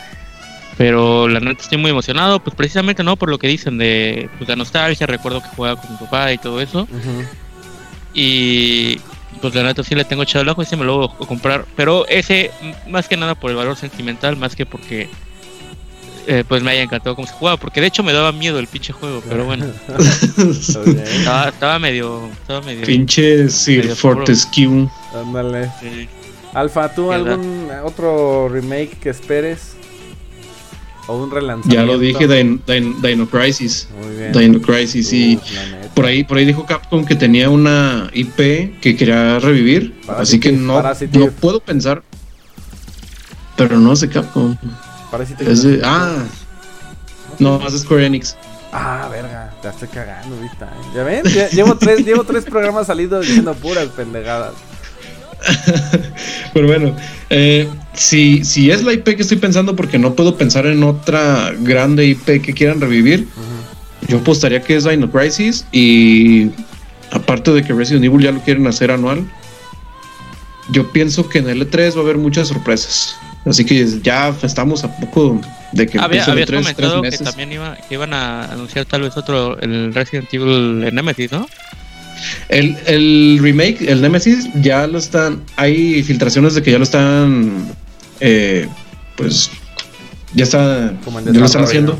Pero 0.78 1.26
la 1.26 1.40
neta 1.40 1.60
estoy 1.62 1.78
muy 1.78 1.90
emocionado, 1.90 2.38
pues 2.38 2.54
precisamente 2.54 3.02
no 3.02 3.16
por 3.16 3.28
lo 3.28 3.38
que 3.38 3.48
dicen 3.48 3.78
de 3.78 4.28
pues, 4.38 4.48
la 4.48 4.54
nostalgia, 4.54 5.08
recuerdo 5.08 5.42
que 5.42 5.48
jugaba 5.48 5.80
con 5.80 5.90
mi 5.90 5.96
papá 5.96 6.32
y 6.32 6.38
todo 6.38 6.60
eso. 6.60 6.86
Y 8.18 8.98
pues 9.42 9.54
la 9.54 9.62
neta 9.62 9.84
sí 9.84 9.94
le 9.94 10.06
tengo 10.06 10.22
echado 10.22 10.42
el 10.42 10.48
ojo 10.48 10.62
y 10.62 10.64
sí 10.64 10.74
me 10.74 10.86
lo 10.86 10.96
voy 10.96 11.08
a 11.22 11.26
comprar. 11.26 11.66
Pero 11.76 12.08
ese, 12.08 12.50
más 12.88 13.08
que 13.08 13.16
nada 13.18 13.34
por 13.34 13.50
el 13.50 13.56
valor 13.58 13.76
sentimental, 13.76 14.38
más 14.38 14.56
que 14.56 14.64
porque 14.64 15.10
eh, 16.26 16.44
pues 16.48 16.62
me 16.62 16.70
haya 16.70 16.82
encantado 16.82 17.14
cómo 17.14 17.28
se 17.28 17.34
jugaba, 17.34 17.58
porque 17.58 17.82
de 17.82 17.88
hecho 17.88 18.02
me 18.02 18.14
daba 18.14 18.32
miedo 18.32 18.58
el 18.58 18.68
pinche 18.68 18.94
juego, 18.94 19.22
pero 19.28 19.44
bueno. 19.44 19.66
estaba, 20.48 21.78
medio, 21.78 22.30
estaba 22.40 22.62
medio. 22.62 22.86
Pinche 22.86 23.50
Sir 23.50 23.94
Fortescue. 23.94 24.88
Ándale. 25.14 25.70
Alfa, 26.54 26.94
¿tú 26.94 27.12
algún 27.12 27.68
otro 27.84 28.48
remake 28.48 28.98
que 28.98 29.10
esperes? 29.10 29.76
¿O 31.06 31.22
un 31.22 31.30
relanzamiento? 31.30 31.74
Ya 31.74 31.86
lo 31.86 31.98
dije, 31.98 32.26
Dino, 32.26 33.28
Crisis. 33.28 33.88
Muy 34.02 34.16
bien. 34.16 34.32
Dino 34.32 34.60
Crisis, 34.62 35.12
y 35.12 35.38
por 35.96 36.04
ahí, 36.04 36.24
por 36.24 36.36
ahí 36.36 36.44
dijo 36.44 36.66
Capcom 36.66 37.06
que 37.06 37.14
tenía 37.14 37.48
una 37.48 38.10
IP 38.12 38.80
que 38.82 38.96
quería 38.98 39.38
revivir, 39.38 39.98
así 40.08 40.38
que 40.38 40.52
no, 40.52 40.82
no 40.82 41.30
puedo 41.30 41.60
pensar. 41.60 42.02
Pero 43.56 43.78
no 43.78 43.94
es 43.94 44.00
de 44.00 44.10
Capcom. 44.10 44.54
Parece 45.10 45.34
ah. 45.82 46.18
No, 47.38 47.58
más 47.58 47.72
Square 47.72 48.04
Enix. 48.04 48.36
Ah, 48.72 49.08
verga, 49.10 49.54
te 49.62 49.68
estoy 49.68 49.88
cagando 49.88 50.36
ahorita. 50.36 50.66
¿eh? 50.66 50.92
¿Ya 50.94 51.02
ven? 51.02 51.22
llevo, 51.52 51.78
tres, 51.78 52.04
llevo 52.04 52.24
tres 52.24 52.44
programas 52.44 52.88
salidos 52.88 53.26
diciendo 53.26 53.54
puras 53.54 53.86
pendejadas. 53.86 54.52
Pero 56.52 56.66
bueno, 56.66 56.94
eh, 57.30 57.70
si, 57.94 58.44
si 58.44 58.70
es 58.70 58.84
la 58.84 58.92
IP 58.92 59.16
que 59.16 59.22
estoy 59.22 59.38
pensando, 59.38 59.74
porque 59.74 59.98
no 59.98 60.14
puedo 60.14 60.36
pensar 60.36 60.66
en 60.66 60.82
otra 60.82 61.54
grande 61.58 62.04
IP 62.04 62.42
que 62.42 62.52
quieran 62.52 62.82
revivir, 62.82 63.26
yo 64.08 64.18
apostaría 64.18 64.60
que 64.60 64.76
es 64.76 64.84
Dino 64.84 65.10
Crisis. 65.10 65.66
Y 65.72 66.50
aparte 67.10 67.52
de 67.52 67.62
que 67.62 67.72
Resident 67.72 68.04
Evil 68.04 68.22
ya 68.22 68.32
lo 68.32 68.40
quieren 68.40 68.66
hacer 68.66 68.90
anual, 68.90 69.24
yo 70.70 70.90
pienso 70.92 71.28
que 71.28 71.38
en 71.38 71.46
L3 71.46 71.94
va 71.96 72.00
a 72.00 72.02
haber 72.02 72.18
muchas 72.18 72.48
sorpresas. 72.48 73.16
Así 73.44 73.64
que 73.64 73.86
ya 74.02 74.34
estamos 74.42 74.82
a 74.82 74.96
poco 74.96 75.40
de 75.72 75.86
que 75.86 75.98
Había, 75.98 76.24
habías 76.24 76.46
tres, 76.46 76.60
comentado 76.62 77.02
que 77.02 77.18
también 77.18 77.52
iba, 77.52 77.76
que 77.76 77.94
iban 77.94 78.12
a 78.12 78.44
anunciar 78.46 78.86
tal 78.86 79.02
vez 79.02 79.16
otro, 79.16 79.58
el 79.60 79.94
Resident 79.94 80.32
Evil 80.32 80.92
Nemesis, 80.92 81.30
¿no? 81.30 81.46
El, 82.48 82.76
el 82.86 83.38
remake, 83.40 83.82
el 83.82 84.00
Nemesis, 84.02 84.48
ya 84.54 84.86
lo 84.86 84.98
están. 84.98 85.42
Hay 85.56 86.02
filtraciones 86.02 86.54
de 86.54 86.62
que 86.62 86.72
ya 86.72 86.78
lo 86.78 86.84
están. 86.84 87.68
Eh, 88.20 88.66
pues. 89.16 89.50
Ya 90.34 90.44
está. 90.44 90.94
ya 91.24 91.40
lo 91.40 91.46
están 91.46 91.64
haciendo. 91.64 91.98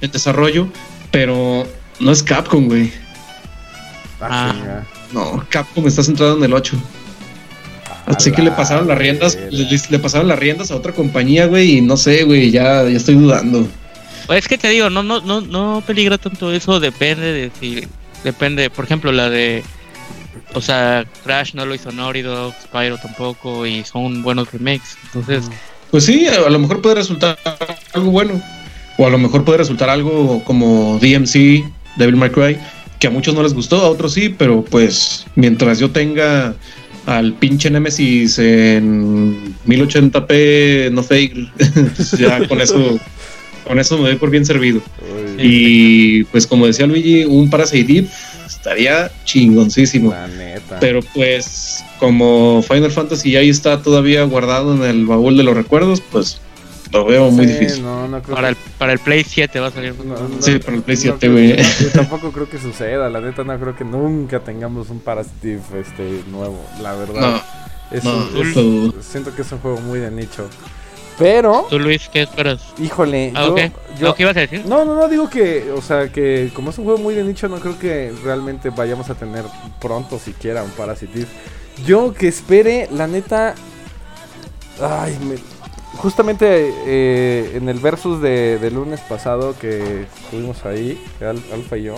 En 0.00 0.10
desarrollo. 0.10 0.68
Pero 1.10 1.66
no 2.00 2.12
es 2.12 2.22
Capcom, 2.22 2.66
güey. 2.66 2.92
Ah, 4.20 4.52
ah. 4.54 4.82
No, 5.12 5.44
Capcom 5.48 5.86
está 5.86 6.02
centrado 6.02 6.36
en 6.36 6.44
el 6.44 6.52
8. 6.52 6.76
Así 8.06 8.32
que 8.32 8.42
le 8.42 8.50
pasaron 8.50 8.88
las 8.88 8.96
riendas, 8.96 9.38
le, 9.50 9.98
pasaron 9.98 10.28
las 10.28 10.38
riendas 10.38 10.70
a 10.70 10.76
otra 10.76 10.92
compañía, 10.92 11.46
güey, 11.46 11.78
y 11.78 11.80
no 11.82 11.96
sé, 11.98 12.24
güey, 12.24 12.50
ya, 12.50 12.82
ya 12.84 12.96
estoy 12.96 13.16
dudando. 13.16 13.68
Pues 14.26 14.40
es 14.40 14.48
que 14.48 14.56
te 14.56 14.68
digo, 14.68 14.88
no, 14.88 15.02
no, 15.02 15.20
no, 15.20 15.42
no 15.42 15.82
peligra 15.86 16.16
tanto 16.16 16.50
eso, 16.52 16.80
depende 16.80 17.32
de 17.32 17.50
si, 17.60 17.86
depende, 18.24 18.70
por 18.70 18.86
ejemplo, 18.86 19.12
la 19.12 19.28
de, 19.28 19.62
o 20.54 20.62
sea, 20.62 21.04
Crash 21.22 21.52
no 21.52 21.66
lo 21.66 21.74
hizo 21.74 21.92
Naughty 21.92 22.22
Dog, 22.22 22.54
Spyro 22.62 22.96
tampoco, 22.96 23.66
y 23.66 23.84
son 23.84 24.22
buenos 24.22 24.50
remakes, 24.52 24.96
entonces... 25.04 25.50
Pues 25.90 26.04
sí, 26.04 26.26
a 26.26 26.48
lo 26.48 26.58
mejor 26.58 26.80
puede 26.80 26.96
resultar 26.96 27.38
algo 27.92 28.10
bueno, 28.10 28.42
o 28.98 29.06
a 29.06 29.10
lo 29.10 29.16
mejor 29.16 29.44
puede 29.44 29.58
resultar 29.58 29.88
algo 29.88 30.42
como 30.44 30.98
DMC, 31.00 31.64
Devil 31.96 32.16
May 32.16 32.30
Cry, 32.30 32.58
que 32.98 33.06
a 33.06 33.10
muchos 33.10 33.34
no 33.34 33.42
les 33.42 33.54
gustó, 33.54 33.76
a 33.76 33.88
otros 33.88 34.12
sí, 34.12 34.28
pero 34.28 34.62
pues 34.62 35.24
mientras 35.36 35.78
yo 35.78 35.90
tenga 35.90 36.54
al 37.06 37.32
pinche 37.34 37.70
Nemesis 37.70 38.38
en 38.38 39.54
1080p 39.66 40.90
no 40.90 41.02
fake, 41.02 41.48
ya 42.18 42.46
con 42.46 42.60
eso 42.60 42.98
con 43.66 43.78
eso 43.78 43.98
me 43.98 44.08
doy 44.08 44.16
por 44.16 44.30
bien 44.30 44.44
servido. 44.44 44.82
y 45.38 46.24
pues 46.24 46.46
como 46.46 46.66
decía 46.66 46.86
Luigi, 46.86 47.24
un 47.24 47.48
Parasite 47.50 47.84
Deep 47.84 48.08
estaría 48.46 49.10
chingoncísimo. 49.24 50.12
Pero 50.80 51.00
pues 51.14 51.84
como 51.98 52.62
Final 52.62 52.90
Fantasy 52.90 53.36
ahí 53.36 53.48
está 53.48 53.80
todavía 53.80 54.24
guardado 54.24 54.74
en 54.74 54.82
el 54.82 55.06
baúl 55.06 55.36
de 55.36 55.44
los 55.44 55.56
recuerdos, 55.56 56.02
pues 56.10 56.40
lo 56.92 57.04
veo 57.04 57.30
muy 57.30 57.46
difícil. 57.46 57.84
para, 58.32 58.48
el, 58.50 58.56
para 58.78 58.92
el 58.92 58.98
Play 58.98 59.24
7 59.24 59.60
va 59.60 59.68
a 59.68 59.70
salir. 59.70 59.94
sí, 60.40 60.58
para 60.58 60.76
el 60.76 60.82
Play 60.82 60.96
7, 60.96 61.28
güey. 61.28 61.56
yo 61.56 61.90
tampoco 61.94 62.32
creo 62.32 62.48
que 62.48 62.58
suceda. 62.58 63.08
La 63.08 63.20
neta, 63.20 63.44
no 63.44 63.58
creo 63.58 63.76
que 63.76 63.84
nunca 63.84 64.40
tengamos 64.40 64.90
un 64.90 65.00
Parasitive 65.00 65.60
este, 65.80 66.22
nuevo. 66.30 66.64
La 66.82 66.94
verdad. 66.94 67.42
No, 68.02 69.02
siento 69.02 69.34
que 69.34 69.42
es 69.42 69.52
un 69.52 69.58
juego 69.58 69.80
muy 69.80 69.98
de 69.98 70.10
nicho. 70.10 70.48
Pero. 71.18 71.66
¿Tú, 71.68 71.78
Luis, 71.78 72.08
qué 72.12 72.22
esperas? 72.22 72.60
Híjole. 72.78 73.32
Ah, 73.34 73.48
yo, 73.98 74.14
¿Qué 74.14 74.22
ibas 74.22 74.36
a 74.36 74.40
decir? 74.40 74.64
No, 74.66 74.84
no, 74.84 74.94
no, 74.94 75.08
digo 75.08 75.28
que, 75.28 75.72
o 75.72 75.82
sea, 75.82 76.12
que 76.12 76.50
como 76.54 76.70
es 76.70 76.78
un 76.78 76.84
juego 76.84 77.00
muy 77.00 77.14
de 77.14 77.24
nicho, 77.24 77.48
no 77.48 77.58
creo 77.58 77.78
que 77.78 78.12
realmente 78.22 78.70
vayamos 78.70 79.10
a 79.10 79.14
tener 79.14 79.44
pronto 79.80 80.18
siquiera 80.18 80.62
un 80.62 80.70
Parasitive. 80.70 81.26
Yo 81.84 82.14
que 82.14 82.28
espere, 82.28 82.88
la 82.92 83.06
neta. 83.06 83.54
Ay, 84.80 85.18
me, 85.20 85.36
justamente 85.98 86.72
eh, 86.86 87.56
en 87.56 87.68
el 87.68 87.78
versus 87.78 88.20
de, 88.20 88.70
lunes 88.72 89.00
pasado 89.00 89.56
que 89.58 90.06
estuvimos 90.24 90.64
ahí, 90.64 91.00
Alfa 91.52 91.76
y 91.76 91.84
yo, 91.84 91.96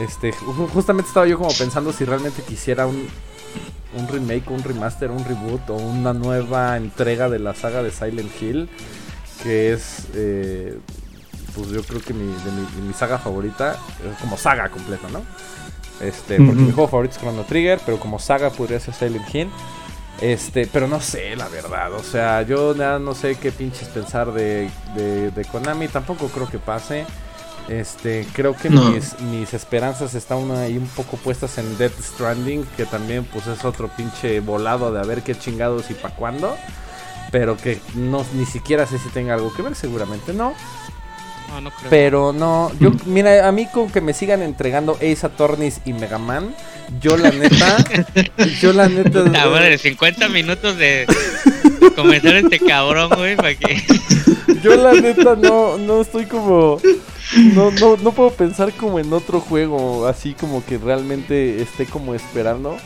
este, 0.00 0.32
justamente 0.32 1.08
estaba 1.08 1.26
yo 1.26 1.38
como 1.38 1.50
pensando 1.50 1.92
si 1.92 2.04
realmente 2.04 2.42
quisiera 2.42 2.86
un, 2.86 3.06
un 3.96 4.08
remake, 4.08 4.50
un 4.50 4.62
remaster, 4.62 5.10
un 5.10 5.24
reboot 5.24 5.68
o 5.70 5.74
una 5.74 6.12
nueva 6.12 6.76
entrega 6.76 7.28
de 7.28 7.38
la 7.38 7.54
saga 7.54 7.82
de 7.82 7.90
Silent 7.90 8.30
Hill, 8.40 8.68
que 9.42 9.72
es, 9.72 10.06
eh, 10.14 10.78
pues 11.54 11.68
yo 11.68 11.82
creo 11.82 12.00
que 12.00 12.14
mi, 12.14 12.26
de 12.26 12.82
mi, 12.86 12.92
saga 12.94 13.18
favorita, 13.18 13.78
como 14.20 14.36
saga 14.36 14.68
completa, 14.70 15.08
¿no? 15.12 15.22
Este, 16.00 16.36
porque 16.36 16.62
mi 16.62 16.72
juego 16.72 16.88
favorito 16.88 17.16
es 17.16 17.20
Chrono 17.20 17.42
Trigger, 17.44 17.78
pero 17.84 18.00
como 18.00 18.18
saga 18.18 18.50
podría 18.50 18.80
ser 18.80 18.94
Silent 18.94 19.34
Hill. 19.34 19.48
Este, 20.20 20.66
pero 20.66 20.86
no 20.86 21.00
sé, 21.00 21.34
la 21.36 21.48
verdad. 21.48 21.92
O 21.94 22.02
sea, 22.02 22.42
yo 22.42 22.74
nada 22.74 22.98
no 22.98 23.14
sé 23.14 23.36
qué 23.36 23.52
pinches 23.52 23.88
pensar 23.88 24.32
de, 24.32 24.70
de, 24.94 25.44
Konami. 25.50 25.88
Tampoco 25.88 26.28
creo 26.28 26.48
que 26.48 26.58
pase. 26.58 27.06
Este, 27.68 28.26
creo 28.32 28.56
que 28.56 28.68
mis, 28.68 29.18
mis, 29.20 29.54
esperanzas 29.54 30.14
están 30.14 30.50
ahí 30.50 30.76
un 30.76 30.88
poco 30.88 31.16
puestas 31.16 31.56
en 31.58 31.78
Death 31.78 32.00
Stranding, 32.00 32.64
que 32.76 32.84
también 32.84 33.24
pues 33.24 33.46
es 33.46 33.64
otro 33.64 33.88
pinche 33.88 34.40
volado 34.40 34.92
de 34.92 34.98
a 34.98 35.04
ver 35.04 35.22
qué 35.22 35.36
chingados 35.36 35.90
y 35.90 35.94
pa' 35.94 36.10
cuándo. 36.10 36.56
Pero 37.30 37.56
que 37.56 37.80
no 37.94 38.26
ni 38.34 38.44
siquiera 38.44 38.86
sé 38.86 38.98
si 38.98 39.08
tenga 39.10 39.34
algo 39.34 39.54
que 39.54 39.62
ver, 39.62 39.76
seguramente 39.76 40.32
no. 40.32 40.54
Pero 41.88 42.32
no, 42.32 42.70
yo, 42.78 42.92
mira, 43.06 43.46
a 43.46 43.52
mí 43.52 43.66
con 43.66 43.90
que 43.90 44.00
me 44.00 44.12
sigan 44.14 44.42
entregando 44.42 44.94
Ace 44.96 45.26
Attorneys 45.26 45.80
y 45.84 45.92
Mega 45.92 46.18
Man, 46.18 46.54
yo 47.00 47.16
la 47.16 47.30
neta, 47.30 47.84
yo 48.60 48.72
la 48.72 48.88
neta. 48.88 49.24
Ah, 49.38 49.46
bueno, 49.48 49.76
50 49.76 50.28
minutos 50.28 50.76
de 50.76 51.06
comenzar 51.94 52.36
este 52.36 52.58
cabrón, 52.58 53.10
güey, 53.16 53.36
para 53.36 53.54
que. 53.54 53.82
Yo 54.62 54.76
la 54.76 54.92
neta 54.92 55.36
no, 55.36 55.78
no 55.78 56.02
estoy 56.02 56.26
como. 56.26 56.78
No, 57.54 57.70
no, 57.70 57.96
no 57.96 58.12
puedo 58.12 58.30
pensar 58.30 58.72
como 58.72 58.98
en 58.98 59.10
otro 59.12 59.40
juego, 59.40 60.06
así 60.06 60.34
como 60.34 60.62
que 60.64 60.76
realmente 60.76 61.62
esté 61.62 61.86
como 61.86 62.14
esperando. 62.14 62.76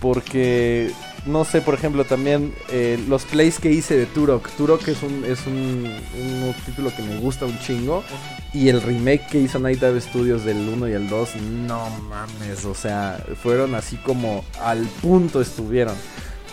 porque 0.00 0.90
no 1.26 1.44
sé, 1.44 1.60
por 1.60 1.74
ejemplo, 1.74 2.04
también 2.04 2.54
eh, 2.70 3.02
los 3.08 3.24
plays 3.24 3.58
que 3.58 3.70
hice 3.70 3.96
de 3.96 4.06
Turok. 4.06 4.48
Turok 4.56 4.86
es 4.88 5.02
un, 5.02 5.24
es 5.24 5.46
un, 5.46 5.92
un, 6.18 6.54
título 6.64 6.94
que 6.94 7.02
me 7.02 7.16
gusta 7.16 7.46
un 7.46 7.58
chingo. 7.60 8.04
Y 8.52 8.68
el 8.68 8.82
remake 8.82 9.26
que 9.28 9.38
hizo 9.38 9.58
Night 9.58 9.80
Dive 9.80 10.00
Studios 10.00 10.44
del 10.44 10.56
1 10.56 10.88
y 10.88 10.92
el 10.92 11.08
2, 11.08 11.36
no 11.66 11.88
mames, 12.08 12.64
o 12.64 12.74
sea, 12.74 13.22
fueron 13.42 13.74
así 13.74 13.96
como 13.96 14.44
al 14.60 14.86
punto 15.00 15.40
estuvieron. 15.40 15.94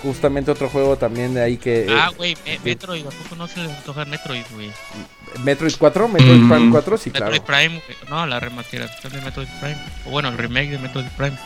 Justamente 0.04 0.52
otro 0.52 0.70
juego 0.70 0.96
también 0.96 1.34
de 1.34 1.42
ahí 1.42 1.58
que... 1.58 1.88
Ah, 1.90 2.12
güey, 2.16 2.38
Metroid, 2.64 3.08
¿a 3.08 3.10
poco 3.10 3.36
no 3.36 3.48
se 3.48 3.62
les 3.62 3.72
antoja 3.72 4.06
Metroid, 4.06 4.44
güey? 4.54 4.72
¿Metroid 5.44 5.74
4? 5.78 6.08
¿Metroid 6.08 6.48
Prime 6.48 6.72
4? 6.72 6.98
Sí, 6.98 7.10
Metroid 7.12 7.42
Prime, 7.42 7.82
no, 8.08 8.28
la 8.28 8.40
remasterización 8.40 9.14
de 9.14 9.22
Metroid 9.22 9.48
Prime. 9.60 9.78
O 10.06 10.12
bueno, 10.12 10.30
el 10.30 10.38
remake 10.38 10.70
de 10.70 10.78
Metroid 10.78 11.08
Prime. 11.18 11.38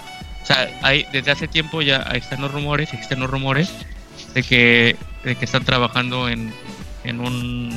O 0.44 0.46
sea, 0.46 0.70
hay, 0.82 1.06
desde 1.12 1.32
hace 1.32 1.48
tiempo 1.48 1.82
ya 1.82 1.98
están 2.14 2.42
los 2.42 2.52
rumores, 2.52 2.94
existen 2.94 3.20
los 3.20 3.30
rumores 3.30 3.72
de 4.34 4.44
que, 4.44 4.96
de 5.24 5.36
que 5.36 5.46
están 5.46 5.64
trabajando 5.64 6.30
en, 6.30 6.52
en 7.04 7.20
un 7.20 7.72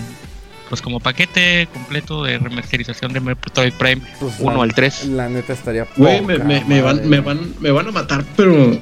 pues 0.68 0.80
como 0.80 0.98
paquete 0.98 1.68
completo 1.72 2.24
de 2.24 2.38
remasterización 2.38 3.12
de 3.12 3.20
Metroid 3.20 3.72
Prime 3.74 4.02
1 4.20 4.32
pues 4.38 4.40
al 4.40 4.74
3. 4.74 5.06
La 5.08 5.28
neta 5.28 5.52
estaría 5.52 5.86
Güey, 5.96 6.22
me, 6.22 6.38
me, 6.38 6.80
van, 6.80 7.08
me, 7.08 7.20
van, 7.20 7.54
me 7.60 7.70
van 7.70 7.88
a 7.88 7.92
matar, 7.92 8.24
pero 8.36 8.80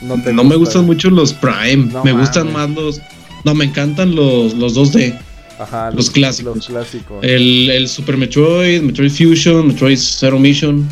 no, 0.00 0.16
no 0.16 0.44
me 0.44 0.56
gustan 0.56 0.86
mucho 0.86 1.10
los 1.10 1.32
Prime. 1.32 1.90
me 2.04 2.12
gustan 2.12 2.52
más 2.52 2.70
los. 2.70 3.00
No, 3.44 3.54
me 3.54 3.64
encantan 3.64 4.14
los, 4.14 4.54
los 4.54 4.76
2D. 4.76 5.18
Ajá, 5.58 5.90
los, 5.90 6.10
clásicos. 6.10 6.56
Los 6.56 6.66
clásicos. 6.66 7.22
El, 7.22 7.70
el 7.70 7.88
Super 7.88 8.16
Metroid, 8.16 8.80
Metroid 8.80 9.10
Fusion, 9.10 9.68
Metroid 9.68 9.98
Zero 9.98 10.38
Mission. 10.38 10.88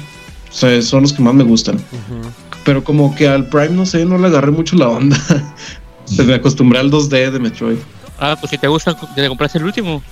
O 0.50 0.52
sea, 0.52 0.80
son 0.82 1.02
los 1.02 1.12
que 1.12 1.22
más 1.22 1.34
me 1.34 1.44
gustan. 1.44 1.78
Pero 2.64 2.82
como 2.84 3.14
que 3.14 3.28
al 3.28 3.46
Prime, 3.48 3.70
no 3.70 3.86
sé, 3.86 4.04
no 4.04 4.18
le 4.18 4.26
agarré 4.26 4.50
mucho 4.50 4.76
la 4.76 4.88
onda. 4.88 5.16
Se 6.04 6.22
me 6.22 6.34
acostumbré 6.34 6.78
al 6.78 6.90
2D 6.90 7.30
de 7.30 7.38
Metroid. 7.38 7.78
Ah, 8.18 8.36
pues 8.38 8.50
si 8.50 8.58
te 8.58 8.66
gusta, 8.66 8.96
te 9.14 9.28
compraste 9.28 9.58
el 9.58 9.64
último. 9.64 10.02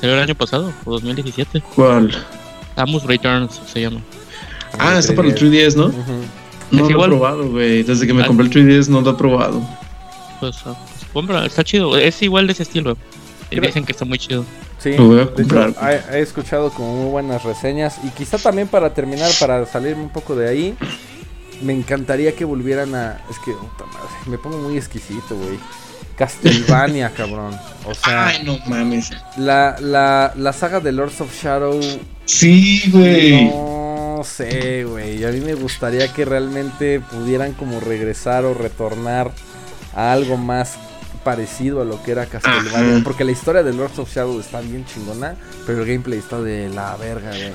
Salió 0.00 0.14
el 0.14 0.22
año 0.22 0.34
pasado, 0.34 0.72
o 0.84 0.92
2017. 0.92 1.62
¿Cuál? 1.74 2.12
Samus 2.76 3.04
Returns 3.04 3.60
se 3.66 3.82
llama. 3.82 4.00
Ah, 4.78 4.98
está 4.98 5.14
para 5.14 5.28
el 5.28 5.34
3DS, 5.34 5.76
¿no? 5.76 5.92
No 6.70 6.88
lo 6.88 7.04
he 7.04 7.08
probado, 7.08 7.50
güey. 7.50 7.82
Desde 7.82 8.06
que 8.06 8.14
me 8.14 8.22
ah. 8.22 8.26
compré 8.26 8.46
el 8.46 8.52
3DS 8.52 8.88
no 8.88 9.00
lo 9.00 9.10
he 9.10 9.14
probado. 9.14 9.60
Pues, 10.40 10.56
ah, 10.64 10.74
pues 10.74 11.10
compra, 11.12 11.44
está 11.46 11.62
chido. 11.62 11.96
Es 11.96 12.22
igual 12.22 12.46
de 12.46 12.54
ese 12.54 12.62
estilo. 12.62 12.96
Dicen 13.50 13.84
que 13.84 13.92
está 13.92 14.04
muy 14.04 14.18
chido. 14.18 14.44
Sí, 14.82 14.96
lo 14.96 15.06
voy 15.06 15.20
a 15.20 15.32
comprar. 15.32 15.74
he, 16.12 16.20
escuchado 16.20 16.70
como 16.70 16.96
muy 16.96 17.10
buenas 17.10 17.44
reseñas. 17.44 18.00
Y 18.02 18.08
quizá 18.10 18.38
también 18.38 18.66
para 18.66 18.92
terminar, 18.92 19.30
para 19.38 19.64
salirme 19.64 20.02
un 20.02 20.08
poco 20.08 20.34
de 20.34 20.48
ahí, 20.48 20.76
me 21.62 21.72
encantaría 21.72 22.34
que 22.34 22.44
volvieran 22.44 22.94
a. 22.94 23.20
Es 23.30 23.38
que, 23.38 23.52
puta 23.52 23.84
madre, 23.86 24.10
me 24.26 24.38
pongo 24.38 24.58
muy 24.58 24.76
exquisito, 24.76 25.36
güey. 25.36 25.58
Castlevania, 26.16 27.10
cabrón. 27.16 27.56
O 27.86 27.94
sea. 27.94 28.26
Ay, 28.26 28.42
no 28.44 28.58
mames. 28.66 29.10
La, 29.36 29.76
la, 29.78 30.32
la 30.36 30.52
saga 30.52 30.80
de 30.80 30.90
Lords 30.90 31.20
of 31.20 31.32
Shadow. 31.32 31.80
Sí, 32.24 32.90
güey. 32.90 33.44
No 33.44 34.22
sé, 34.24 34.84
güey. 34.84 35.24
A 35.24 35.28
mí 35.28 35.40
me 35.40 35.54
gustaría 35.54 36.12
que 36.12 36.24
realmente 36.24 36.98
pudieran 37.00 37.52
como 37.52 37.78
regresar 37.78 38.44
o 38.44 38.54
retornar 38.54 39.30
a 39.94 40.12
algo 40.12 40.36
más 40.36 40.76
parecido 41.24 41.80
a 41.80 41.84
lo 41.84 42.02
que 42.02 42.12
era 42.12 42.26
Castlevania. 42.26 43.00
Porque 43.04 43.24
la 43.24 43.32
historia 43.32 43.62
de 43.62 43.72
Lords 43.72 43.98
of 43.98 44.12
Shadow 44.12 44.38
está 44.40 44.60
bien 44.60 44.84
chingona, 44.84 45.36
pero 45.66 45.82
el 45.82 45.88
gameplay 45.88 46.18
está 46.18 46.40
de 46.40 46.68
la 46.68 46.96
verga, 46.96 47.30
güey. 47.30 47.52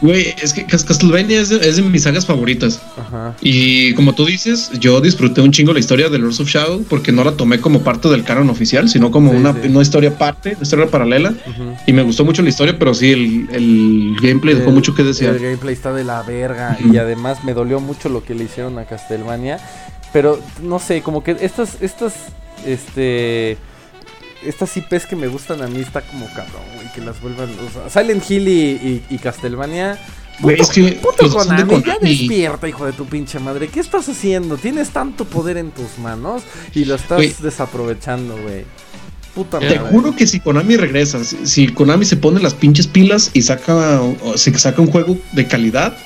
Güey, 0.00 0.34
es 0.40 0.52
que 0.52 0.64
Castlevania 0.64 1.40
es 1.40 1.48
de, 1.48 1.82
mis 1.82 2.04
sagas 2.04 2.24
favoritas. 2.24 2.80
Ajá. 2.96 3.34
Y 3.40 3.94
como 3.94 4.14
tú 4.14 4.26
dices, 4.26 4.70
yo 4.78 5.00
disfruté 5.00 5.40
un 5.40 5.50
chingo 5.50 5.72
la 5.72 5.80
historia 5.80 6.08
de 6.08 6.18
Lords 6.18 6.38
of 6.38 6.48
Shadow 6.48 6.84
porque 6.88 7.10
no 7.10 7.24
la 7.24 7.32
tomé 7.32 7.60
como 7.60 7.82
parte 7.82 8.08
del 8.08 8.22
canon 8.22 8.48
oficial, 8.48 8.88
sino 8.88 9.10
como 9.10 9.32
una, 9.32 9.52
historia 9.82 10.10
aparte, 10.10 10.50
una 10.54 10.62
historia 10.62 10.86
paralela. 10.86 11.34
Y 11.86 11.92
me 11.92 12.02
gustó 12.02 12.24
mucho 12.24 12.42
la 12.42 12.48
historia, 12.48 12.78
pero 12.78 12.94
sí, 12.94 13.10
el, 13.50 14.16
gameplay 14.22 14.54
dejó 14.54 14.70
mucho 14.70 14.94
que 14.94 15.02
desear. 15.02 15.34
El 15.34 15.42
gameplay 15.42 15.74
está 15.74 15.92
de 15.92 16.04
la 16.04 16.22
verga. 16.22 16.78
Y 16.92 16.96
además 16.96 17.42
me 17.44 17.52
dolió 17.52 17.80
mucho 17.80 18.08
lo 18.08 18.22
que 18.22 18.34
le 18.34 18.44
hicieron 18.44 18.78
a 18.78 18.84
Castlevania. 18.84 19.58
Pero 20.12 20.40
no 20.62 20.78
sé, 20.78 21.02
como 21.02 21.22
que 21.22 21.36
estas, 21.40 21.82
estas, 21.82 22.14
este 22.66 23.58
estas 24.44 24.76
IPs 24.76 25.06
que 25.06 25.16
me 25.16 25.26
gustan 25.26 25.62
a 25.62 25.66
mí 25.66 25.80
está 25.80 26.00
como 26.02 26.26
cabrón, 26.28 26.62
güey, 26.74 26.90
que 26.92 27.00
las 27.00 27.20
vuelvan. 27.20 27.48
O 27.50 27.90
sea, 27.90 28.02
Silent 28.02 28.28
Hill 28.30 28.48
y, 28.48 29.02
y, 29.10 29.18
Castlevania. 29.18 29.98
Güey, 30.40 30.60
es 30.60 30.68
que. 30.68 30.92
Puto 30.92 31.28
Konami, 31.28 31.82
ya 31.82 31.98
despierta, 32.00 32.68
hijo 32.68 32.86
de 32.86 32.92
tu 32.92 33.06
pinche 33.06 33.38
madre. 33.40 33.68
¿Qué 33.68 33.80
estás 33.80 34.08
haciendo? 34.08 34.56
Tienes 34.56 34.90
tanto 34.90 35.24
poder 35.24 35.56
en 35.56 35.70
tus 35.70 35.98
manos 35.98 36.42
y 36.74 36.84
lo 36.84 36.94
estás 36.94 37.42
desaprovechando, 37.42 38.36
güey. 38.36 38.64
Puta 39.34 39.58
Te 39.58 39.78
juro 39.78 40.16
que 40.16 40.26
si 40.26 40.40
Konami 40.40 40.76
regresa, 40.76 41.22
si, 41.24 41.68
Konami 41.68 42.04
se 42.04 42.16
pone 42.16 42.40
las 42.40 42.54
pinches 42.54 42.86
pilas 42.86 43.30
y 43.34 43.42
saca, 43.42 44.00
o, 44.00 44.36
se 44.36 44.56
saca 44.58 44.80
un 44.80 44.90
juego 44.90 45.16
de 45.32 45.46
calidad, 45.46 45.96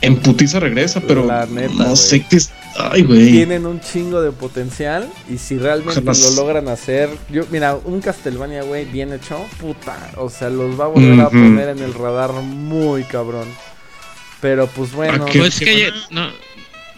en 0.00 0.16
putiza 0.16 0.58
regresa, 0.58 1.00
pero 1.00 1.28
no 1.74 1.94
sé 1.94 2.24
qué 2.28 2.38
Ay, 2.76 3.02
güey. 3.02 3.30
Tienen 3.30 3.66
un 3.66 3.80
chingo 3.80 4.20
de 4.22 4.32
potencial 4.32 5.08
y 5.28 5.38
si 5.38 5.58
realmente 5.58 6.00
lo 6.02 6.30
logran 6.36 6.68
hacer, 6.68 7.10
yo 7.30 7.44
mira, 7.50 7.76
un 7.76 8.00
Castlevania, 8.00 8.62
güey, 8.62 8.84
bien 8.86 9.12
hecho, 9.12 9.44
puta, 9.60 9.96
o 10.16 10.30
sea, 10.30 10.48
los 10.50 10.78
va 10.78 10.86
a 10.86 10.88
volver 10.88 11.20
a 11.20 11.30
poner 11.30 11.68
en 11.68 11.80
el 11.80 11.94
radar 11.94 12.32
muy 12.32 13.04
cabrón. 13.04 13.48
Pero 14.40 14.66
pues 14.66 14.92
bueno, 14.92 15.24
pues 15.32 15.60
que 15.60 15.90
no, 16.10 16.28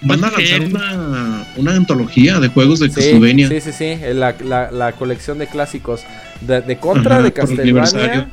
van 0.03 0.25
a 0.25 0.31
lanzar 0.31 0.61
una, 0.62 1.47
una 1.57 1.72
antología 1.75 2.41
de 2.41 2.49
juegos 2.49 2.79
de 2.81 2.91
Castlevania. 2.91 3.49
Sí, 3.49 3.61
sí, 3.61 3.72
sí, 3.72 3.99
la, 4.14 4.35
la, 4.43 4.70
la 4.70 4.93
colección 4.93 5.39
de 5.39 5.47
clásicos 5.47 6.03
de, 6.41 6.62
de 6.62 6.79
Contra, 6.79 7.20
de 7.20 7.33
Castlevania 7.33 8.29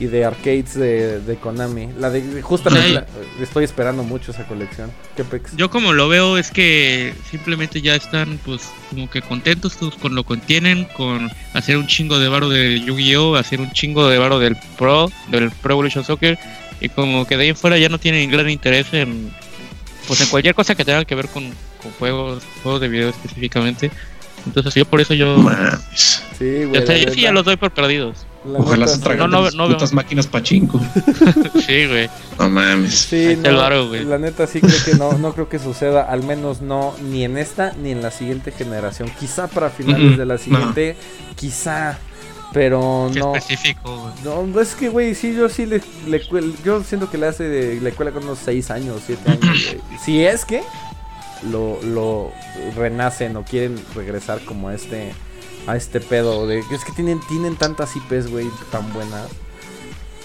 y 0.00 0.06
de 0.06 0.24
arcades 0.24 0.74
de, 0.74 1.38
Konami. 1.40 1.90
La 1.98 2.08
de 2.08 2.40
justamente 2.40 3.04
estoy 3.38 3.64
esperando 3.64 4.02
mucho 4.02 4.32
esa 4.32 4.46
colección. 4.46 4.90
¿Qué 5.14 5.24
Yo 5.56 5.68
como 5.68 5.92
lo 5.92 6.08
veo 6.08 6.38
es 6.38 6.50
que 6.50 7.12
simplemente 7.30 7.82
ya 7.82 7.94
están 7.94 8.40
pues 8.44 8.70
como 8.88 9.10
que 9.10 9.20
contentos 9.20 9.76
con 10.00 10.14
lo 10.14 10.24
que 10.24 10.38
tienen, 10.38 10.86
con 10.96 11.30
hacer 11.52 11.76
un 11.76 11.86
chingo 11.86 12.18
de 12.18 12.28
varo 12.30 12.48
de 12.48 12.80
Yu-Gi-Oh, 12.80 13.36
hacer 13.36 13.60
un 13.60 13.70
chingo 13.72 14.08
de 14.08 14.16
varo 14.16 14.38
del 14.38 14.56
Pro, 14.78 15.12
del 15.28 15.50
Pro 15.50 15.74
Evolution 15.74 16.02
Soccer 16.02 16.38
y 16.80 16.88
como 16.88 17.26
que 17.26 17.36
de 17.36 17.42
ahí 17.42 17.48
en 17.50 17.56
fuera 17.56 17.76
ya 17.76 17.90
no 17.90 17.98
tienen 17.98 18.30
gran 18.30 18.48
interés 18.48 18.86
en 18.94 19.30
pues 20.08 20.18
en 20.22 20.28
cualquier 20.28 20.54
cosa 20.54 20.74
que 20.74 20.84
tenga 20.86 21.04
que 21.04 21.14
ver 21.14 21.28
con, 21.28 21.44
con 21.82 21.92
juegos, 21.98 22.42
juegos 22.62 22.80
de 22.80 22.88
video 22.88 23.10
específicamente. 23.10 23.90
Entonces 24.46 24.74
yo 24.74 24.86
por 24.86 25.02
eso 25.02 25.12
yo... 25.12 25.36
Sí, 25.94 26.64
güey, 26.64 26.86
yo 26.86 27.12
sí 27.12 27.20
ya 27.20 27.32
los 27.32 27.44
doy 27.44 27.56
por 27.56 27.70
perdidos. 27.72 28.24
Ojalá 28.44 28.86
se 28.86 28.98
traigan 28.98 29.30
no, 29.30 29.50
no, 29.50 29.68
putas 29.68 29.92
máquinas 29.92 30.26
pachinko. 30.26 30.80
sí, 31.66 31.86
güey. 31.86 32.08
No 32.38 32.48
mames. 32.48 32.94
Sí, 32.94 33.36
la 33.36 34.18
neta 34.18 34.46
sí 34.46 34.60
creo 34.60 34.84
que 34.84 34.94
no, 34.94 35.12
no 35.18 35.34
creo 35.34 35.48
que 35.48 35.58
suceda, 35.58 36.02
al 36.02 36.22
menos 36.22 36.62
no 36.62 36.94
ni 37.10 37.24
en 37.24 37.36
esta 37.36 37.72
ni 37.82 37.90
en 37.90 38.00
la 38.02 38.10
siguiente 38.10 38.50
generación. 38.50 39.10
Quizá 39.18 39.48
para 39.48 39.68
finales 39.68 40.16
de 40.16 40.24
la 40.24 40.38
siguiente, 40.38 40.96
quizá, 41.36 41.98
pero 42.52 43.10
no. 43.14 43.36
específico, 43.36 44.10
No, 44.24 44.60
es 44.60 44.74
que, 44.74 44.88
güey, 44.88 45.14
sí, 45.14 45.34
yo 45.34 45.50
sí 45.50 45.66
le, 45.66 45.82
le 46.06 46.22
yo 46.64 46.82
siento 46.82 47.10
que 47.10 47.18
le 47.18 47.26
hace 47.26 47.44
de, 47.44 47.80
le 47.80 47.92
cuela 47.92 48.10
con 48.10 48.24
unos 48.24 48.38
6 48.38 48.70
años, 48.70 49.02
7 49.06 49.30
años, 49.32 49.76
Si 50.04 50.24
es 50.24 50.46
que 50.46 50.62
lo, 51.50 51.78
lo 51.82 52.32
renacen 52.74 53.36
o 53.36 53.44
quieren 53.44 53.78
regresar 53.94 54.40
como 54.44 54.70
este 54.70 55.12
a 55.66 55.76
este 55.76 56.00
pedo 56.00 56.46
de 56.46 56.60
es 56.60 56.84
que 56.84 56.92
tienen 56.92 57.20
tienen 57.28 57.56
tantas 57.56 57.94
IPs, 57.96 58.30
güey, 58.30 58.48
tan 58.70 58.92
buenas 58.92 59.28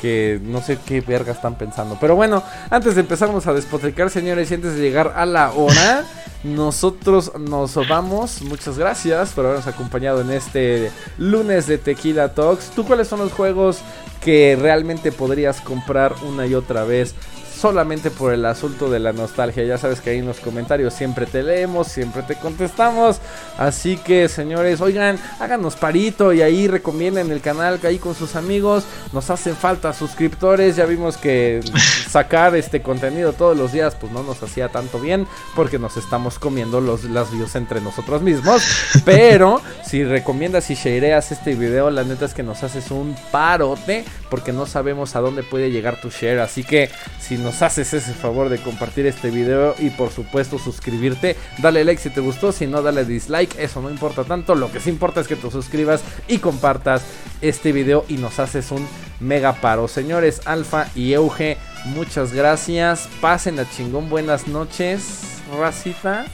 que 0.01 0.39
no 0.43 0.61
sé 0.61 0.77
qué 0.85 1.01
verga 1.01 1.31
están 1.31 1.57
pensando. 1.57 1.97
Pero 1.99 2.15
bueno, 2.15 2.43
antes 2.69 2.95
de 2.95 3.01
empezarnos 3.01 3.47
a 3.47 3.53
despotricar, 3.53 4.09
señores, 4.09 4.51
y 4.51 4.53
antes 4.53 4.75
de 4.75 4.81
llegar 4.81 5.13
a 5.15 5.25
la 5.25 5.51
hora, 5.51 6.05
nosotros 6.43 7.31
nos 7.39 7.75
vamos. 7.87 8.41
Muchas 8.41 8.77
gracias 8.77 9.31
por 9.31 9.45
habernos 9.45 9.67
acompañado 9.67 10.21
en 10.21 10.31
este 10.31 10.91
lunes 11.17 11.65
de 11.65 11.77
Tequila 11.77 12.33
Talks. 12.33 12.69
¿Tú 12.71 12.85
cuáles 12.85 13.07
son 13.07 13.19
los 13.19 13.31
juegos 13.31 13.79
que 14.21 14.57
realmente 14.59 15.11
podrías 15.11 15.61
comprar 15.61 16.13
una 16.23 16.45
y 16.45 16.55
otra 16.55 16.83
vez 16.83 17.15
solamente 17.55 18.11
por 18.11 18.33
el 18.33 18.45
asunto 18.45 18.89
de 18.89 18.99
la 18.99 19.13
nostalgia. 19.13 19.63
Ya 19.63 19.77
sabes 19.77 20.01
que 20.01 20.11
ahí 20.11 20.19
en 20.19 20.27
los 20.27 20.39
comentarios 20.39 20.93
siempre 20.93 21.25
te 21.25 21.43
leemos, 21.43 21.87
siempre 21.87 22.23
te 22.23 22.35
contestamos. 22.35 23.19
Así 23.57 23.97
que, 23.97 24.27
señores, 24.27 24.81
oigan, 24.81 25.19
háganos 25.39 25.75
parito 25.75 26.33
y 26.33 26.41
ahí 26.41 26.67
recomienden 26.67 27.31
el 27.31 27.41
canal 27.41 27.79
ahí 27.83 27.99
con 27.99 28.15
sus 28.15 28.35
amigos. 28.35 28.83
Nos 29.13 29.29
hacen 29.29 29.55
falta 29.55 29.93
suscriptores. 29.93 30.75
Ya 30.75 30.85
vimos 30.85 31.17
que 31.17 31.61
sacar 32.09 32.55
este 32.55 32.81
contenido 32.81 33.33
todos 33.33 33.57
los 33.57 33.71
días 33.71 33.95
pues 33.95 34.11
no 34.11 34.23
nos 34.23 34.41
hacía 34.43 34.69
tanto 34.69 34.99
bien 34.99 35.27
porque 35.55 35.79
nos 35.79 35.97
estamos 35.97 36.39
comiendo 36.39 36.81
los, 36.81 37.03
las 37.05 37.31
views 37.31 37.55
entre 37.55 37.81
nosotros 37.81 38.21
mismos. 38.21 38.63
Pero 39.05 39.61
si 39.83 40.03
recomiendas 40.03 40.69
y 40.69 40.75
shareas 40.75 41.31
este 41.31 41.55
video, 41.55 41.89
la 41.89 42.03
neta 42.03 42.25
es 42.25 42.33
que 42.33 42.43
nos 42.43 42.63
haces 42.63 42.91
un 42.91 43.15
parote 43.31 44.05
porque 44.29 44.51
no 44.51 44.65
sabemos 44.65 45.15
a 45.15 45.21
dónde 45.21 45.43
puede 45.43 45.71
llegar 45.71 46.01
tu 46.01 46.09
share. 46.09 46.39
Así 46.39 46.63
que 46.63 46.89
si 47.19 47.37
nos 47.45 47.61
haces 47.61 47.93
ese 47.93 48.11
favor 48.13 48.49
de 48.49 48.57
compartir 48.57 49.05
este 49.05 49.29
video 49.29 49.75
y 49.77 49.91
por 49.91 50.11
supuesto 50.11 50.57
suscribirte, 50.57 51.35
dale 51.59 51.85
like 51.85 52.01
si 52.01 52.09
te 52.09 52.19
gustó, 52.19 52.51
si 52.51 52.65
no 52.65 52.81
dale 52.81 53.05
dislike, 53.05 53.55
eso 53.59 53.83
no 53.83 53.91
importa 53.91 54.23
tanto. 54.23 54.55
Lo 54.55 54.71
que 54.71 54.79
sí 54.79 54.89
importa 54.89 55.21
es 55.21 55.27
que 55.27 55.35
te 55.35 55.51
suscribas 55.51 56.01
y 56.27 56.39
compartas 56.39 57.03
este 57.41 57.71
video 57.71 58.03
y 58.07 58.17
nos 58.17 58.39
haces 58.39 58.71
un 58.71 58.87
mega 59.19 59.53
paro. 59.53 59.87
Señores, 59.87 60.41
Alfa 60.45 60.87
y 60.95 61.13
Euge, 61.13 61.57
muchas 61.85 62.33
gracias. 62.33 63.07
Pasen 63.21 63.59
a 63.59 63.69
chingón, 63.69 64.09
buenas 64.09 64.47
noches, 64.47 65.41
racita. 65.55 66.25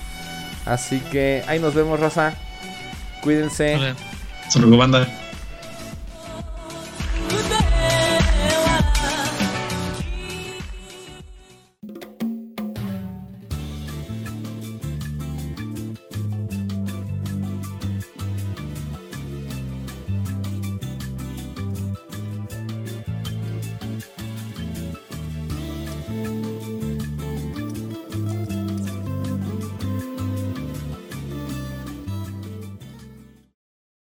Así 0.66 1.02
que 1.12 1.44
ahí 1.46 1.60
nos 1.60 1.74
vemos, 1.74 2.00
raza. 2.00 2.36
Cuídense. 3.22 3.78
Saludos, 4.48 4.80
banda. 4.80 5.31